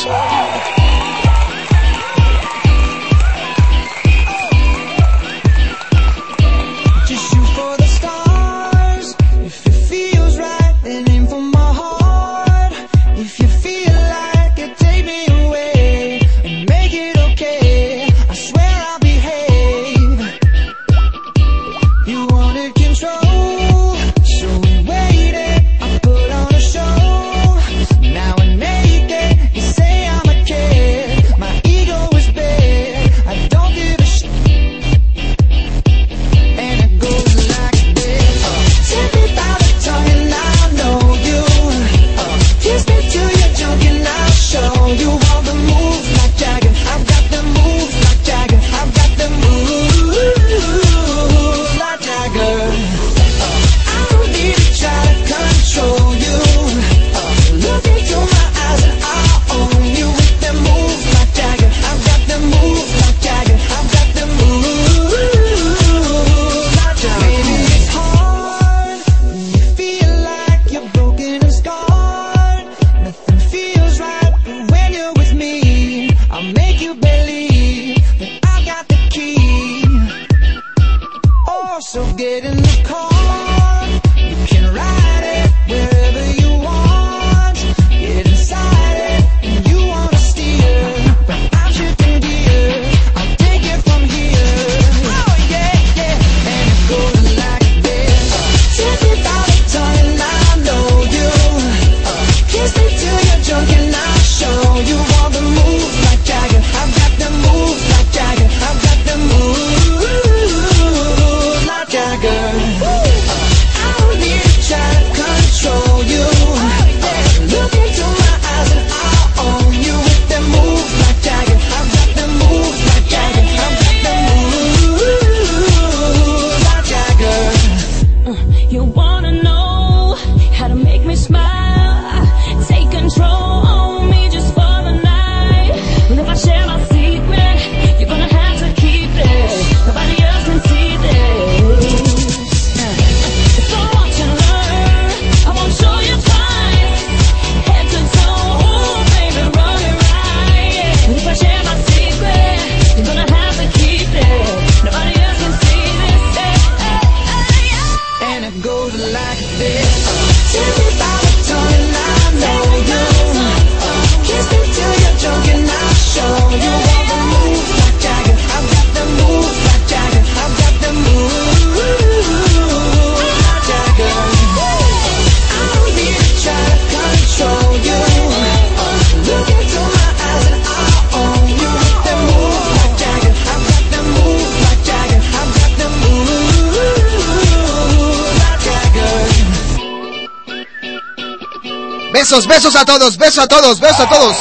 besos 192.47 192.75
a 192.75 192.85
todos, 192.85 193.17
besos 193.17 193.39
a 193.39 193.47
todos, 193.47 193.79
besos 193.79 193.99
a 194.01 194.09
todos. 194.09 194.35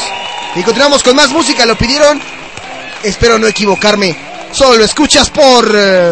Y 0.54 0.62
continuamos 0.62 1.02
con 1.02 1.16
más 1.16 1.30
música, 1.30 1.66
lo 1.66 1.76
pidieron. 1.76 2.20
Espero 3.02 3.38
no 3.38 3.46
equivocarme. 3.46 4.16
Solo 4.52 4.84
escuchas 4.84 5.30
por... 5.30 5.70
Eh, 5.74 6.10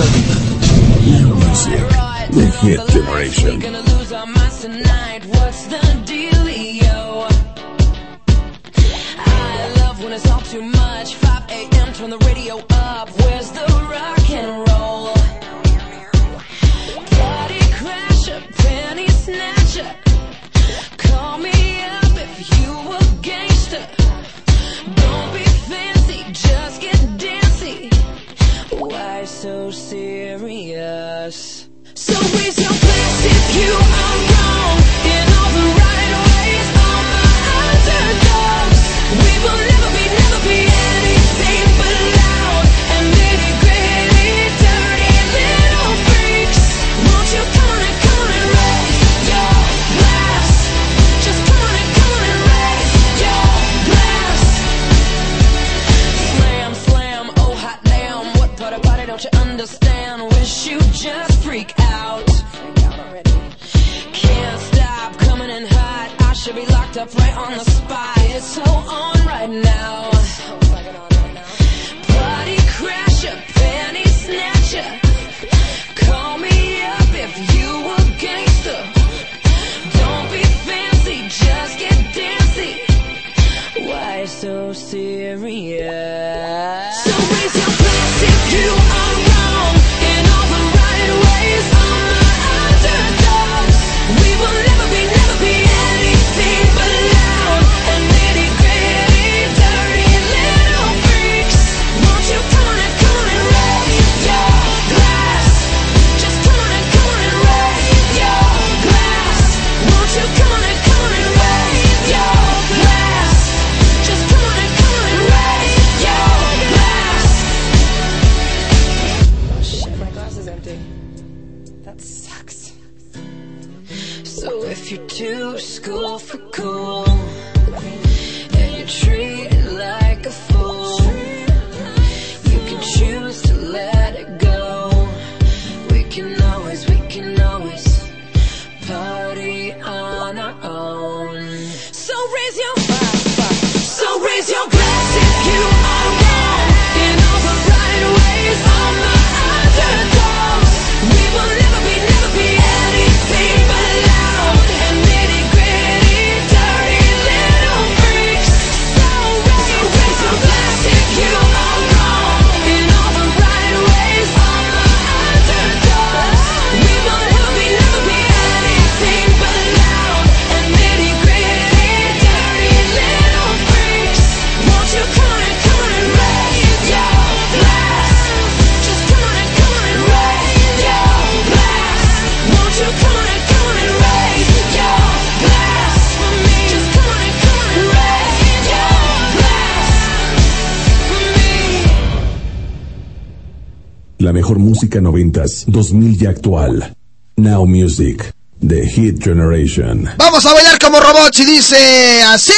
2000 195.66 196.23
y 196.23 196.27
actual. 196.27 196.94
Now 197.36 197.66
Music. 197.66 198.32
The 198.60 198.86
Hit 198.86 199.23
Generation. 199.23 200.09
Vamos 200.16 200.47
a 200.47 200.55
bailar 200.55 200.78
como 200.78 200.98
robots 200.98 201.40
y 201.40 201.44
dice 201.44 202.23
así. 202.23 202.52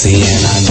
seeing 0.00 0.22
I 0.22 0.64
know. 0.64 0.69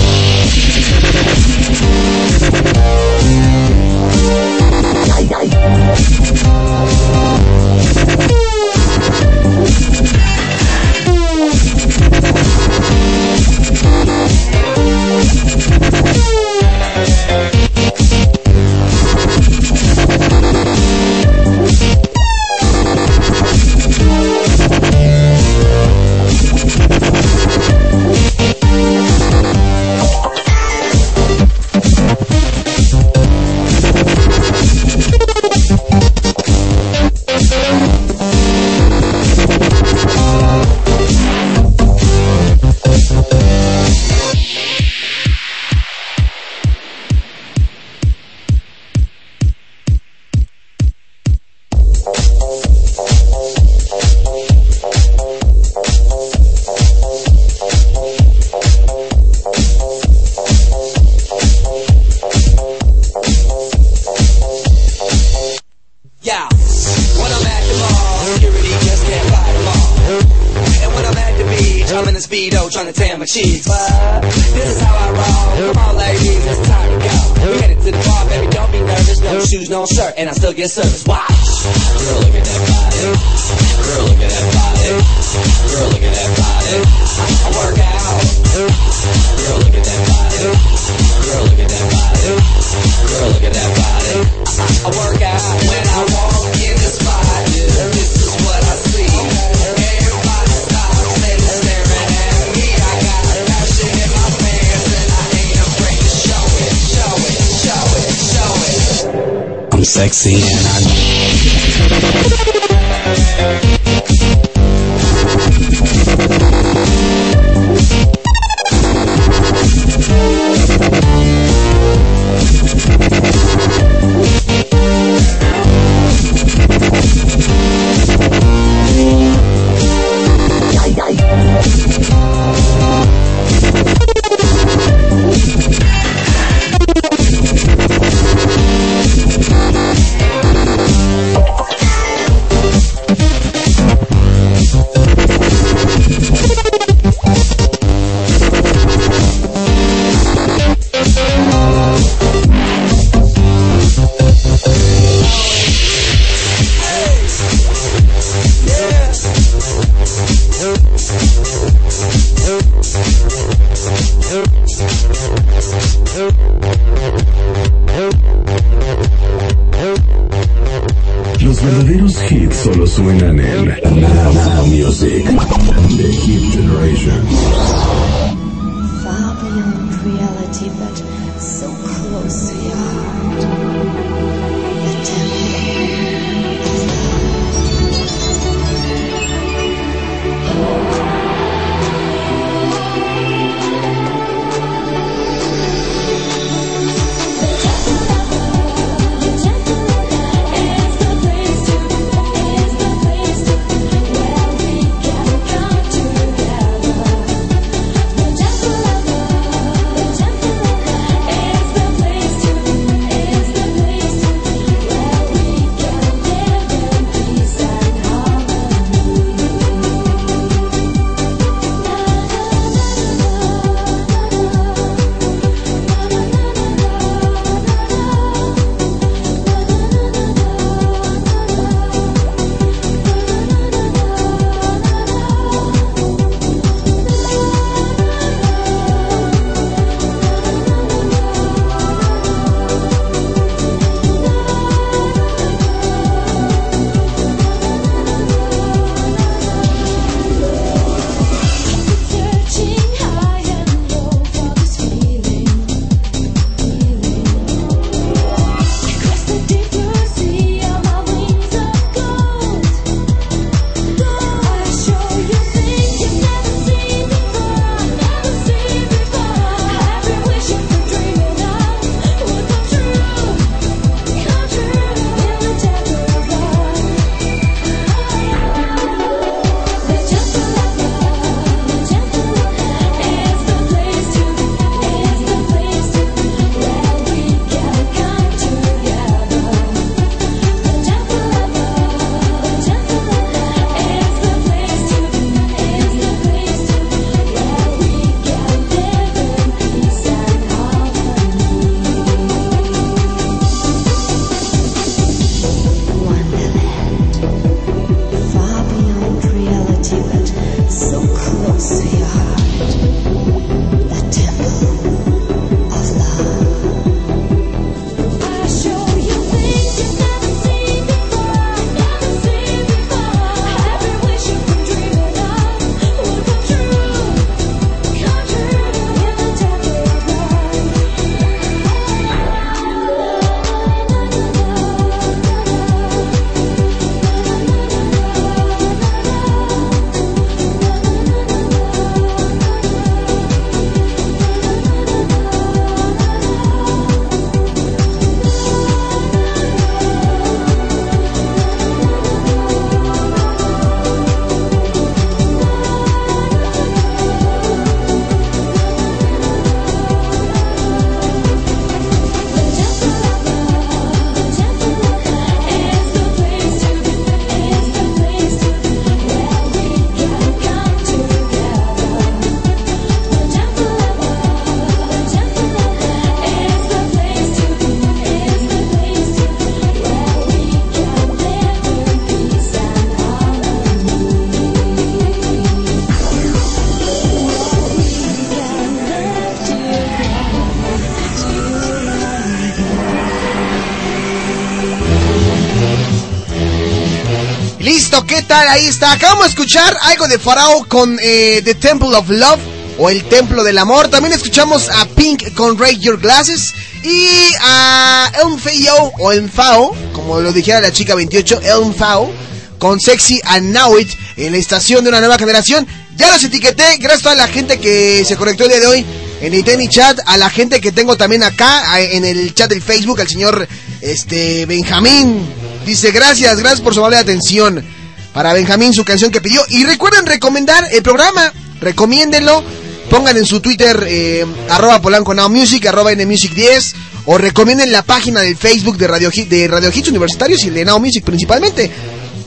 Listo, 397.89 398.05
¿qué 398.05 398.21
tal? 398.21 398.47
Ahí 398.49 398.67
está. 398.67 398.91
Acabamos 398.91 399.23
de 399.23 399.29
escuchar 399.29 399.75
algo 399.81 400.07
de 400.07 400.19
Farao 400.19 400.63
con 400.67 400.99
eh, 401.01 401.41
The 401.43 401.55
Temple 401.55 401.95
of 401.95 402.07
Love 402.07 402.39
o 402.77 402.87
el 402.87 403.03
Templo 403.05 403.43
del 403.43 403.57
Amor. 403.57 403.87
También 403.87 404.13
escuchamos 404.13 404.69
a 404.69 404.85
Pink 404.85 405.33
con 405.33 405.57
Raise 405.57 405.79
Your 405.79 405.99
Glasses 405.99 406.53
y 406.83 407.07
a 407.41 408.11
Elm 408.21 408.37
Fao 408.37 408.93
o 408.99 409.11
Elm 409.11 409.27
Fao, 409.27 409.75
como 409.91 410.19
lo 410.19 410.31
dijera 410.31 410.61
la 410.61 410.71
chica 410.71 410.93
28, 410.93 411.41
Elm 411.41 411.73
Fao 411.73 412.13
con 412.59 412.79
Sexy 412.79 413.21
and 413.23 413.55
Now 413.55 413.79
It 413.79 413.89
en 414.17 414.33
la 414.33 414.37
estación 414.37 414.83
de 414.83 414.89
una 414.89 414.99
nueva 414.99 415.17
generación. 415.17 415.65
Ya 415.95 416.13
los 416.13 416.23
etiqueté, 416.23 416.77
gracias 416.77 416.99
a 416.99 417.03
toda 417.03 417.15
la 417.15 417.27
gente 417.27 417.59
que 417.59 418.05
se 418.05 418.15
conectó 418.17 418.43
el 418.43 418.49
día 418.51 418.59
de 418.59 418.67
hoy 418.67 418.85
en 419.19 419.33
el 419.33 419.43
Tenny 419.43 419.67
Chat, 419.67 419.99
a 420.05 420.15
la 420.17 420.29
gente 420.29 420.61
que 420.61 420.71
tengo 420.71 420.95
también 420.95 421.23
acá 421.23 421.81
en 421.81 422.05
el 422.05 422.35
chat 422.35 422.51
del 422.51 422.61
Facebook, 422.61 423.01
al 423.01 423.07
señor 423.07 423.47
este 423.81 424.45
Benjamín. 424.45 425.25
Dice, 425.65 425.89
gracias, 425.89 426.37
gracias 426.37 426.61
por 426.61 426.75
su 426.75 426.81
amable 426.81 426.97
atención. 426.97 427.78
Para 428.13 428.33
Benjamín, 428.33 428.73
su 428.73 428.83
canción 428.83 429.11
que 429.11 429.21
pidió. 429.21 429.41
Y 429.49 429.63
recuerden 429.65 430.05
recomendar 430.05 430.67
el 430.71 430.81
programa, 430.81 431.31
recomiéndenlo. 431.61 432.43
Pongan 432.89 433.17
en 433.17 433.25
su 433.25 433.39
Twitter, 433.39 433.85
eh, 433.87 434.25
arroba 434.49 434.81
Polanco 434.81 435.13
Music, 435.29 435.69
NMusic 435.71 436.33
10. 436.33 436.75
O 437.05 437.17
recomienden 437.17 437.71
la 437.71 437.81
página 437.81 438.21
del 438.21 438.35
Facebook 438.35 438.77
de 438.77 438.87
Radio, 438.87 439.09
de 439.09 439.71
Hits 439.73 439.87
Universitarios 439.87 440.43
y 440.43 440.49
el 440.49 440.53
de 440.53 440.65
Now 440.65 440.79
Music 440.79 441.03
principalmente. 441.03 441.71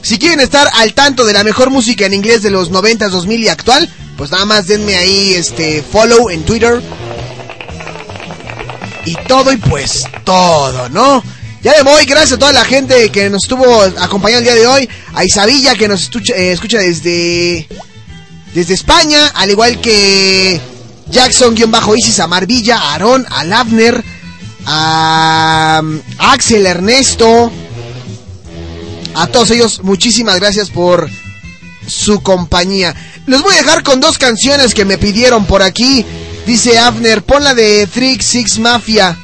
Si 0.03 0.19
quieren 0.19 0.41
estar 0.41 0.69
al 0.75 0.95
tanto 0.95 1.25
de 1.25 1.33
la 1.33 1.45
mejor 1.45 1.71
música 1.71 2.07
en 2.07 2.15
inglés 2.15 2.43
de 2.43 2.51
los 2.51 2.73
90s, 2.73 3.11
2000 3.11 3.41
y 3.41 3.49
actual, 3.49 3.89
pues 4.17 4.33
nada 4.33 4.45
más 4.45 4.67
denme 4.67 4.97
ahí 4.97 5.35
este 5.35 5.83
follow 5.83 6.31
en 6.31 6.43
Twitter. 6.43 6.83
Y 9.05 9.15
todo 9.29 9.53
y 9.53 9.57
pues 9.57 10.05
todo, 10.25 10.89
¿no? 10.89 11.23
Ya 11.63 11.75
me 11.77 11.83
voy, 11.83 12.05
gracias 12.07 12.33
a 12.33 12.39
toda 12.39 12.53
la 12.53 12.65
gente 12.65 13.11
que 13.11 13.31
nos 13.31 13.45
estuvo 13.45 13.83
acompañando 14.01 14.49
el 14.49 14.55
día 14.55 14.63
de 14.63 14.67
hoy. 14.67 14.89
A 15.15 15.25
Isabilla 15.25 15.77
que 15.77 15.87
nos 15.87 16.03
escucha, 16.03 16.35
eh, 16.35 16.53
escucha 16.53 16.79
desde 16.79 17.69
desde 18.53 18.75
España, 18.75 19.29
al 19.29 19.51
igual 19.51 19.81
que 19.81 20.61
Jackson-Isis, 21.09 22.19
a 22.21 22.27
Marvilla, 22.27 22.79
a 22.79 22.93
Aarón, 22.93 23.25
a 23.31 23.45
Lavner, 23.45 24.03
a, 24.67 25.83
a 26.19 26.33
Axel 26.33 26.67
Ernesto, 26.67 27.53
A 29.15 29.27
todos 29.29 29.51
ellos, 29.53 29.81
muchísimas 29.85 30.41
gracias 30.41 30.69
por 30.71 31.09
su 31.87 32.23
compañía. 32.23 32.95
Los 33.27 33.43
voy 33.43 33.55
a 33.55 33.59
dejar 33.59 33.85
con 33.85 34.01
dos 34.01 34.19
canciones 34.19 34.75
que 34.75 34.85
me 34.85 34.99
pidieron 34.99 35.47
por 35.47 35.63
aquí. 35.63 36.05
Dice 36.45 36.79
Abner, 36.79 37.23
pon 37.23 37.45
la 37.45 37.55
de 37.55 37.87
Trick 37.87 38.21
Six 38.21 38.59
Mafia. 38.59 39.17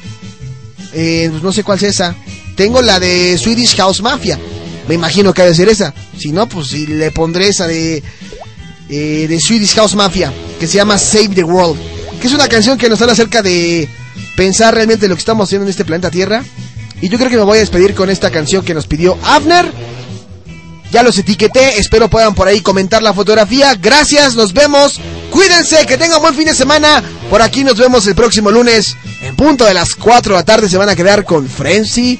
Eh, 0.93 1.27
pues 1.31 1.43
no 1.43 1.51
sé 1.51 1.63
cuál 1.63 1.77
es 1.77 1.83
esa. 1.83 2.15
Tengo 2.59 2.81
la 2.81 2.99
de 2.99 3.37
Swedish 3.37 3.77
House 3.77 4.01
Mafia. 4.01 4.37
Me 4.89 4.95
imagino 4.95 5.33
que 5.33 5.41
ha 5.41 5.45
de 5.45 5.55
ser 5.55 5.69
esa. 5.69 5.93
Si 6.17 6.33
no, 6.33 6.49
pues 6.49 6.73
le 6.73 7.09
pondré 7.09 7.47
esa 7.47 7.65
de, 7.65 8.03
eh, 8.89 9.27
de 9.29 9.39
Swedish 9.39 9.75
House 9.75 9.95
Mafia. 9.95 10.33
Que 10.59 10.67
se 10.67 10.75
llama 10.75 10.97
Save 10.97 11.29
the 11.29 11.43
World. 11.45 11.79
Que 12.19 12.27
es 12.27 12.33
una 12.33 12.49
canción 12.49 12.77
que 12.77 12.89
nos 12.89 12.99
habla 12.99 13.13
acerca 13.13 13.41
de 13.41 13.87
pensar 14.35 14.75
realmente 14.75 15.07
lo 15.07 15.15
que 15.15 15.19
estamos 15.19 15.47
haciendo 15.47 15.67
en 15.67 15.69
este 15.69 15.85
planeta 15.85 16.11
Tierra. 16.11 16.43
Y 16.99 17.07
yo 17.07 17.17
creo 17.17 17.29
que 17.29 17.37
me 17.37 17.43
voy 17.43 17.59
a 17.59 17.61
despedir 17.61 17.95
con 17.95 18.09
esta 18.09 18.29
canción 18.29 18.65
que 18.65 18.73
nos 18.73 18.87
pidió 18.87 19.17
Abner. 19.23 19.71
Ya 20.91 21.01
los 21.01 21.17
etiqueté, 21.17 21.79
espero 21.79 22.09
puedan 22.09 22.35
por 22.35 22.49
ahí 22.49 22.59
comentar 22.59 23.01
la 23.01 23.13
fotografía. 23.13 23.73
Gracias, 23.75 24.35
nos 24.35 24.51
vemos. 24.51 24.99
Cuídense, 25.31 25.85
que 25.85 25.97
tengan 25.97 26.21
buen 26.21 26.35
fin 26.35 26.47
de 26.47 26.53
semana. 26.53 27.01
Por 27.29 27.41
aquí 27.41 27.63
nos 27.63 27.77
vemos 27.77 28.05
el 28.05 28.15
próximo 28.15 28.51
lunes. 28.51 28.97
En 29.21 29.37
punto 29.37 29.63
de 29.63 29.73
las 29.73 29.95
4 29.95 30.33
de 30.33 30.39
la 30.39 30.43
tarde 30.43 30.67
se 30.67 30.77
van 30.77 30.89
a 30.89 30.95
quedar 30.97 31.23
con 31.23 31.47
Frenzy 31.47 32.19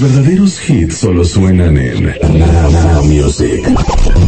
Verdaderos 0.00 0.58
hits 0.58 0.96
solo 0.96 1.24
suenan 1.24 1.76
en 1.76 2.04
Now, 2.04 3.02
Music. 3.02 3.62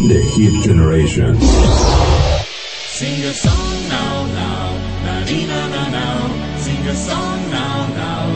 The 0.07 0.21
Hit 0.35 0.61
Generation. 0.63 1.35
Sing 1.41 3.23
a 3.25 3.33
song 3.33 3.89
now, 3.89 4.27
now, 4.27 4.77
na 5.03 5.25
dee 5.25 5.47
na 5.47 5.67
na 5.69 5.89
now. 5.89 6.29
Sing 6.59 6.87
a 6.87 6.93
song 6.93 7.49
now, 7.49 7.87
now, 7.97 8.29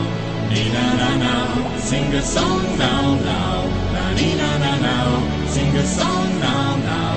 dee 0.50 0.68
na 0.72 0.94
na 0.98 1.16
now. 1.16 1.78
Sing 1.78 2.12
a 2.12 2.22
song 2.22 2.76
now, 2.76 3.14
now, 3.22 3.68
na 3.92 4.14
dee 4.18 4.34
na 4.34 4.58
na 4.58 4.72
now. 4.80 5.46
Sing 5.46 5.76
a 5.76 5.86
song 5.86 6.40
now, 6.40 6.76
now, 6.90 7.16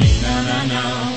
dee 0.00 0.22
na 0.22 0.42
na 0.42 0.66
now. 0.66 1.11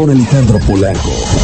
Con 0.00 0.08
Alejandro 0.08 0.58
Polanco. 0.60 1.39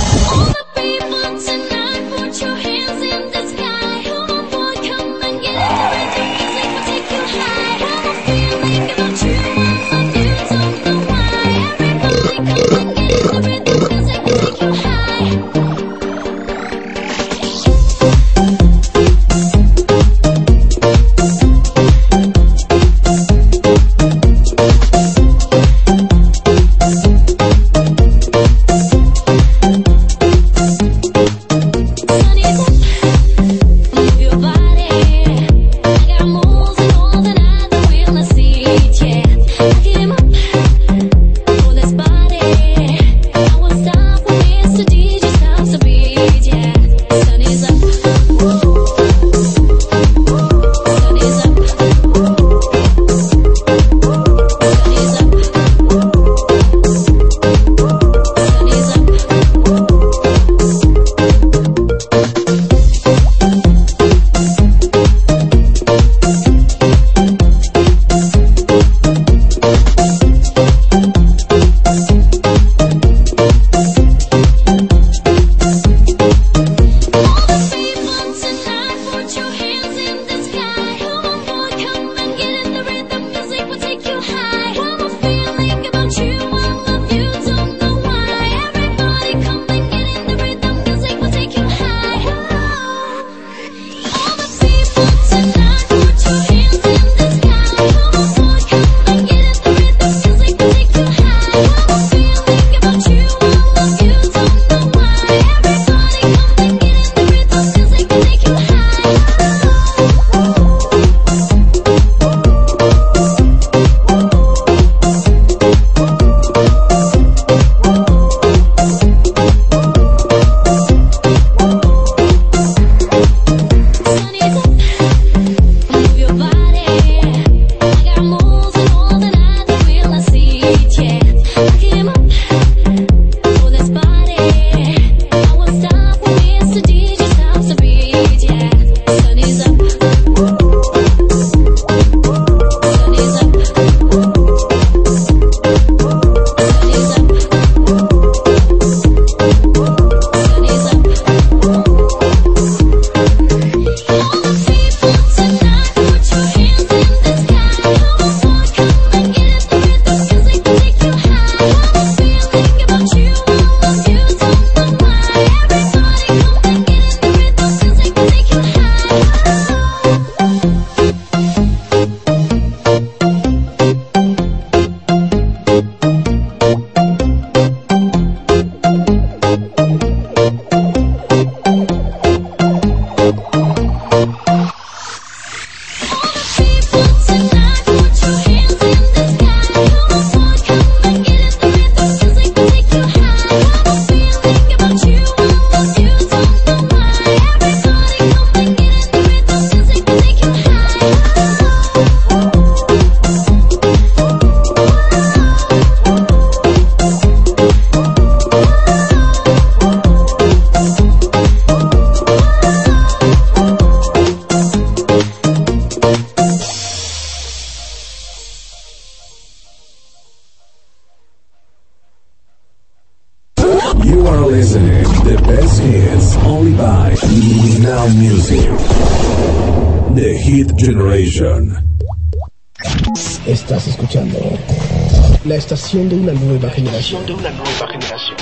De 237.07 237.35
una 237.35 237.51
nueva 237.51 237.87
generación. 237.89 238.37